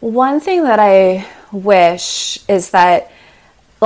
one 0.01 0.41
thing 0.41 0.65
that 0.65 0.81
I 0.81 1.27
wish 1.53 2.39
is 2.49 2.71
that 2.71 3.11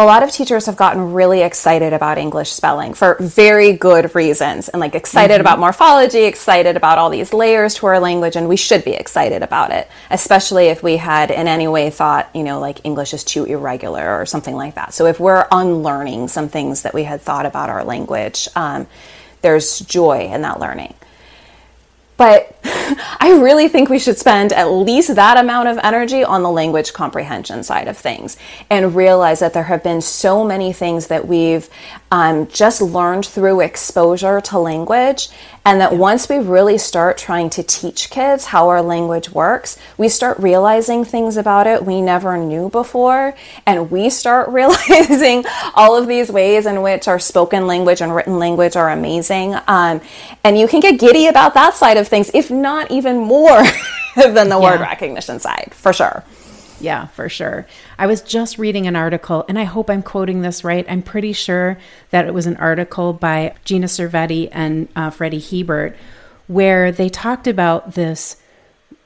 a 0.02 0.04
lot 0.04 0.24
of 0.24 0.32
teachers 0.32 0.66
have 0.66 0.76
gotten 0.76 1.12
really 1.12 1.42
excited 1.42 1.92
about 1.92 2.18
English 2.18 2.50
spelling 2.50 2.94
for 2.94 3.16
very 3.20 3.72
good 3.72 4.12
reasons 4.14 4.68
and 4.68 4.80
like 4.80 4.96
excited 4.96 5.34
mm-hmm. 5.34 5.42
about 5.42 5.60
morphology, 5.60 6.24
excited 6.24 6.76
about 6.76 6.98
all 6.98 7.10
these 7.10 7.32
layers 7.32 7.76
to 7.76 7.86
our 7.86 8.00
language, 8.00 8.34
and 8.34 8.48
we 8.48 8.56
should 8.56 8.84
be 8.84 8.92
excited 8.92 9.42
about 9.42 9.70
it, 9.70 9.88
especially 10.10 10.66
if 10.66 10.82
we 10.82 10.96
had 10.96 11.30
in 11.30 11.46
any 11.46 11.68
way 11.68 11.90
thought, 11.90 12.28
you 12.34 12.42
know, 12.42 12.58
like 12.58 12.84
English 12.84 13.14
is 13.14 13.22
too 13.22 13.44
irregular 13.44 14.20
or 14.20 14.26
something 14.26 14.56
like 14.56 14.74
that. 14.74 14.92
So 14.92 15.06
if 15.06 15.20
we're 15.20 15.46
unlearning 15.52 16.26
some 16.26 16.48
things 16.48 16.82
that 16.82 16.92
we 16.92 17.04
had 17.04 17.20
thought 17.20 17.46
about 17.46 17.70
our 17.70 17.84
language, 17.84 18.48
um, 18.56 18.88
there's 19.42 19.78
joy 19.78 20.30
in 20.32 20.42
that 20.42 20.58
learning. 20.58 20.94
But 22.16 22.58
I 23.20 23.38
really 23.40 23.68
think 23.68 23.88
we 23.88 23.98
should 23.98 24.18
spend 24.18 24.52
at 24.52 24.70
least 24.70 25.14
that 25.14 25.36
amount 25.36 25.68
of 25.68 25.78
energy 25.82 26.22
on 26.22 26.42
the 26.42 26.50
language 26.50 26.92
comprehension 26.92 27.62
side 27.62 27.88
of 27.88 27.96
things 27.96 28.36
and 28.70 28.94
realize 28.94 29.40
that 29.40 29.52
there 29.52 29.64
have 29.64 29.82
been 29.82 30.00
so 30.00 30.44
many 30.44 30.72
things 30.72 31.06
that 31.08 31.26
we've 31.26 31.68
um, 32.10 32.46
just 32.48 32.82
learned 32.82 33.26
through 33.26 33.60
exposure 33.60 34.40
to 34.42 34.58
language. 34.58 35.28
And 35.66 35.80
that 35.80 35.94
once 35.94 36.28
we 36.28 36.36
really 36.36 36.76
start 36.76 37.16
trying 37.16 37.48
to 37.50 37.62
teach 37.62 38.10
kids 38.10 38.44
how 38.46 38.68
our 38.68 38.82
language 38.82 39.30
works, 39.30 39.78
we 39.96 40.10
start 40.10 40.38
realizing 40.38 41.06
things 41.06 41.38
about 41.38 41.66
it 41.66 41.86
we 41.86 42.02
never 42.02 42.36
knew 42.36 42.68
before. 42.68 43.34
And 43.66 43.90
we 43.90 44.10
start 44.10 44.48
realizing 44.50 45.44
all 45.74 45.96
of 45.96 46.06
these 46.06 46.30
ways 46.30 46.66
in 46.66 46.82
which 46.82 47.08
our 47.08 47.18
spoken 47.18 47.66
language 47.66 48.02
and 48.02 48.14
written 48.14 48.38
language 48.38 48.76
are 48.76 48.90
amazing. 48.90 49.54
Um, 49.66 50.02
and 50.44 50.58
you 50.58 50.68
can 50.68 50.80
get 50.80 51.00
giddy 51.00 51.28
about 51.28 51.54
that 51.54 51.74
side 51.74 51.96
of 51.96 52.08
things, 52.08 52.30
if 52.34 52.50
not 52.50 52.90
even 52.90 53.18
more 53.18 53.62
than 54.16 54.50
the 54.50 54.58
yeah. 54.58 54.58
word 54.58 54.80
recognition 54.80 55.40
side, 55.40 55.72
for 55.74 55.94
sure. 55.94 56.22
Yeah, 56.80 57.06
for 57.06 57.28
sure. 57.28 57.66
I 57.98 58.06
was 58.06 58.20
just 58.20 58.58
reading 58.58 58.86
an 58.86 58.96
article, 58.96 59.44
and 59.48 59.58
I 59.58 59.64
hope 59.64 59.88
I'm 59.88 60.02
quoting 60.02 60.42
this 60.42 60.64
right. 60.64 60.84
I'm 60.88 61.02
pretty 61.02 61.32
sure 61.32 61.78
that 62.10 62.26
it 62.26 62.34
was 62.34 62.46
an 62.46 62.56
article 62.56 63.12
by 63.12 63.54
Gina 63.64 63.86
Cervetti 63.86 64.48
and 64.52 64.88
uh, 64.96 65.10
Freddie 65.10 65.40
Hiebert, 65.40 65.96
where 66.46 66.90
they 66.90 67.08
talked 67.08 67.46
about 67.46 67.94
this 67.94 68.36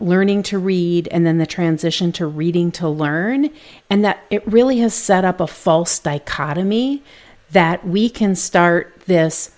learning 0.00 0.44
to 0.44 0.58
read 0.58 1.08
and 1.08 1.26
then 1.26 1.38
the 1.38 1.46
transition 1.46 2.12
to 2.12 2.26
reading 2.26 2.70
to 2.72 2.88
learn, 2.88 3.50
and 3.90 4.04
that 4.04 4.20
it 4.30 4.46
really 4.46 4.78
has 4.78 4.94
set 4.94 5.24
up 5.24 5.40
a 5.40 5.46
false 5.46 5.98
dichotomy 5.98 7.02
that 7.50 7.86
we 7.86 8.08
can 8.08 8.34
start 8.34 8.94
this 9.06 9.50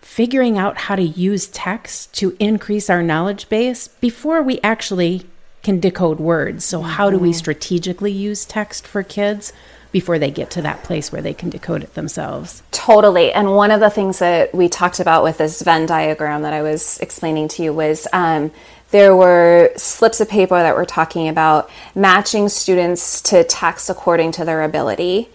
figuring 0.00 0.56
out 0.56 0.78
how 0.78 0.96
to 0.96 1.02
use 1.02 1.48
text 1.48 2.14
to 2.14 2.34
increase 2.38 2.88
our 2.88 3.02
knowledge 3.02 3.48
base 3.48 3.88
before 3.88 4.42
we 4.42 4.58
actually 4.62 5.26
can 5.62 5.80
decode 5.80 6.18
words. 6.18 6.64
So, 6.64 6.82
how 6.82 7.10
do 7.10 7.18
we 7.18 7.30
mm-hmm. 7.30 7.38
strategically 7.38 8.12
use 8.12 8.44
text 8.44 8.86
for 8.86 9.02
kids? 9.02 9.52
before 9.90 10.18
they 10.18 10.30
get 10.30 10.50
to 10.50 10.62
that 10.62 10.82
place 10.84 11.10
where 11.10 11.22
they 11.22 11.32
can 11.32 11.48
decode 11.48 11.82
it 11.82 11.94
themselves. 11.94 12.62
Totally. 12.70 13.32
And 13.32 13.54
one 13.54 13.70
of 13.70 13.80
the 13.80 13.90
things 13.90 14.18
that 14.18 14.54
we 14.54 14.68
talked 14.68 15.00
about 15.00 15.22
with 15.22 15.38
this 15.38 15.62
Venn 15.62 15.86
diagram 15.86 16.42
that 16.42 16.52
I 16.52 16.62
was 16.62 16.98
explaining 16.98 17.48
to 17.48 17.62
you 17.62 17.72
was 17.72 18.06
um, 18.12 18.50
there 18.90 19.16
were 19.16 19.70
slips 19.76 20.20
of 20.20 20.28
paper 20.28 20.56
that 20.56 20.76
were 20.76 20.84
talking 20.84 21.28
about 21.28 21.70
matching 21.94 22.48
students 22.48 23.20
to 23.22 23.44
text 23.44 23.88
according 23.88 24.32
to 24.32 24.44
their 24.44 24.62
ability 24.62 25.28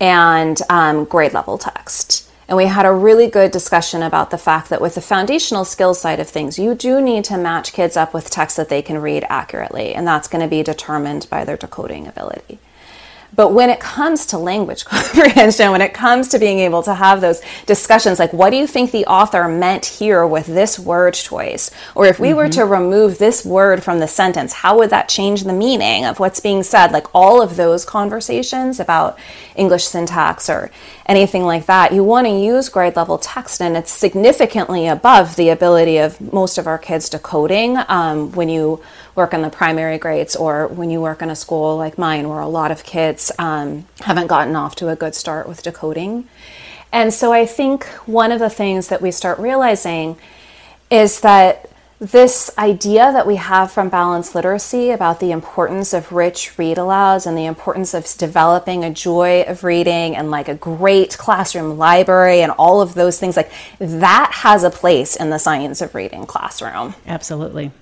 and 0.00 0.60
um, 0.70 1.04
grade 1.04 1.32
level 1.32 1.58
text. 1.58 2.27
And 2.48 2.56
we 2.56 2.64
had 2.64 2.86
a 2.86 2.92
really 2.92 3.28
good 3.28 3.50
discussion 3.50 4.02
about 4.02 4.30
the 4.30 4.38
fact 4.38 4.70
that 4.70 4.80
with 4.80 4.94
the 4.94 5.02
foundational 5.02 5.66
skills 5.66 6.00
side 6.00 6.18
of 6.18 6.28
things, 6.28 6.58
you 6.58 6.74
do 6.74 7.00
need 7.02 7.24
to 7.24 7.36
match 7.36 7.74
kids 7.74 7.94
up 7.94 8.14
with 8.14 8.30
text 8.30 8.56
that 8.56 8.70
they 8.70 8.80
can 8.80 9.02
read 9.02 9.26
accurately, 9.28 9.94
and 9.94 10.06
that's 10.06 10.28
going 10.28 10.42
to 10.42 10.48
be 10.48 10.62
determined 10.62 11.26
by 11.28 11.44
their 11.44 11.58
decoding 11.58 12.06
ability. 12.06 12.58
But 13.34 13.52
when 13.52 13.70
it 13.70 13.78
comes 13.78 14.26
to 14.26 14.38
language 14.38 14.84
comprehension, 14.84 15.70
when 15.70 15.80
it 15.80 15.94
comes 15.94 16.28
to 16.28 16.38
being 16.38 16.60
able 16.60 16.82
to 16.84 16.94
have 16.94 17.20
those 17.20 17.40
discussions, 17.66 18.18
like 18.18 18.32
what 18.32 18.50
do 18.50 18.56
you 18.56 18.66
think 18.66 18.90
the 18.90 19.06
author 19.06 19.46
meant 19.48 19.84
here 19.84 20.26
with 20.26 20.46
this 20.46 20.78
word 20.78 21.14
choice? 21.14 21.70
Or 21.94 22.06
if 22.06 22.18
we 22.18 22.28
mm-hmm. 22.28 22.36
were 22.36 22.48
to 22.50 22.64
remove 22.64 23.18
this 23.18 23.44
word 23.44 23.82
from 23.82 24.00
the 24.00 24.08
sentence, 24.08 24.52
how 24.52 24.78
would 24.78 24.90
that 24.90 25.08
change 25.08 25.44
the 25.44 25.52
meaning 25.52 26.04
of 26.04 26.18
what's 26.18 26.40
being 26.40 26.62
said? 26.62 26.92
Like 26.92 27.06
all 27.14 27.42
of 27.42 27.56
those 27.56 27.84
conversations 27.84 28.80
about 28.80 29.18
English 29.54 29.84
syntax 29.84 30.48
or 30.48 30.70
anything 31.06 31.44
like 31.44 31.66
that, 31.66 31.92
you 31.92 32.04
want 32.04 32.26
to 32.26 32.32
use 32.32 32.68
grade 32.68 32.96
level 32.96 33.18
text, 33.18 33.60
and 33.62 33.76
it's 33.76 33.90
significantly 33.90 34.86
above 34.86 35.36
the 35.36 35.48
ability 35.48 35.98
of 35.98 36.20
most 36.32 36.58
of 36.58 36.66
our 36.66 36.78
kids 36.78 37.08
decoding 37.08 37.78
um, 37.88 38.30
when 38.32 38.48
you 38.48 38.80
work 39.18 39.34
in 39.34 39.42
the 39.42 39.50
primary 39.50 39.98
grades 39.98 40.36
or 40.36 40.68
when 40.68 40.88
you 40.90 41.00
work 41.00 41.20
in 41.20 41.28
a 41.28 41.36
school 41.36 41.76
like 41.76 41.98
mine 41.98 42.28
where 42.28 42.38
a 42.38 42.46
lot 42.46 42.70
of 42.70 42.84
kids 42.84 43.32
um, 43.38 43.84
haven't 44.00 44.28
gotten 44.28 44.54
off 44.54 44.76
to 44.76 44.88
a 44.88 44.96
good 44.96 45.14
start 45.14 45.48
with 45.48 45.62
decoding. 45.62 46.26
And 46.92 47.12
so 47.12 47.32
I 47.32 47.44
think 47.44 47.84
one 48.06 48.30
of 48.32 48.38
the 48.38 48.48
things 48.48 48.88
that 48.88 49.02
we 49.02 49.10
start 49.10 49.38
realizing 49.40 50.16
is 50.88 51.20
that 51.20 51.68
this 52.00 52.48
idea 52.56 53.10
that 53.12 53.26
we 53.26 53.34
have 53.34 53.72
from 53.72 53.88
balanced 53.88 54.36
literacy 54.36 54.90
about 54.90 55.18
the 55.18 55.32
importance 55.32 55.92
of 55.92 56.12
rich 56.12 56.56
read 56.56 56.76
alouds 56.76 57.26
and 57.26 57.36
the 57.36 57.44
importance 57.44 57.92
of 57.92 58.06
developing 58.16 58.84
a 58.84 58.90
joy 58.90 59.42
of 59.42 59.64
reading 59.64 60.14
and 60.14 60.30
like 60.30 60.46
a 60.46 60.54
great 60.54 61.18
classroom 61.18 61.76
library 61.76 62.40
and 62.40 62.52
all 62.52 62.80
of 62.80 62.94
those 62.94 63.18
things 63.18 63.36
like 63.36 63.50
that 63.80 64.30
has 64.32 64.62
a 64.62 64.70
place 64.70 65.16
in 65.16 65.30
the 65.30 65.38
science 65.38 65.80
of 65.80 65.92
reading 65.92 66.24
classroom 66.24 66.94
absolutely 67.08 67.72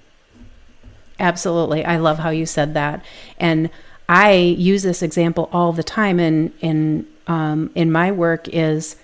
Absolutely. 1.19 1.85
I 1.85 1.97
love 1.97 2.19
how 2.19 2.31
you 2.31 2.47
said 2.47 2.75
that. 2.75 3.05
And 3.39 3.71
I 4.09 4.33
use 4.33 4.83
this 4.83 5.03
example 5.03 5.49
all 5.53 5.73
the 5.73 5.83
time 5.83 6.21
in 6.21 6.53
in 6.61 7.07
um, 7.27 7.71
in 7.75 7.91
my 7.91 8.13
work 8.13 8.49
is 8.49 8.97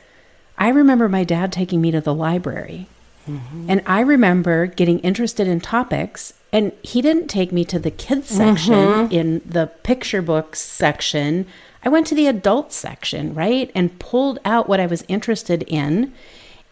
I 0.59 0.69
remember 0.69 1.09
my 1.09 1.25
dad 1.25 1.53
taking 1.53 1.81
me 1.81 1.91
to 1.91 2.01
the 2.01 2.15
library. 2.15 2.87
Mm-hmm. 3.29 3.67
And 3.69 3.83
I 3.87 4.01
remember 4.01 4.67
getting 4.67 4.99
interested 5.01 5.47
in 5.47 5.61
topics 5.61 6.35
and 6.53 6.73
he 6.83 7.01
didn't 7.01 7.29
take 7.29 7.51
me 7.51 7.65
to 7.67 7.79
the 7.79 7.91
kids 7.91 8.29
section 8.29 8.75
mm-hmm. 8.75 9.13
in 9.13 9.43
the 9.45 9.69
picture 9.83 10.23
books 10.23 10.61
section. 10.61 11.47
I 11.85 11.89
went 11.89 12.07
to 12.09 12.15
the 12.15 12.27
adult 12.27 12.73
section, 12.73 13.35
right? 13.35 13.71
And 13.75 13.99
pulled 13.99 14.39
out 14.45 14.69
what 14.69 14.81
I 14.81 14.87
was 14.87 15.05
interested 15.09 15.65
in. 15.67 16.13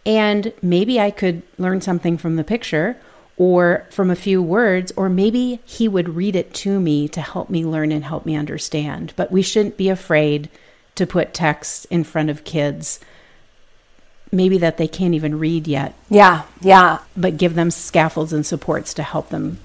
And 0.07 0.53
maybe 0.63 1.01
I 1.01 1.11
could 1.11 1.43
learn 1.59 1.81
something 1.81 2.17
from 2.17 2.37
the 2.37 2.45
picture 2.45 2.97
or 3.41 3.87
from 3.89 4.11
a 4.11 4.17
few 4.17 4.43
words, 4.43 4.93
or 4.99 5.09
maybe 5.09 5.61
he 5.65 5.89
would 5.89 6.15
read 6.15 6.37
it 6.37 6.53
to 6.53 6.79
me 6.79 7.09
to 7.09 7.23
help 7.23 7.49
me 7.49 7.65
learn 7.65 7.91
and 7.91 8.05
help 8.05 8.27
me 8.27 8.37
understand. 8.37 9.15
But 9.17 9.33
we 9.33 9.41
shouldn't 9.41 9.79
be 9.79 9.89
afraid 9.89 10.51
to 10.97 11.07
put 11.07 11.33
text 11.33 11.87
in 11.87 12.05
front 12.05 12.29
of 12.29 12.45
kids. 12.45 13.01
Maybe 14.31 14.59
that 14.59 14.77
they 14.77 14.87
can't 14.87 15.15
even 15.15 15.39
read 15.39 15.67
yet. 15.67 15.95
Yeah, 16.11 16.43
yeah. 16.61 16.99
But 17.17 17.39
give 17.39 17.55
them 17.55 17.71
scaffolds 17.71 18.35
and 18.35 18.45
supports 18.45 18.93
to 18.93 19.03
help 19.03 19.31
them. 19.31 19.59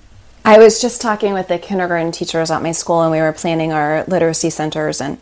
I 0.46 0.58
was 0.58 0.80
just 0.80 1.02
talking 1.02 1.34
with 1.34 1.50
the 1.50 1.60
kindergarten 1.60 2.14
teachers 2.14 2.52
at 2.52 2.64
my 2.64 2.72
school, 2.72 3.02
and 3.02 3.12
we 3.12 3.20
were 3.20 3.34
planning 3.34 3.74
our 3.74 4.06
literacy 4.06 4.52
centers. 4.52 5.02
And 5.02 5.18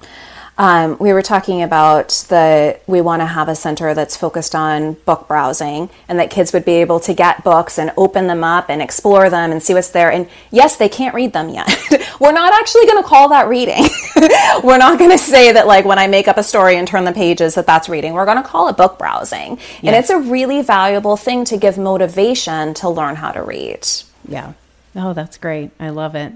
um, 0.58 0.98
we 1.00 1.14
were 1.14 1.24
talking 1.24 1.64
about 1.64 2.10
the 2.30 2.80
we 2.86 3.02
want 3.02 3.22
to 3.22 3.26
have 3.26 3.50
a 3.50 3.56
center 3.56 3.96
that's 3.96 4.16
focused 4.16 4.54
on 4.54 4.94
book 5.06 5.28
browsing 5.28 5.90
and 6.08 6.20
that 6.20 6.30
kids 6.30 6.54
would 6.54 6.64
be 6.64 6.74
able 6.74 7.00
to 7.02 7.14
get 7.14 7.44
books 7.44 7.80
and 7.80 7.92
open 7.98 8.28
them 8.28 8.44
up 8.44 8.70
and 8.70 8.80
explore 8.82 9.32
them 9.32 9.52
and 9.52 9.64
see 9.64 9.74
what's 9.74 9.90
there. 9.90 10.12
And 10.12 10.28
yes, 10.52 10.76
they 10.76 10.90
can't 10.90 11.16
read 11.16 11.34
them 11.34 11.50
yet. 11.50 11.68
we're 12.20 12.34
not 12.34 12.54
actually 12.54 12.86
going 12.86 13.02
to 13.02 13.08
call 13.08 13.30
that 13.30 13.48
reading. 13.48 13.84
we're 14.64 14.78
not 14.78 15.00
going 15.00 15.12
to 15.12 15.18
say 15.18 15.52
that 15.52 15.66
like 15.66 15.86
when 15.86 15.98
I 15.98 16.06
make 16.06 16.28
up 16.28 16.38
a 16.38 16.44
story 16.44 16.76
and 16.76 16.88
turn 16.88 17.06
the 17.06 17.14
pages 17.14 17.56
that 17.56 17.66
that's 17.66 17.90
reading. 17.90 18.14
We're 18.14 18.26
going 18.26 18.42
to 18.42 18.48
call 18.48 18.68
it 18.70 18.78
book 18.78 19.00
browsing. 19.00 19.58
Yes. 19.58 19.80
And 19.84 19.96
it's 19.96 20.10
a 20.12 20.20
really 20.20 20.62
valuable 20.62 21.18
thing 21.18 21.46
to 21.46 21.58
give 21.58 21.80
motivation 21.80 22.76
to 22.76 22.90
learn 22.90 23.16
how 23.16 23.32
to 23.32 23.42
read. 23.42 23.88
Yeah. 24.28 24.54
Oh, 24.96 25.14
that's 25.14 25.38
great. 25.38 25.72
I 25.80 25.90
love 25.90 26.14
it. 26.14 26.34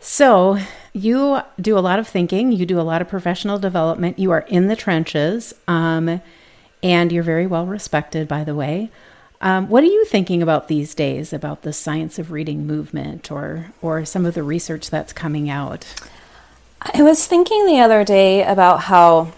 So, 0.00 0.58
you 0.94 1.42
do 1.60 1.78
a 1.78 1.80
lot 1.80 1.98
of 1.98 2.08
thinking, 2.08 2.52
you 2.52 2.64
do 2.64 2.80
a 2.80 2.82
lot 2.82 3.02
of 3.02 3.08
professional 3.08 3.58
development, 3.58 4.18
you 4.18 4.30
are 4.30 4.40
in 4.48 4.68
the 4.68 4.74
trenches, 4.74 5.54
um, 5.68 6.22
and 6.82 7.12
you're 7.12 7.22
very 7.22 7.46
well 7.46 7.66
respected, 7.66 8.26
by 8.26 8.42
the 8.42 8.54
way. 8.54 8.90
Um, 9.42 9.68
what 9.68 9.84
are 9.84 9.88
you 9.88 10.04
thinking 10.06 10.42
about 10.42 10.68
these 10.68 10.94
days 10.94 11.32
about 11.32 11.62
the 11.62 11.72
science 11.72 12.18
of 12.18 12.30
reading 12.30 12.66
movement 12.66 13.30
or, 13.30 13.72
or 13.80 14.04
some 14.04 14.26
of 14.26 14.34
the 14.34 14.42
research 14.42 14.90
that's 14.90 15.12
coming 15.12 15.48
out? 15.48 15.94
I 16.80 17.02
was 17.02 17.26
thinking 17.26 17.66
the 17.66 17.80
other 17.80 18.02
day 18.02 18.42
about 18.42 18.80
how 18.82 19.32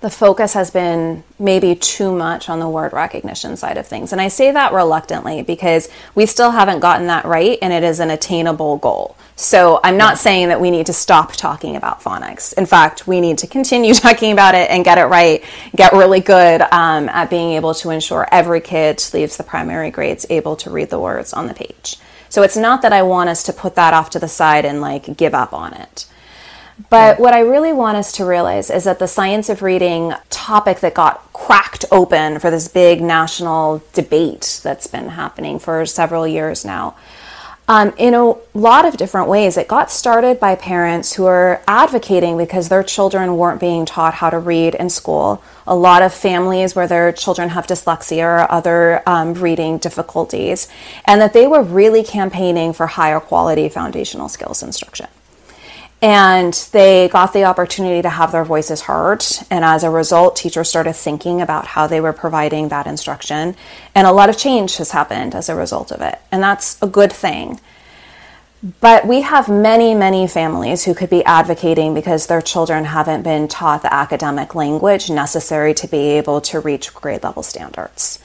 the 0.00 0.10
focus 0.10 0.52
has 0.52 0.70
been 0.70 1.24
maybe 1.40 1.74
too 1.74 2.14
much 2.14 2.48
on 2.48 2.60
the 2.60 2.68
word 2.68 2.92
recognition 2.92 3.56
side 3.56 3.76
of 3.76 3.86
things. 3.86 4.12
And 4.12 4.20
I 4.20 4.28
say 4.28 4.52
that 4.52 4.72
reluctantly 4.72 5.42
because 5.42 5.88
we 6.14 6.24
still 6.24 6.52
haven't 6.52 6.80
gotten 6.80 7.08
that 7.08 7.24
right 7.24 7.58
and 7.60 7.72
it 7.72 7.82
is 7.82 7.98
an 7.98 8.10
attainable 8.10 8.76
goal. 8.76 9.16
So 9.34 9.80
I'm 9.82 9.96
not 9.96 10.18
saying 10.18 10.48
that 10.48 10.60
we 10.60 10.70
need 10.70 10.86
to 10.86 10.92
stop 10.92 11.32
talking 11.32 11.74
about 11.74 12.00
phonics. 12.00 12.52
In 12.54 12.66
fact, 12.66 13.08
we 13.08 13.20
need 13.20 13.38
to 13.38 13.48
continue 13.48 13.92
talking 13.94 14.32
about 14.32 14.54
it 14.54 14.70
and 14.70 14.84
get 14.84 14.98
it 14.98 15.06
right, 15.06 15.44
get 15.74 15.92
really 15.92 16.20
good 16.20 16.60
um, 16.60 17.08
at 17.08 17.28
being 17.28 17.52
able 17.52 17.74
to 17.74 17.90
ensure 17.90 18.28
every 18.30 18.60
kid 18.60 19.02
leaves 19.12 19.36
the 19.36 19.44
primary 19.44 19.90
grades 19.90 20.26
able 20.30 20.54
to 20.56 20.70
read 20.70 20.90
the 20.90 20.98
words 20.98 21.32
on 21.32 21.48
the 21.48 21.54
page. 21.54 21.98
So 22.28 22.42
it's 22.42 22.56
not 22.56 22.82
that 22.82 22.92
I 22.92 23.02
want 23.02 23.30
us 23.30 23.42
to 23.44 23.52
put 23.52 23.74
that 23.76 23.94
off 23.94 24.10
to 24.10 24.18
the 24.18 24.28
side 24.28 24.64
and 24.64 24.80
like 24.80 25.16
give 25.16 25.34
up 25.34 25.52
on 25.52 25.72
it. 25.72 26.06
But 26.90 27.18
what 27.18 27.34
I 27.34 27.40
really 27.40 27.72
want 27.72 27.96
us 27.96 28.12
to 28.12 28.24
realize 28.24 28.70
is 28.70 28.84
that 28.84 29.00
the 29.00 29.08
science 29.08 29.48
of 29.48 29.62
reading 29.62 30.12
topic 30.30 30.78
that 30.80 30.94
got 30.94 31.32
cracked 31.32 31.84
open 31.90 32.38
for 32.38 32.50
this 32.50 32.68
big 32.68 33.02
national 33.02 33.82
debate 33.92 34.60
that's 34.62 34.86
been 34.86 35.08
happening 35.08 35.58
for 35.58 35.84
several 35.86 36.26
years 36.26 36.64
now. 36.64 36.94
Um, 37.66 37.92
in 37.98 38.14
a 38.14 38.34
lot 38.54 38.86
of 38.86 38.96
different 38.96 39.28
ways. 39.28 39.58
It 39.58 39.68
got 39.68 39.90
started 39.90 40.40
by 40.40 40.54
parents 40.54 41.12
who 41.12 41.26
are 41.26 41.62
advocating 41.68 42.38
because 42.38 42.70
their 42.70 42.82
children 42.82 43.36
weren't 43.36 43.60
being 43.60 43.84
taught 43.84 44.14
how 44.14 44.30
to 44.30 44.38
read 44.38 44.74
in 44.74 44.88
school. 44.88 45.42
A 45.66 45.76
lot 45.76 46.00
of 46.00 46.14
families 46.14 46.74
where 46.74 46.86
their 46.86 47.12
children 47.12 47.50
have 47.50 47.66
dyslexia 47.66 48.22
or 48.22 48.50
other 48.50 49.02
um, 49.06 49.34
reading 49.34 49.76
difficulties, 49.76 50.66
and 51.04 51.20
that 51.20 51.34
they 51.34 51.46
were 51.46 51.62
really 51.62 52.02
campaigning 52.02 52.72
for 52.72 52.86
higher 52.86 53.20
quality 53.20 53.68
foundational 53.68 54.30
skills 54.30 54.62
instruction 54.62 55.08
and 56.00 56.54
they 56.72 57.08
got 57.08 57.32
the 57.32 57.44
opportunity 57.44 58.02
to 58.02 58.08
have 58.08 58.30
their 58.30 58.44
voices 58.44 58.82
heard. 58.82 59.24
And 59.50 59.64
as 59.64 59.82
a 59.82 59.90
result 59.90 60.36
teachers 60.36 60.68
started 60.68 60.94
thinking 60.94 61.40
about 61.40 61.66
how 61.66 61.86
they 61.86 62.00
were 62.00 62.12
providing 62.12 62.68
that 62.68 62.86
instruction. 62.86 63.56
And 63.94 64.06
a 64.06 64.12
lot 64.12 64.28
of 64.28 64.38
change 64.38 64.76
has 64.76 64.92
happened 64.92 65.34
as 65.34 65.48
a 65.48 65.56
result 65.56 65.90
of 65.90 66.00
it. 66.00 66.20
And 66.30 66.42
that's 66.42 66.80
a 66.80 66.86
good 66.86 67.12
thing. 67.12 67.60
But 68.80 69.06
we 69.06 69.20
have 69.22 69.48
many 69.48 69.94
many 69.94 70.26
families 70.26 70.84
who 70.84 70.94
could 70.94 71.10
be 71.10 71.24
advocating 71.24 71.94
because 71.94 72.26
their 72.26 72.42
children 72.42 72.84
haven't 72.86 73.22
been 73.22 73.46
taught 73.46 73.82
the 73.82 73.92
academic 73.92 74.54
language 74.54 75.10
necessary 75.10 75.74
to 75.74 75.86
be 75.86 75.98
able 76.10 76.40
to 76.42 76.58
reach 76.60 76.92
grade 76.92 77.22
level 77.22 77.44
standards. 77.44 78.18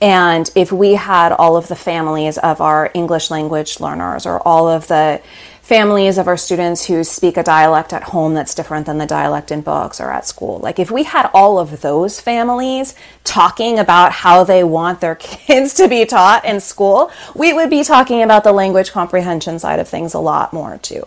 And 0.00 0.50
if 0.54 0.70
we 0.70 0.94
had 0.94 1.32
all 1.32 1.56
of 1.56 1.68
the 1.68 1.76
families 1.76 2.38
of 2.38 2.60
our 2.60 2.90
english 2.94 3.30
language 3.30 3.80
learners 3.80 4.26
or 4.26 4.40
all 4.46 4.68
of 4.68 4.86
the 4.88 5.20
families 5.64 6.18
of 6.18 6.28
our 6.28 6.36
students 6.36 6.84
who 6.84 7.02
speak 7.02 7.38
a 7.38 7.42
dialect 7.42 7.94
at 7.94 8.02
home 8.02 8.34
that's 8.34 8.54
different 8.54 8.84
than 8.84 8.98
the 8.98 9.06
dialect 9.06 9.50
in 9.50 9.62
books 9.62 9.98
or 9.98 10.10
at 10.10 10.26
school. 10.26 10.58
Like, 10.58 10.78
if 10.78 10.90
we 10.90 11.04
had 11.04 11.30
all 11.32 11.58
of 11.58 11.80
those 11.80 12.20
families 12.20 12.94
talking 13.24 13.78
about 13.78 14.12
how 14.12 14.44
they 14.44 14.62
want 14.62 15.00
their 15.00 15.14
kids 15.18 15.72
to 15.74 15.88
be 15.88 16.04
taught 16.04 16.44
in 16.44 16.60
school, 16.60 17.10
we 17.34 17.54
would 17.54 17.70
be 17.70 17.82
talking 17.82 18.20
about 18.20 18.44
the 18.44 18.52
language 18.52 18.92
comprehension 18.92 19.58
side 19.58 19.80
of 19.80 19.88
things 19.88 20.12
a 20.12 20.18
lot 20.18 20.52
more 20.52 20.76
too. 20.76 21.06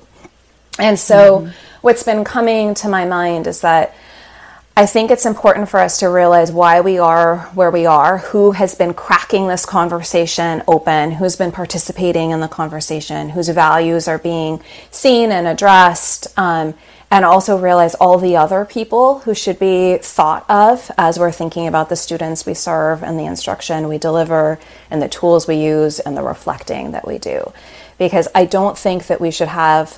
And 0.79 0.97
so, 0.97 1.41
mm-hmm. 1.41 1.51
what's 1.81 2.01
been 2.01 2.23
coming 2.23 2.73
to 2.75 2.89
my 2.89 3.05
mind 3.05 3.45
is 3.45 3.61
that 3.61 3.93
I 4.77 4.85
think 4.85 5.09
it's 5.09 5.25
important 5.25 5.69
for 5.69 5.79
us 5.79 5.97
to 6.01 6.07
realize 6.07 6.51
why 6.51 6.81
we 6.81 6.99
are 6.99 7.49
where 7.55 7.71
we 7.71 7.87
are, 7.87 8.19
who 8.19 8.51
has 8.51 8.75
been 8.75 8.93
cracking 8.93 9.47
this 9.47 9.65
conversation 9.65 10.61
open, 10.67 11.13
who's 11.13 11.35
been 11.35 11.51
participating 11.51 12.29
in 12.29 12.41
the 12.41 12.47
conversation, 12.47 13.29
whose 13.29 13.49
values 13.49 14.07
are 14.07 14.19
being 14.19 14.61
seen 14.91 15.31
and 15.31 15.47
addressed, 15.47 16.27
um, 16.37 16.75
and 17.09 17.25
also 17.25 17.57
realize 17.57 17.95
all 17.95 18.19
the 18.19 18.35
other 18.37 18.65
people 18.65 19.17
who 19.21 19.33
should 19.33 19.57
be 19.57 19.97
thought 19.97 20.47
of 20.47 20.91
as 20.95 21.17
we're 21.17 21.31
thinking 21.31 21.65
about 21.65 21.89
the 21.89 21.95
students 21.95 22.45
we 22.45 22.53
serve 22.53 23.01
and 23.01 23.17
the 23.17 23.25
instruction 23.25 23.87
we 23.87 23.97
deliver 23.97 24.59
and 24.91 25.01
the 25.01 25.09
tools 25.09 25.47
we 25.47 25.55
use 25.55 25.99
and 25.99 26.15
the 26.15 26.21
reflecting 26.21 26.91
that 26.91 27.07
we 27.07 27.17
do. 27.17 27.51
Because 27.97 28.27
I 28.35 28.45
don't 28.45 28.77
think 28.77 29.07
that 29.07 29.19
we 29.19 29.31
should 29.31 29.47
have 29.47 29.97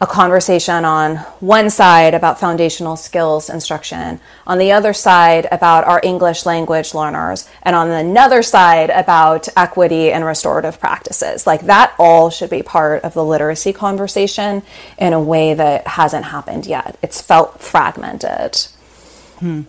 a 0.00 0.06
conversation 0.06 0.84
on 0.84 1.16
one 1.40 1.68
side 1.68 2.14
about 2.14 2.38
foundational 2.38 2.96
skills 2.96 3.50
instruction, 3.50 4.20
on 4.46 4.58
the 4.58 4.70
other 4.70 4.92
side 4.92 5.48
about 5.50 5.84
our 5.84 6.00
English 6.04 6.46
language 6.46 6.94
learners, 6.94 7.48
and 7.62 7.74
on 7.74 7.90
another 7.90 8.40
side 8.40 8.90
about 8.90 9.48
equity 9.56 10.12
and 10.12 10.24
restorative 10.24 10.78
practices. 10.78 11.46
Like 11.48 11.62
that 11.62 11.94
all 11.98 12.30
should 12.30 12.50
be 12.50 12.62
part 12.62 13.02
of 13.02 13.14
the 13.14 13.24
literacy 13.24 13.72
conversation 13.72 14.62
in 14.98 15.12
a 15.12 15.20
way 15.20 15.54
that 15.54 15.86
hasn't 15.88 16.26
happened 16.26 16.66
yet. 16.66 16.96
It's 17.02 17.20
felt 17.20 17.60
fragmented. 17.60 18.56
Hmm. 19.40 19.62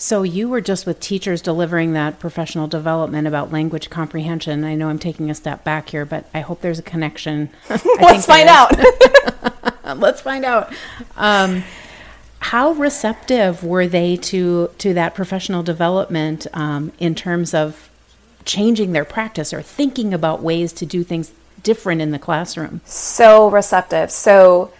So 0.00 0.22
you 0.22 0.48
were 0.48 0.62
just 0.62 0.86
with 0.86 0.98
teachers 0.98 1.42
delivering 1.42 1.92
that 1.92 2.18
professional 2.18 2.66
development 2.66 3.28
about 3.28 3.52
language 3.52 3.90
comprehension. 3.90 4.64
I 4.64 4.74
know 4.74 4.88
I'm 4.88 4.98
taking 4.98 5.28
a 5.28 5.34
step 5.34 5.62
back 5.62 5.90
here, 5.90 6.06
but 6.06 6.24
I 6.32 6.40
hope 6.40 6.62
there's 6.62 6.78
a 6.78 6.82
connection. 6.82 7.50
Let's 7.68 8.24
find 8.24 8.48
out. 8.48 8.72
Let's 9.96 10.22
find 10.22 10.46
out. 10.46 10.72
Um, 11.18 11.64
how 12.38 12.72
receptive 12.72 13.62
were 13.62 13.86
they 13.86 14.16
to 14.16 14.70
to 14.78 14.94
that 14.94 15.14
professional 15.14 15.62
development 15.62 16.46
um, 16.54 16.92
in 16.98 17.14
terms 17.14 17.52
of 17.52 17.90
changing 18.46 18.92
their 18.92 19.04
practice 19.04 19.52
or 19.52 19.60
thinking 19.60 20.14
about 20.14 20.42
ways 20.42 20.72
to 20.72 20.86
do 20.86 21.04
things 21.04 21.30
different 21.62 22.00
in 22.00 22.10
the 22.10 22.18
classroom? 22.18 22.80
So 22.86 23.50
receptive. 23.50 24.10
So 24.10 24.72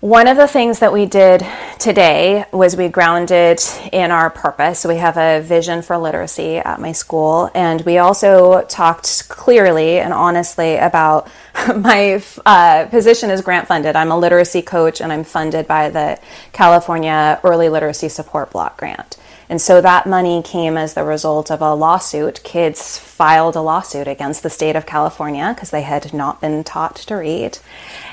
one 0.00 0.26
of 0.26 0.38
the 0.38 0.46
things 0.46 0.78
that 0.78 0.94
we 0.94 1.04
did 1.04 1.46
today 1.78 2.46
was 2.52 2.74
we 2.74 2.88
grounded 2.88 3.60
in 3.92 4.10
our 4.10 4.30
purpose. 4.30 4.86
We 4.86 4.96
have 4.96 5.18
a 5.18 5.42
vision 5.42 5.82
for 5.82 5.98
literacy 5.98 6.56
at 6.56 6.80
my 6.80 6.92
school, 6.92 7.50
and 7.54 7.82
we 7.82 7.98
also 7.98 8.62
talked 8.62 9.28
clearly 9.28 9.98
and 9.98 10.14
honestly 10.14 10.76
about 10.76 11.30
my 11.76 12.22
uh, 12.46 12.86
position 12.86 13.28
is 13.28 13.42
grant 13.42 13.68
funded. 13.68 13.94
I'm 13.94 14.10
a 14.10 14.18
literacy 14.18 14.62
coach, 14.62 15.02
and 15.02 15.12
I'm 15.12 15.22
funded 15.22 15.66
by 15.66 15.90
the 15.90 16.18
California 16.54 17.38
Early 17.44 17.68
Literacy 17.68 18.08
Support 18.08 18.52
Block 18.52 18.78
Grant. 18.78 19.18
And 19.50 19.60
so 19.60 19.80
that 19.80 20.06
money 20.06 20.42
came 20.44 20.78
as 20.78 20.94
the 20.94 21.02
result 21.02 21.50
of 21.50 21.60
a 21.60 21.74
lawsuit. 21.74 22.42
Kids 22.44 22.96
filed 22.96 23.56
a 23.56 23.60
lawsuit 23.60 24.06
against 24.06 24.44
the 24.44 24.48
state 24.48 24.76
of 24.76 24.86
California 24.86 25.52
because 25.52 25.70
they 25.70 25.82
had 25.82 26.14
not 26.14 26.40
been 26.40 26.62
taught 26.62 26.94
to 26.94 27.16
read. 27.16 27.58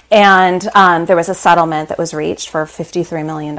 And 0.09 0.69
um, 0.73 1.05
there 1.05 1.17
was 1.17 1.27
a 1.27 1.35
settlement 1.35 1.89
that 1.89 1.97
was 1.97 2.13
reached 2.13 2.49
for 2.49 2.63
$53 2.65 3.25
million. 3.25 3.57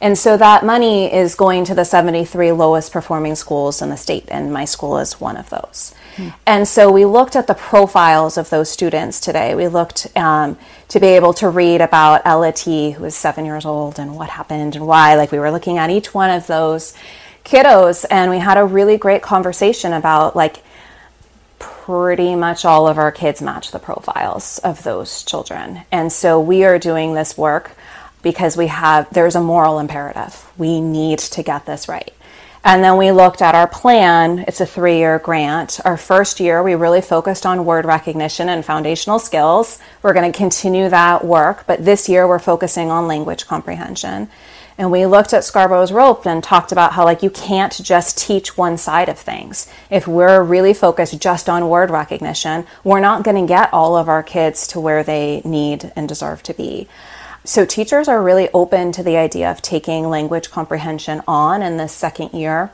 And 0.00 0.16
so 0.16 0.38
that 0.38 0.64
money 0.64 1.12
is 1.12 1.34
going 1.34 1.64
to 1.66 1.74
the 1.74 1.84
73 1.84 2.52
lowest 2.52 2.92
performing 2.92 3.34
schools 3.34 3.82
in 3.82 3.90
the 3.90 3.96
state, 3.98 4.24
and 4.28 4.52
my 4.52 4.64
school 4.64 4.96
is 4.98 5.20
one 5.20 5.36
of 5.36 5.50
those. 5.50 5.94
Hmm. 6.16 6.28
And 6.46 6.66
so 6.66 6.90
we 6.90 7.04
looked 7.04 7.36
at 7.36 7.46
the 7.46 7.54
profiles 7.54 8.38
of 8.38 8.48
those 8.48 8.70
students 8.70 9.20
today. 9.20 9.54
We 9.54 9.68
looked 9.68 10.06
um, 10.16 10.56
to 10.88 10.98
be 10.98 11.08
able 11.08 11.34
to 11.34 11.50
read 11.50 11.82
about 11.82 12.22
Ella 12.24 12.52
T, 12.52 12.92
who 12.92 13.02
was 13.02 13.14
seven 13.14 13.44
years 13.44 13.66
old, 13.66 13.98
and 13.98 14.16
what 14.16 14.30
happened 14.30 14.76
and 14.76 14.86
why. 14.86 15.14
Like 15.16 15.30
we 15.30 15.38
were 15.38 15.50
looking 15.50 15.76
at 15.76 15.90
each 15.90 16.14
one 16.14 16.30
of 16.30 16.46
those 16.46 16.94
kiddos, 17.44 18.06
and 18.10 18.30
we 18.30 18.38
had 18.38 18.56
a 18.56 18.64
really 18.64 18.96
great 18.96 19.20
conversation 19.20 19.92
about 19.92 20.34
like 20.34 20.62
pretty 21.84 22.34
much 22.34 22.64
all 22.64 22.86
of 22.86 22.98
our 22.98 23.10
kids 23.10 23.40
match 23.40 23.70
the 23.70 23.78
profiles 23.78 24.58
of 24.58 24.82
those 24.82 25.22
children. 25.22 25.82
And 25.90 26.12
so 26.12 26.40
we 26.40 26.64
are 26.64 26.78
doing 26.78 27.14
this 27.14 27.38
work 27.38 27.72
because 28.22 28.56
we 28.56 28.66
have, 28.66 29.08
there's 29.10 29.34
a 29.34 29.40
moral 29.40 29.78
imperative. 29.78 30.50
We 30.58 30.80
need 30.80 31.20
to 31.20 31.42
get 31.42 31.66
this 31.66 31.88
right. 31.88 32.12
And 32.62 32.84
then 32.84 32.98
we 32.98 33.10
looked 33.10 33.40
at 33.40 33.54
our 33.54 33.66
plan. 33.66 34.44
It's 34.46 34.60
a 34.60 34.66
three 34.66 34.98
year 34.98 35.18
grant. 35.18 35.80
Our 35.86 35.96
first 35.96 36.38
year, 36.40 36.62
we 36.62 36.74
really 36.74 37.00
focused 37.00 37.46
on 37.46 37.64
word 37.64 37.86
recognition 37.86 38.50
and 38.50 38.62
foundational 38.62 39.18
skills. 39.18 39.78
We're 40.02 40.12
going 40.12 40.30
to 40.30 40.36
continue 40.36 40.90
that 40.90 41.24
work, 41.24 41.66
but 41.66 41.82
this 41.84 42.08
year 42.10 42.28
we're 42.28 42.38
focusing 42.38 42.90
on 42.90 43.08
language 43.08 43.46
comprehension 43.46 44.28
and 44.80 44.90
we 44.90 45.04
looked 45.04 45.34
at 45.34 45.44
Scarborough's 45.44 45.92
rope 45.92 46.24
and 46.24 46.42
talked 46.42 46.72
about 46.72 46.94
how 46.94 47.04
like 47.04 47.22
you 47.22 47.28
can't 47.28 47.84
just 47.84 48.16
teach 48.16 48.56
one 48.56 48.78
side 48.78 49.10
of 49.10 49.18
things. 49.18 49.70
If 49.90 50.08
we're 50.08 50.42
really 50.42 50.72
focused 50.72 51.20
just 51.20 51.50
on 51.50 51.68
word 51.68 51.90
recognition, 51.90 52.66
we're 52.82 53.00
not 53.00 53.22
going 53.22 53.36
to 53.36 53.46
get 53.46 53.74
all 53.74 53.94
of 53.94 54.08
our 54.08 54.22
kids 54.22 54.66
to 54.68 54.80
where 54.80 55.02
they 55.02 55.42
need 55.44 55.92
and 55.96 56.08
deserve 56.08 56.42
to 56.44 56.54
be. 56.54 56.88
So 57.44 57.66
teachers 57.66 58.08
are 58.08 58.22
really 58.22 58.48
open 58.54 58.90
to 58.92 59.02
the 59.02 59.18
idea 59.18 59.50
of 59.50 59.60
taking 59.60 60.08
language 60.08 60.50
comprehension 60.50 61.20
on 61.28 61.60
in 61.60 61.76
this 61.76 61.92
second 61.92 62.32
year 62.32 62.72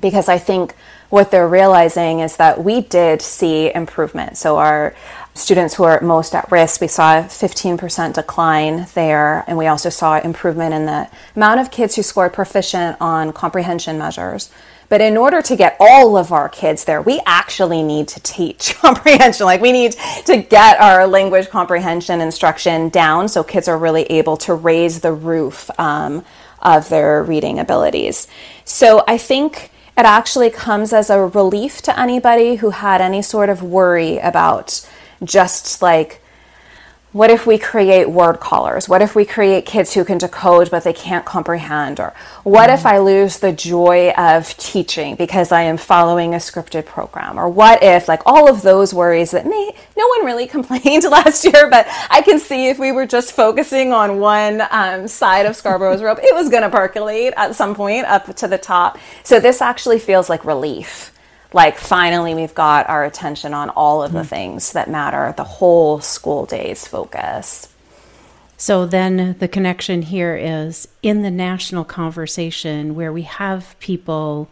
because 0.00 0.30
I 0.30 0.38
think 0.38 0.74
what 1.10 1.30
they're 1.30 1.48
realizing 1.48 2.20
is 2.20 2.38
that 2.38 2.64
we 2.64 2.80
did 2.80 3.20
see 3.20 3.70
improvement. 3.74 4.38
So 4.38 4.56
our 4.56 4.94
students 5.34 5.74
who 5.74 5.84
are 5.84 6.00
most 6.00 6.34
at 6.34 6.50
risk, 6.50 6.80
we 6.80 6.88
saw 6.88 7.20
a 7.20 7.22
15% 7.22 8.14
decline 8.14 8.86
there, 8.94 9.44
and 9.46 9.56
we 9.56 9.66
also 9.66 9.88
saw 9.88 10.18
improvement 10.18 10.74
in 10.74 10.86
the 10.86 11.08
amount 11.36 11.60
of 11.60 11.70
kids 11.70 11.96
who 11.96 12.02
scored 12.02 12.32
proficient 12.32 12.96
on 13.00 13.32
comprehension 13.32 13.98
measures. 13.98 14.50
But 14.88 15.00
in 15.02 15.16
order 15.16 15.42
to 15.42 15.56
get 15.56 15.76
all 15.78 16.16
of 16.16 16.32
our 16.32 16.48
kids 16.48 16.84
there, 16.84 17.02
we 17.02 17.20
actually 17.26 17.82
need 17.82 18.08
to 18.08 18.20
teach 18.20 18.74
comprehension. 18.80 19.46
Like 19.46 19.60
we 19.60 19.72
need 19.72 19.92
to 20.24 20.38
get 20.38 20.80
our 20.80 21.06
language 21.06 21.50
comprehension 21.50 22.20
instruction 22.20 22.88
down 22.88 23.28
so 23.28 23.44
kids 23.44 23.68
are 23.68 23.78
really 23.78 24.04
able 24.04 24.36
to 24.38 24.54
raise 24.54 25.00
the 25.00 25.12
roof 25.12 25.70
um, 25.78 26.24
of 26.60 26.88
their 26.88 27.22
reading 27.22 27.58
abilities. 27.58 28.26
So 28.64 29.04
I 29.06 29.18
think 29.18 29.70
it 29.96 30.04
actually 30.04 30.50
comes 30.50 30.92
as 30.92 31.10
a 31.10 31.20
relief 31.20 31.82
to 31.82 31.98
anybody 31.98 32.56
who 32.56 32.70
had 32.70 33.00
any 33.00 33.20
sort 33.20 33.50
of 33.50 33.62
worry 33.62 34.18
about 34.18 34.87
just 35.24 35.82
like 35.82 36.22
what 37.12 37.30
if 37.30 37.46
we 37.46 37.56
create 37.56 38.10
word 38.10 38.38
callers? 38.38 38.86
What 38.86 39.00
if 39.00 39.14
we 39.16 39.24
create 39.24 39.64
kids 39.64 39.94
who 39.94 40.04
can 40.04 40.18
decode 40.18 40.70
but 40.70 40.84
they 40.84 40.92
can't 40.92 41.24
comprehend? 41.24 42.00
Or 42.00 42.12
what 42.44 42.68
if 42.68 42.84
I 42.84 42.98
lose 42.98 43.38
the 43.38 43.50
joy 43.50 44.10
of 44.10 44.54
teaching 44.58 45.16
because 45.16 45.50
I 45.50 45.62
am 45.62 45.78
following 45.78 46.34
a 46.34 46.36
scripted 46.36 46.84
program? 46.84 47.38
Or 47.38 47.48
what 47.48 47.82
if, 47.82 48.08
like, 48.08 48.20
all 48.26 48.46
of 48.48 48.60
those 48.60 48.92
worries 48.92 49.30
that 49.30 49.46
may, 49.46 49.74
no 49.96 50.06
one 50.06 50.26
really 50.26 50.46
complained 50.56 51.04
last 51.04 51.46
year, 51.46 51.70
but 51.70 51.86
I 52.10 52.20
can 52.20 52.38
see 52.38 52.68
if 52.68 52.78
we 52.78 52.92
were 52.92 53.06
just 53.06 53.32
focusing 53.32 53.92
on 53.94 54.20
one 54.20 54.62
um, 54.70 55.08
side 55.08 55.46
of 55.46 55.56
Scarborough's 55.56 56.02
rope, 56.02 56.18
it 56.22 56.34
was 56.34 56.50
going 56.50 56.62
to 56.62 56.70
percolate 56.70 57.32
at 57.38 57.54
some 57.54 57.74
point 57.74 58.04
up 58.04 58.36
to 58.36 58.46
the 58.46 58.58
top. 58.58 58.98
So 59.24 59.40
this 59.40 59.62
actually 59.62 59.98
feels 59.98 60.28
like 60.28 60.44
relief 60.44 61.12
like 61.52 61.78
finally 61.78 62.34
we've 62.34 62.54
got 62.54 62.88
our 62.88 63.04
attention 63.04 63.54
on 63.54 63.70
all 63.70 64.02
of 64.02 64.12
the 64.12 64.20
mm-hmm. 64.20 64.28
things 64.28 64.72
that 64.72 64.90
matter, 64.90 65.32
the 65.36 65.44
whole 65.44 66.00
school 66.00 66.46
day's 66.46 66.86
focus. 66.86 67.72
So 68.56 68.86
then 68.86 69.36
the 69.38 69.48
connection 69.48 70.02
here 70.02 70.36
is 70.36 70.88
in 71.02 71.22
the 71.22 71.30
national 71.30 71.84
conversation 71.84 72.94
where 72.96 73.12
we 73.12 73.22
have 73.22 73.76
people 73.78 74.50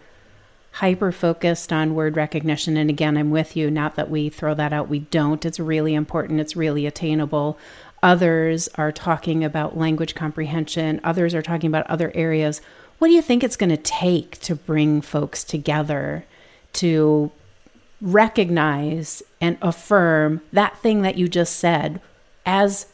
hyper 0.72 1.10
focused 1.10 1.72
on 1.72 1.94
word 1.94 2.16
recognition. 2.16 2.76
And 2.76 2.88
again, 2.88 3.16
I'm 3.16 3.30
with 3.30 3.56
you. 3.56 3.70
Not 3.70 3.96
that 3.96 4.10
we 4.10 4.28
throw 4.28 4.54
that 4.54 4.72
out, 4.72 4.88
we 4.88 5.00
don't. 5.00 5.44
It's 5.44 5.58
really 5.58 5.94
important, 5.94 6.38
it's 6.38 6.54
really 6.54 6.86
attainable. 6.86 7.58
Others 8.02 8.68
are 8.76 8.92
talking 8.92 9.42
about 9.42 9.76
language 9.76 10.14
comprehension, 10.14 11.00
others 11.02 11.34
are 11.34 11.42
talking 11.42 11.68
about 11.68 11.86
other 11.88 12.12
areas. 12.14 12.60
What 12.98 13.08
do 13.08 13.14
you 13.14 13.22
think 13.22 13.42
it's 13.42 13.56
going 13.56 13.70
to 13.70 13.76
take 13.76 14.38
to 14.40 14.54
bring 14.54 15.00
folks 15.00 15.44
together 15.44 16.24
to 16.76 17.30
recognize 18.00 19.22
and 19.40 19.58
affirm 19.62 20.40
that 20.52 20.78
thing 20.78 21.02
that 21.02 21.16
you 21.16 21.28
just 21.28 21.56
said 21.56 22.00
as 22.44 22.86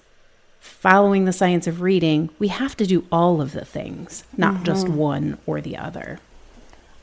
following 0.60 1.24
the 1.24 1.32
science 1.32 1.66
of 1.66 1.80
reading, 1.80 2.30
we 2.38 2.48
have 2.48 2.76
to 2.76 2.86
do 2.86 3.06
all 3.10 3.40
of 3.40 3.52
the 3.52 3.64
things, 3.64 4.24
not 4.36 4.54
mm-hmm. 4.54 4.64
just 4.64 4.88
one 4.88 5.38
or 5.46 5.60
the 5.60 5.76
other. 5.76 6.20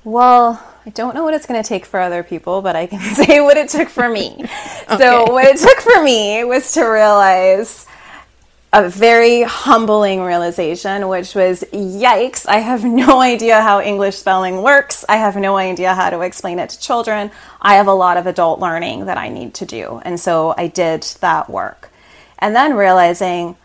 Well, 0.04 0.66
I 0.86 0.90
don't 0.92 1.14
know 1.14 1.24
what 1.24 1.34
it's 1.34 1.46
going 1.46 1.62
to 1.62 1.68
take 1.68 1.86
for 1.86 2.00
other 2.00 2.24
people, 2.24 2.62
but 2.62 2.76
I 2.76 2.88
can 2.88 3.00
say 3.16 3.42
what 3.42 3.58
it 3.58 3.70
took 3.70 3.90
for 3.90 4.10
me. 4.10 4.36
okay. 4.40 4.98
So, 4.98 5.32
what 5.32 5.46
it 5.46 5.58
took 5.58 5.80
for 5.80 6.04
me 6.04 6.44
was 6.44 6.72
to 6.74 6.86
realize 6.86 7.86
a 8.72 8.88
very 8.88 9.42
humbling 9.42 10.22
realization, 10.22 11.08
which 11.08 11.34
was 11.34 11.64
yikes, 11.74 12.46
I 12.48 12.60
have 12.60 12.84
no 13.06 13.20
idea 13.20 13.62
how 13.62 13.82
English 13.82 14.18
spelling 14.18 14.62
works. 14.62 15.04
I 15.10 15.18
have 15.18 15.36
no 15.36 15.58
idea 15.58 15.96
how 15.96 16.10
to 16.10 16.22
explain 16.22 16.60
it 16.60 16.70
to 16.70 16.80
children. 16.80 17.32
I 17.62 17.76
have 17.76 17.88
a 17.88 17.94
lot 17.94 18.18
of 18.18 18.28
adult 18.28 18.60
learning 18.60 19.06
that 19.06 19.18
I 19.18 19.30
need 19.30 19.54
to 19.56 19.66
do. 19.66 20.02
And 20.06 20.20
so 20.20 20.54
I 20.58 20.68
did 20.68 21.04
that 21.22 21.50
work. 21.50 21.90
And 22.38 22.56
then 22.56 22.76
realizing, 22.76 23.58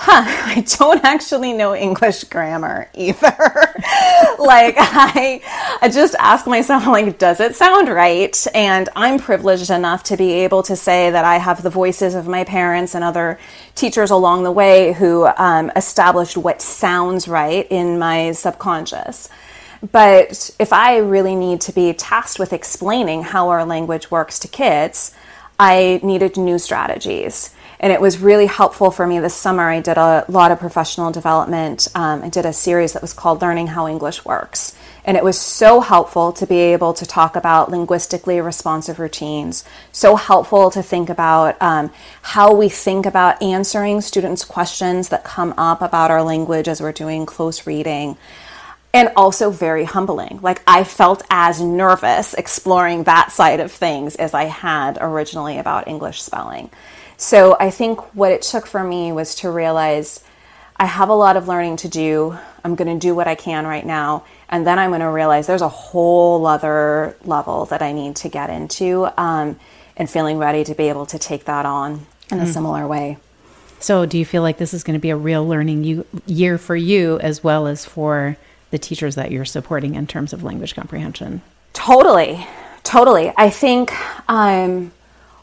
huh, 0.00 0.24
I 0.56 0.64
don't 0.78 1.04
actually 1.04 1.52
know 1.52 1.74
English 1.74 2.24
grammar 2.24 2.88
either. 2.94 3.36
like 4.38 4.74
I, 4.78 5.42
I 5.82 5.90
just 5.92 6.14
ask 6.18 6.46
myself, 6.46 6.86
like, 6.86 7.18
does 7.18 7.38
it 7.40 7.54
sound 7.54 7.88
right? 7.88 8.34
And 8.54 8.88
I'm 8.96 9.18
privileged 9.18 9.70
enough 9.70 10.02
to 10.04 10.16
be 10.16 10.32
able 10.32 10.62
to 10.64 10.74
say 10.74 11.10
that 11.10 11.24
I 11.24 11.36
have 11.36 11.62
the 11.62 11.70
voices 11.70 12.14
of 12.14 12.26
my 12.26 12.44
parents 12.44 12.94
and 12.94 13.04
other 13.04 13.38
teachers 13.74 14.10
along 14.10 14.44
the 14.44 14.52
way 14.52 14.94
who 14.94 15.26
um, 15.36 15.70
established 15.76 16.36
what 16.36 16.62
sounds 16.62 17.28
right 17.28 17.66
in 17.70 17.98
my 17.98 18.32
subconscious. 18.32 19.28
But 19.92 20.50
if 20.58 20.72
I 20.72 20.98
really 20.98 21.34
need 21.34 21.60
to 21.62 21.72
be 21.72 21.92
tasked 21.92 22.38
with 22.38 22.52
explaining 22.52 23.22
how 23.22 23.48
our 23.48 23.64
language 23.64 24.10
works 24.10 24.38
to 24.40 24.48
kids, 24.48 25.14
I 25.58 26.00
needed 26.02 26.38
new 26.38 26.58
strategies. 26.58 27.54
And 27.82 27.94
it 27.94 28.00
was 28.00 28.18
really 28.18 28.44
helpful 28.44 28.90
for 28.90 29.06
me 29.06 29.18
this 29.20 29.34
summer. 29.34 29.70
I 29.70 29.80
did 29.80 29.96
a 29.96 30.26
lot 30.28 30.52
of 30.52 30.60
professional 30.60 31.10
development. 31.10 31.88
Um, 31.94 32.22
I 32.22 32.28
did 32.28 32.44
a 32.44 32.52
series 32.52 32.92
that 32.92 33.00
was 33.00 33.14
called 33.14 33.40
Learning 33.40 33.68
How 33.68 33.88
English 33.88 34.22
Works. 34.22 34.76
And 35.02 35.16
it 35.16 35.24
was 35.24 35.40
so 35.40 35.80
helpful 35.80 36.30
to 36.34 36.46
be 36.46 36.58
able 36.58 36.92
to 36.92 37.06
talk 37.06 37.36
about 37.36 37.70
linguistically 37.70 38.38
responsive 38.38 38.98
routines, 38.98 39.64
so 39.92 40.16
helpful 40.16 40.70
to 40.70 40.82
think 40.82 41.08
about 41.08 41.60
um, 41.62 41.90
how 42.20 42.54
we 42.54 42.68
think 42.68 43.06
about 43.06 43.42
answering 43.42 44.02
students' 44.02 44.44
questions 44.44 45.08
that 45.08 45.24
come 45.24 45.54
up 45.56 45.80
about 45.80 46.10
our 46.10 46.22
language 46.22 46.68
as 46.68 46.82
we're 46.82 46.92
doing 46.92 47.24
close 47.24 47.66
reading 47.66 48.18
and 48.92 49.10
also 49.16 49.50
very 49.50 49.84
humbling. 49.84 50.38
Like 50.42 50.62
I 50.66 50.84
felt 50.84 51.22
as 51.30 51.62
nervous 51.62 52.34
exploring 52.34 53.04
that 53.04 53.32
side 53.32 53.60
of 53.60 53.72
things 53.72 54.16
as 54.16 54.34
I 54.34 54.44
had 54.44 54.98
originally 55.00 55.58
about 55.58 55.88
English 55.88 56.22
spelling. 56.22 56.70
So 57.20 57.54
I 57.60 57.70
think 57.70 58.14
what 58.14 58.32
it 58.32 58.40
took 58.40 58.66
for 58.66 58.82
me 58.82 59.12
was 59.12 59.34
to 59.36 59.50
realize 59.50 60.24
I 60.74 60.86
have 60.86 61.10
a 61.10 61.14
lot 61.14 61.36
of 61.36 61.48
learning 61.48 61.76
to 61.76 61.88
do. 61.88 62.38
I'm 62.64 62.76
going 62.76 62.98
to 62.98 62.98
do 62.98 63.14
what 63.14 63.28
I 63.28 63.34
can 63.34 63.66
right 63.66 63.84
now. 63.84 64.24
And 64.48 64.66
then 64.66 64.78
I'm 64.78 64.88
going 64.88 65.02
to 65.02 65.10
realize 65.10 65.46
there's 65.46 65.60
a 65.60 65.68
whole 65.68 66.46
other 66.46 67.14
level 67.22 67.66
that 67.66 67.82
I 67.82 67.92
need 67.92 68.16
to 68.16 68.30
get 68.30 68.48
into 68.48 69.06
um, 69.20 69.60
and 69.98 70.08
feeling 70.08 70.38
ready 70.38 70.64
to 70.64 70.74
be 70.74 70.88
able 70.88 71.04
to 71.06 71.18
take 71.18 71.44
that 71.44 71.66
on 71.66 72.06
in 72.32 72.38
a 72.38 72.44
mm. 72.44 72.48
similar 72.48 72.86
way. 72.86 73.18
So, 73.80 74.06
do 74.06 74.16
you 74.16 74.24
feel 74.24 74.40
like 74.40 74.56
this 74.56 74.72
is 74.72 74.82
going 74.82 74.98
to 74.98 75.00
be 75.00 75.10
a 75.10 75.16
real 75.16 75.46
learning 75.46 75.84
you, 75.84 76.06
year 76.24 76.56
for 76.56 76.74
you 76.74 77.18
as 77.20 77.44
well 77.44 77.66
as 77.66 77.84
for 77.84 78.38
the 78.70 78.78
teachers 78.78 79.14
that 79.16 79.30
you're 79.30 79.44
supporting 79.44 79.94
in 79.94 80.06
terms 80.06 80.32
of 80.32 80.42
language 80.42 80.74
comprehension? 80.74 81.42
Totally, 81.74 82.46
totally. 82.82 83.30
I 83.36 83.50
think 83.50 83.92
um, 84.28 84.92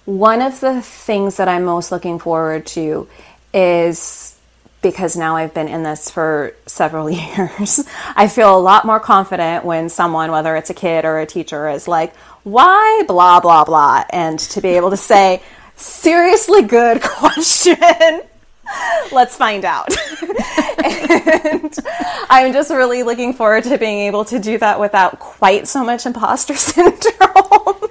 one 0.07 0.41
of 0.41 0.61
the 0.61 0.81
things 0.81 1.35
that 1.35 1.49
I'm 1.49 1.65
most 1.65 1.91
looking 1.91 2.17
forward 2.17 2.65
to 2.67 3.09
is 3.53 4.37
because 4.81 5.17
now 5.17 5.35
I've 5.35 5.53
been 5.53 5.67
in 5.67 5.83
this 5.83 6.09
for 6.09 6.53
several 6.65 7.09
years, 7.11 7.85
I 8.15 8.29
feel 8.29 8.57
a 8.57 8.61
lot 8.61 8.85
more 8.85 9.01
confident 9.01 9.65
when 9.65 9.89
someone, 9.89 10.31
whether 10.31 10.55
it's 10.55 10.69
a 10.69 10.73
kid 10.73 11.03
or 11.03 11.19
a 11.19 11.25
teacher, 11.25 11.67
is 11.67 11.89
like, 11.89 12.15
why 12.43 13.03
blah, 13.05 13.41
blah, 13.41 13.65
blah. 13.65 14.05
And 14.11 14.39
to 14.39 14.61
be 14.61 14.69
able 14.69 14.91
to 14.91 14.97
say, 14.97 15.43
seriously 15.75 16.61
good 16.61 17.01
question. 17.03 18.21
Let's 19.11 19.35
find 19.35 19.65
out. 19.65 19.89
and 20.85 21.77
I'm 22.29 22.53
just 22.53 22.69
really 22.71 23.03
looking 23.03 23.33
forward 23.33 23.65
to 23.65 23.77
being 23.77 23.99
able 24.07 24.23
to 24.25 24.39
do 24.39 24.57
that 24.59 24.79
without 24.79 25.19
quite 25.19 25.67
so 25.67 25.83
much 25.83 26.05
imposter 26.05 26.55
syndrome. 26.55 27.89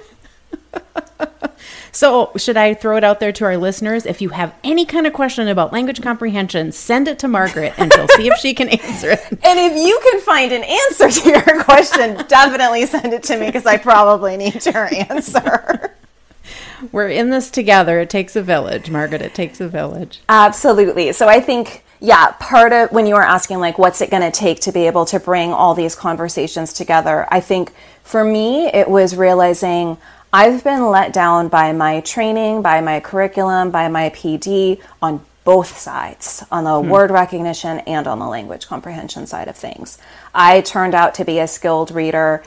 So, 1.91 2.31
should 2.37 2.57
I 2.57 2.73
throw 2.73 2.97
it 2.97 3.03
out 3.03 3.19
there 3.19 3.31
to 3.31 3.45
our 3.45 3.57
listeners? 3.57 4.05
If 4.05 4.21
you 4.21 4.29
have 4.29 4.53
any 4.63 4.85
kind 4.85 5.07
of 5.07 5.13
question 5.13 5.47
about 5.47 5.73
language 5.73 6.01
comprehension, 6.01 6.71
send 6.71 7.07
it 7.07 7.19
to 7.19 7.27
Margaret 7.27 7.73
and 7.77 7.93
she'll 7.93 8.07
see 8.09 8.27
if 8.27 8.37
she 8.39 8.53
can 8.53 8.69
answer 8.69 9.11
it. 9.11 9.25
And 9.31 9.59
if 9.59 9.75
you 9.75 9.99
can 10.03 10.21
find 10.21 10.51
an 10.51 10.63
answer 10.63 11.09
to 11.09 11.29
your 11.29 11.63
question, 11.63 12.15
definitely 12.27 12.85
send 12.85 13.13
it 13.13 13.23
to 13.23 13.37
me 13.37 13.47
because 13.47 13.65
I 13.65 13.77
probably 13.77 14.37
need 14.37 14.65
your 14.65 14.89
answer. 15.09 15.93
We're 16.91 17.09
in 17.09 17.31
this 17.31 17.49
together. 17.49 17.99
It 17.99 18.09
takes 18.09 18.35
a 18.35 18.43
village, 18.43 18.89
Margaret. 18.89 19.21
It 19.21 19.33
takes 19.33 19.59
a 19.59 19.67
village. 19.67 20.21
Absolutely. 20.29 21.11
So, 21.11 21.27
I 21.27 21.39
think 21.39 21.83
yeah, 21.99 22.31
part 22.39 22.73
of 22.73 22.91
when 22.91 23.07
you 23.07 23.15
were 23.15 23.23
asking, 23.23 23.59
like, 23.59 23.79
what's 23.79 24.01
it 24.01 24.11
going 24.11 24.21
to 24.21 24.31
take 24.31 24.59
to 24.61 24.71
be 24.71 24.85
able 24.85 25.05
to 25.05 25.19
bring 25.19 25.51
all 25.51 25.73
these 25.73 25.95
conversations 25.95 26.73
together? 26.73 27.27
I 27.31 27.39
think 27.39 27.73
for 28.03 28.23
me, 28.23 28.67
it 28.67 28.87
was 28.87 29.15
realizing 29.15 29.97
I've 30.33 30.63
been 30.63 30.89
let 30.89 31.13
down 31.13 31.47
by 31.47 31.71
my 31.71 32.01
training, 32.01 32.61
by 32.61 32.81
my 32.81 32.99
curriculum, 32.99 33.71
by 33.71 33.87
my 33.87 34.09
PD 34.09 34.81
on 35.01 35.25
both 35.45 35.77
sides, 35.77 36.43
on 36.51 36.65
the 36.65 36.81
hmm. 36.81 36.89
word 36.89 37.11
recognition 37.11 37.79
and 37.79 38.05
on 38.05 38.19
the 38.19 38.27
language 38.27 38.67
comprehension 38.67 39.25
side 39.25 39.47
of 39.47 39.55
things. 39.55 39.97
I 40.35 40.61
turned 40.61 40.93
out 40.93 41.15
to 41.15 41.25
be 41.25 41.39
a 41.39 41.47
skilled 41.47 41.91
reader 41.91 42.43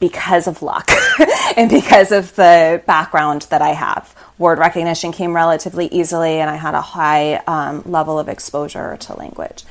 because 0.00 0.48
of 0.48 0.62
luck 0.62 0.90
and 1.56 1.70
because 1.70 2.10
of 2.10 2.34
the 2.34 2.82
background 2.86 3.42
that 3.50 3.60
I 3.60 3.68
have. 3.68 4.14
Word 4.38 4.58
recognition 4.58 5.12
came 5.12 5.34
relatively 5.34 5.86
easily, 5.88 6.40
and 6.40 6.50
I 6.50 6.56
had 6.56 6.74
a 6.74 6.80
high 6.80 7.36
um, 7.46 7.82
level 7.84 8.18
of 8.18 8.28
exposure 8.28 8.96
to 8.96 9.14
language. 9.14 9.64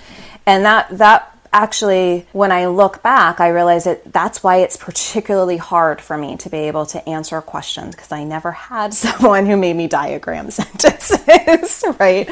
And 0.46 0.64
that, 0.64 0.90
that 1.00 1.36
actually, 1.54 2.26
when 2.32 2.52
I 2.52 2.68
look 2.68 3.04
back, 3.04 3.40
I 3.40 3.50
realize 3.50 3.84
that 3.84 4.12
that's 4.12 4.42
why 4.42 4.58
it's 4.58 4.78
particularly 4.78 5.58
hard 5.58 6.02
for 6.02 6.18
me 6.18 6.38
to 6.38 6.50
be 6.50 6.58
able 6.60 6.86
to 6.88 7.10
answer 7.10 7.42
questions 7.42 7.96
because 7.96 8.12
I 8.12 8.24
never 8.24 8.52
had 8.52 8.94
someone 9.06 9.46
who 9.46 9.58
made 9.58 9.76
me 9.76 9.88
diagram 9.88 10.52
sentences, 10.52 11.84
right? 12.00 12.30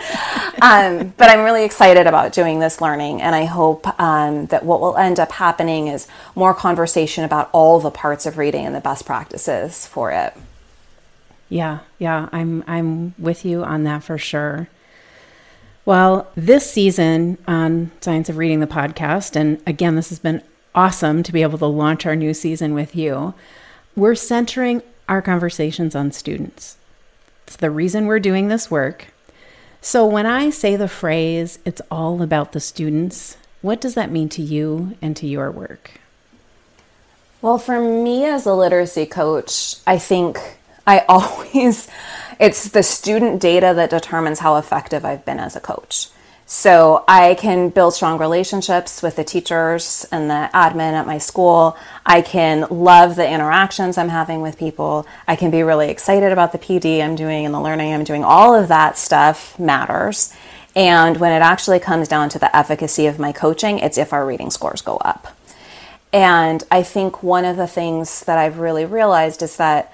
Um, 0.62 1.14
but 1.18 1.30
I'm 1.30 1.44
really 1.44 1.66
excited 1.66 2.08
about 2.08 2.34
doing 2.34 2.60
this 2.60 2.82
learning, 2.82 3.22
and 3.22 3.36
I 3.36 3.46
hope 3.46 3.88
um, 4.00 4.48
that 4.48 4.64
what 4.64 4.82
will 4.82 4.98
end 4.98 5.20
up 5.20 5.32
happening 5.32 5.88
is 5.88 6.08
more 6.36 6.54
conversation 6.54 7.24
about 7.24 7.50
all 7.52 7.80
the 7.80 7.92
parts 7.92 8.26
of 8.26 8.38
reading 8.38 8.66
and 8.66 8.76
the 8.76 8.82
best 8.82 9.06
practices 9.06 9.86
for 9.86 10.12
it. 10.12 10.34
Yeah, 11.50 11.80
yeah, 11.98 12.30
I'm 12.32 12.64
I'm 12.68 13.16
with 13.18 13.44
you 13.44 13.64
on 13.64 13.84
that 13.84 14.04
for 14.04 14.18
sure. 14.20 14.70
Well, 15.90 16.28
this 16.36 16.70
season 16.70 17.40
on 17.48 17.90
Science 18.00 18.30
of 18.30 18.38
Reading 18.38 18.60
the 18.60 18.68
podcast, 18.68 19.36
and 19.36 19.60
again, 19.66 19.96
this 19.96 20.10
has 20.10 20.20
been 20.20 20.44
awesome 20.76 21.24
to 21.24 21.34
be 21.34 21.42
able 21.42 21.58
to 21.58 21.66
launch 21.66 22.06
our 22.06 22.16
new 22.16 22.36
season 22.36 22.76
with 22.76 22.96
you. 22.96 23.34
We're 23.96 24.14
centering 24.14 24.84
our 25.08 25.24
conversations 25.24 25.96
on 25.96 26.12
students. 26.12 26.78
It's 27.48 27.56
the 27.56 27.72
reason 27.72 28.06
we're 28.06 28.20
doing 28.20 28.50
this 28.50 28.70
work. 28.70 29.08
So, 29.82 30.06
when 30.06 30.28
I 30.28 30.52
say 30.52 30.76
the 30.76 30.88
phrase, 30.88 31.58
it's 31.66 31.82
all 31.90 32.22
about 32.22 32.52
the 32.52 32.60
students, 32.60 33.38
what 33.64 33.82
does 33.82 33.96
that 33.96 34.12
mean 34.12 34.30
to 34.30 34.44
you 34.44 34.96
and 35.02 35.18
to 35.18 35.26
your 35.26 35.50
work? 35.50 36.00
Well, 37.42 37.58
for 37.58 37.82
me 37.82 38.26
as 38.26 38.46
a 38.46 38.54
literacy 38.54 39.08
coach, 39.08 39.78
I 39.88 39.98
think 39.98 40.38
I 40.86 41.00
always 41.10 41.90
it's 42.40 42.70
the 42.70 42.84
student 42.84 43.42
data 43.42 43.74
that 43.76 43.90
determines 43.90 44.40
how 44.40 44.56
effective 44.56 45.06
I've 45.06 45.26
been 45.26 45.40
as 45.40 45.56
a 45.56 45.60
coach. 45.60 46.08
So 46.52 47.04
I 47.08 47.36
can 47.36 47.70
build 47.70 47.94
strong 47.94 48.18
relationships 48.18 49.04
with 49.04 49.18
the 49.18 49.24
teachers 49.24 50.08
and 50.12 50.32
the 50.32 50.50
admin 50.52 50.94
at 50.94 51.06
my 51.06 51.20
school. 51.20 51.78
I 52.04 52.24
can 52.24 52.66
love 52.72 53.16
the 53.16 53.30
interactions 53.30 54.00
I'm 54.00 54.10
having 54.10 54.42
with 54.42 54.58
people. 54.58 55.06
I 55.28 55.36
can 55.36 55.52
be 55.52 55.62
really 55.62 55.92
excited 55.92 56.32
about 56.32 56.52
the 56.52 56.58
PD 56.58 57.04
I'm 57.04 57.16
doing 57.16 57.46
and 57.46 57.54
the 57.54 57.62
learning 57.62 57.94
I'm 57.94 58.04
doing. 58.04 58.24
All 58.24 58.56
of 58.56 58.68
that 58.70 58.98
stuff 58.98 59.60
matters. 59.60 60.36
And 60.76 61.18
when 61.18 61.34
it 61.34 61.44
actually 61.44 61.80
comes 61.80 62.08
down 62.08 62.30
to 62.30 62.40
the 62.40 62.56
efficacy 62.56 63.06
of 63.06 63.20
my 63.20 63.32
coaching, 63.32 63.78
it's 63.78 64.00
if 64.00 64.12
our 64.12 64.26
reading 64.26 64.50
scores 64.50 64.82
go 64.82 64.98
up. 64.98 65.28
And 66.12 66.64
I 66.72 66.82
think 66.82 67.22
one 67.22 67.46
of 67.46 67.58
the 67.58 67.68
things 67.68 68.22
that 68.22 68.40
I've 68.40 68.58
really 68.58 68.86
realized 68.86 69.44
is 69.44 69.58
that 69.58 69.94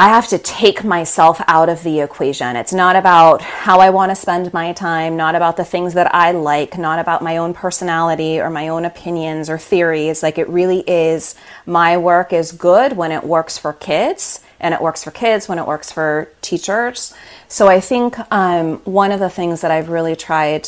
I 0.00 0.08
have 0.08 0.28
to 0.28 0.38
take 0.38 0.82
myself 0.82 1.42
out 1.46 1.68
of 1.68 1.82
the 1.82 2.00
equation. 2.00 2.56
It's 2.56 2.72
not 2.72 2.96
about 2.96 3.42
how 3.42 3.80
I 3.80 3.90
want 3.90 4.10
to 4.10 4.16
spend 4.16 4.50
my 4.54 4.72
time, 4.72 5.18
not 5.18 5.34
about 5.34 5.58
the 5.58 5.64
things 5.66 5.92
that 5.92 6.14
I 6.14 6.30
like, 6.30 6.78
not 6.78 6.98
about 6.98 7.22
my 7.22 7.36
own 7.36 7.52
personality 7.52 8.40
or 8.40 8.48
my 8.48 8.68
own 8.68 8.86
opinions 8.86 9.50
or 9.50 9.58
theories. 9.58 10.22
Like 10.22 10.38
it 10.38 10.48
really 10.48 10.80
is 10.88 11.34
my 11.66 11.98
work 11.98 12.32
is 12.32 12.50
good 12.50 12.96
when 12.96 13.12
it 13.12 13.24
works 13.24 13.58
for 13.58 13.74
kids, 13.74 14.40
and 14.58 14.72
it 14.72 14.80
works 14.80 15.04
for 15.04 15.10
kids 15.10 15.50
when 15.50 15.58
it 15.58 15.66
works 15.66 15.92
for 15.92 16.30
teachers. 16.40 17.12
So 17.48 17.68
I 17.68 17.80
think 17.80 18.16
um, 18.32 18.78
one 18.84 19.12
of 19.12 19.20
the 19.20 19.28
things 19.28 19.60
that 19.60 19.70
I've 19.70 19.90
really 19.90 20.16
tried 20.16 20.66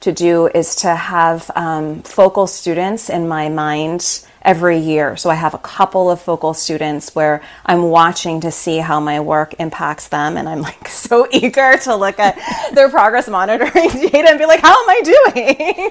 to 0.00 0.10
do 0.10 0.48
is 0.48 0.74
to 0.74 0.92
have 0.92 1.48
um, 1.54 2.02
focal 2.02 2.48
students 2.48 3.08
in 3.08 3.28
my 3.28 3.48
mind 3.48 4.26
every 4.44 4.78
year. 4.78 5.16
So 5.16 5.30
I 5.30 5.34
have 5.34 5.54
a 5.54 5.58
couple 5.58 6.10
of 6.10 6.20
focal 6.20 6.54
students 6.54 7.14
where 7.14 7.42
I'm 7.64 7.84
watching 7.84 8.40
to 8.42 8.50
see 8.50 8.78
how 8.78 9.00
my 9.00 9.20
work 9.20 9.54
impacts 9.58 10.08
them. 10.08 10.36
And 10.36 10.48
I'm 10.48 10.60
like 10.60 10.88
so 11.06 11.26
eager 11.30 11.76
to 11.78 11.96
look 11.96 12.18
at 12.18 12.36
their 12.74 12.88
progress 12.88 13.28
monitoring 13.28 13.70
data 13.72 14.28
and 14.30 14.38
be 14.38 14.46
like, 14.46 14.60
how 14.60 14.82
am 14.82 14.90
I 14.90 15.00
doing? 15.04 15.90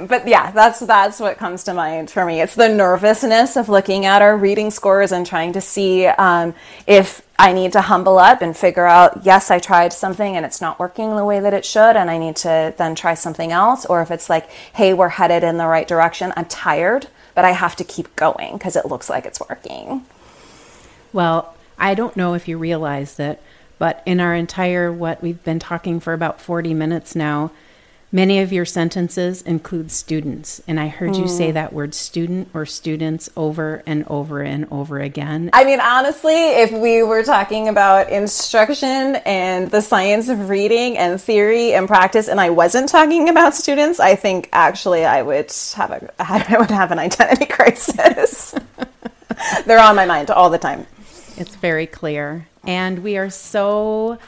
um, 0.02 0.06
but 0.06 0.26
yeah, 0.26 0.50
that's, 0.50 0.80
that's 0.80 1.20
what 1.20 1.38
comes 1.38 1.64
to 1.64 1.74
mind 1.74 2.10
for 2.10 2.24
me. 2.24 2.40
It's 2.40 2.54
the 2.54 2.68
nervousness 2.68 3.56
of 3.56 3.68
looking 3.68 4.06
at 4.06 4.22
our 4.22 4.36
reading 4.36 4.70
scores 4.70 5.12
and 5.12 5.26
trying 5.26 5.52
to 5.54 5.60
see 5.60 6.06
um, 6.06 6.54
if 6.86 7.22
I 7.38 7.52
need 7.52 7.72
to 7.72 7.80
humble 7.80 8.18
up 8.18 8.42
and 8.42 8.56
figure 8.56 8.86
out, 8.86 9.24
yes, 9.24 9.50
I 9.50 9.58
tried 9.58 9.92
something 9.92 10.36
and 10.36 10.46
it's 10.46 10.60
not 10.60 10.78
working 10.78 11.16
the 11.16 11.24
way 11.24 11.40
that 11.40 11.54
it 11.54 11.64
should, 11.64 11.96
and 11.96 12.10
I 12.10 12.18
need 12.18 12.36
to 12.36 12.74
then 12.76 12.94
try 12.94 13.14
something 13.14 13.50
else. 13.50 13.84
Or 13.86 14.02
if 14.02 14.10
it's 14.10 14.30
like, 14.30 14.48
hey, 14.74 14.94
we're 14.94 15.08
headed 15.08 15.42
in 15.42 15.56
the 15.56 15.66
right 15.66 15.88
direction, 15.88 16.32
I'm 16.36 16.44
tired, 16.44 17.08
but 17.34 17.44
I 17.44 17.52
have 17.52 17.74
to 17.76 17.84
keep 17.84 18.14
going 18.16 18.54
because 18.54 18.76
it 18.76 18.86
looks 18.86 19.10
like 19.10 19.26
it's 19.26 19.40
working. 19.40 20.04
Well, 21.12 21.54
I 21.78 21.94
don't 21.94 22.16
know 22.16 22.34
if 22.34 22.46
you 22.46 22.58
realize 22.58 23.16
that, 23.16 23.40
but 23.78 24.02
in 24.06 24.20
our 24.20 24.34
entire, 24.34 24.92
what 24.92 25.20
we've 25.22 25.42
been 25.42 25.58
talking 25.58 25.98
for 25.98 26.12
about 26.12 26.40
40 26.40 26.74
minutes 26.74 27.16
now, 27.16 27.50
Many 28.14 28.40
of 28.40 28.52
your 28.52 28.66
sentences 28.66 29.40
include 29.40 29.90
students, 29.90 30.60
and 30.68 30.78
I 30.78 30.88
heard 30.88 31.16
you 31.16 31.26
say 31.26 31.48
Mm. 31.48 31.54
that 31.54 31.72
word 31.72 31.94
student 31.94 32.48
or 32.52 32.66
students 32.66 33.30
over 33.38 33.82
and 33.86 34.04
over 34.06 34.42
and 34.42 34.66
over 34.70 35.00
again. 35.00 35.48
I 35.54 35.64
mean, 35.64 35.80
honestly, 35.80 36.34
if 36.34 36.70
we 36.72 37.02
were 37.02 37.22
talking 37.22 37.68
about 37.68 38.10
instruction 38.10 39.16
and 39.24 39.70
the 39.70 39.80
science 39.80 40.28
of 40.28 40.50
reading 40.50 40.98
and 40.98 41.18
theory 41.18 41.72
and 41.72 41.88
practice, 41.88 42.28
and 42.28 42.38
I 42.38 42.50
wasn't 42.50 42.90
talking 42.90 43.30
about 43.30 43.54
students, 43.54 43.98
I 43.98 44.14
think 44.14 44.50
actually 44.52 45.06
I 45.06 45.22
would 45.22 45.50
have 45.74 45.90
a 45.90 46.10
I 46.18 46.56
would 46.58 46.70
have 46.70 46.90
an 46.92 46.98
identity 46.98 47.46
crisis. 47.58 48.54
They're 49.66 49.80
on 49.80 49.96
my 49.96 50.04
mind 50.04 50.30
all 50.30 50.50
the 50.50 50.58
time. 50.58 50.86
It's 51.38 51.56
very 51.56 51.86
clear. 51.86 52.46
And 52.64 52.98
we 53.02 53.16
are 53.16 53.30
so 53.30 54.18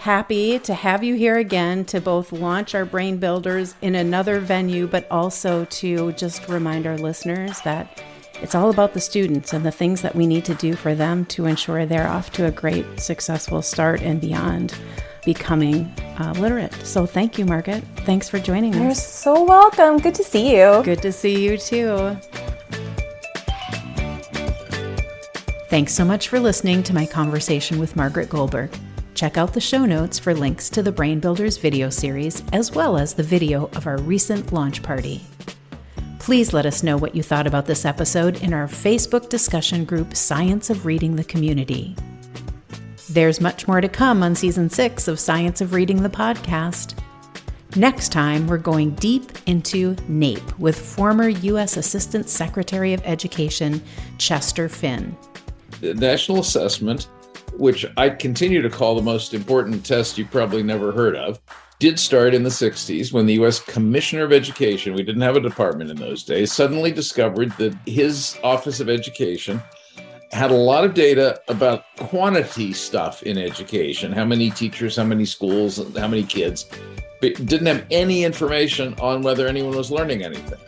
happy 0.00 0.58
to 0.58 0.72
have 0.72 1.04
you 1.04 1.14
here 1.14 1.36
again 1.36 1.84
to 1.84 2.00
both 2.00 2.32
launch 2.32 2.74
our 2.74 2.86
Brain 2.86 3.18
Builders 3.18 3.74
in 3.82 3.94
another 3.94 4.40
venue, 4.40 4.86
but 4.86 5.06
also 5.10 5.66
to 5.66 6.12
just 6.12 6.48
remind 6.48 6.86
our 6.86 6.96
listeners 6.96 7.60
that 7.60 8.02
it's 8.40 8.54
all 8.54 8.70
about 8.70 8.94
the 8.94 9.00
students 9.00 9.52
and 9.52 9.62
the 9.62 9.70
things 9.70 10.00
that 10.00 10.16
we 10.16 10.26
need 10.26 10.46
to 10.46 10.54
do 10.54 10.74
for 10.74 10.94
them 10.94 11.26
to 11.26 11.44
ensure 11.44 11.84
they're 11.84 12.08
off 12.08 12.32
to 12.32 12.46
a 12.46 12.50
great, 12.50 12.98
successful 12.98 13.60
start 13.60 14.00
and 14.00 14.22
beyond 14.22 14.74
becoming 15.22 15.84
uh, 16.18 16.32
literate. 16.38 16.72
So 16.82 17.04
thank 17.04 17.36
you, 17.36 17.44
Margaret. 17.44 17.84
Thanks 17.98 18.26
for 18.26 18.38
joining 18.38 18.74
us. 18.74 18.80
You're 18.80 18.94
so 18.94 19.44
welcome. 19.44 19.98
Good 19.98 20.14
to 20.14 20.24
see 20.24 20.56
you. 20.56 20.82
Good 20.82 21.02
to 21.02 21.12
see 21.12 21.44
you 21.44 21.58
too. 21.58 22.16
Thanks 25.68 25.92
so 25.92 26.06
much 26.06 26.28
for 26.28 26.40
listening 26.40 26.82
to 26.84 26.94
my 26.94 27.04
conversation 27.04 27.78
with 27.78 27.96
Margaret 27.96 28.30
Goldberg. 28.30 28.70
Check 29.20 29.36
out 29.36 29.52
the 29.52 29.60
show 29.60 29.84
notes 29.84 30.18
for 30.18 30.32
links 30.32 30.70
to 30.70 30.82
the 30.82 30.90
Brain 30.90 31.20
Builders 31.20 31.58
video 31.58 31.90
series, 31.90 32.42
as 32.54 32.72
well 32.72 32.96
as 32.96 33.12
the 33.12 33.22
video 33.22 33.66
of 33.74 33.86
our 33.86 33.98
recent 33.98 34.50
launch 34.50 34.82
party. 34.82 35.20
Please 36.18 36.54
let 36.54 36.64
us 36.64 36.82
know 36.82 36.96
what 36.96 37.14
you 37.14 37.22
thought 37.22 37.46
about 37.46 37.66
this 37.66 37.84
episode 37.84 38.42
in 38.42 38.54
our 38.54 38.66
Facebook 38.66 39.28
discussion 39.28 39.84
group, 39.84 40.16
Science 40.16 40.70
of 40.70 40.86
Reading 40.86 41.16
the 41.16 41.24
Community. 41.24 41.94
There's 43.10 43.42
much 43.42 43.68
more 43.68 43.82
to 43.82 43.90
come 43.90 44.22
on 44.22 44.34
season 44.34 44.70
six 44.70 45.06
of 45.06 45.20
Science 45.20 45.60
of 45.60 45.74
Reading 45.74 46.02
the 46.02 46.08
podcast. 46.08 46.98
Next 47.76 48.12
time, 48.12 48.46
we're 48.46 48.56
going 48.56 48.92
deep 48.92 49.32
into 49.44 49.96
NAEP 50.08 50.58
with 50.58 50.80
former 50.80 51.28
U.S. 51.28 51.76
Assistant 51.76 52.30
Secretary 52.30 52.94
of 52.94 53.02
Education 53.04 53.82
Chester 54.16 54.70
Finn. 54.70 55.14
The 55.82 55.92
national 55.92 56.40
assessment, 56.40 57.08
which 57.60 57.84
I 57.98 58.08
continue 58.08 58.62
to 58.62 58.70
call 58.70 58.94
the 58.94 59.02
most 59.02 59.34
important 59.34 59.84
test 59.84 60.16
you 60.16 60.24
probably 60.24 60.62
never 60.62 60.92
heard 60.92 61.14
of, 61.14 61.38
did 61.78 62.00
start 62.00 62.34
in 62.34 62.42
the 62.42 62.50
60s 62.50 63.12
when 63.12 63.26
the 63.26 63.34
US 63.34 63.60
Commissioner 63.60 64.24
of 64.24 64.32
Education, 64.32 64.94
we 64.94 65.02
didn't 65.02 65.20
have 65.20 65.36
a 65.36 65.40
department 65.40 65.90
in 65.90 65.96
those 65.96 66.24
days, 66.24 66.52
suddenly 66.52 66.90
discovered 66.90 67.52
that 67.58 67.74
his 67.86 68.38
Office 68.42 68.80
of 68.80 68.88
Education 68.88 69.62
had 70.32 70.50
a 70.50 70.54
lot 70.54 70.84
of 70.84 70.94
data 70.94 71.40
about 71.48 71.84
quantity 71.98 72.72
stuff 72.72 73.22
in 73.24 73.36
education 73.36 74.12
how 74.12 74.24
many 74.24 74.48
teachers, 74.48 74.96
how 74.96 75.04
many 75.04 75.24
schools, 75.24 75.76
how 75.96 76.08
many 76.08 76.22
kids, 76.22 76.66
but 77.20 77.34
didn't 77.46 77.66
have 77.66 77.84
any 77.90 78.24
information 78.24 78.94
on 79.00 79.20
whether 79.20 79.46
anyone 79.46 79.76
was 79.76 79.90
learning 79.90 80.22
anything. 80.22 80.58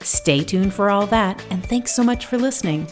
Stay 0.00 0.42
tuned 0.42 0.72
for 0.72 0.90
all 0.90 1.06
that, 1.06 1.44
and 1.50 1.64
thanks 1.66 1.94
so 1.94 2.02
much 2.02 2.26
for 2.26 2.38
listening. 2.38 2.86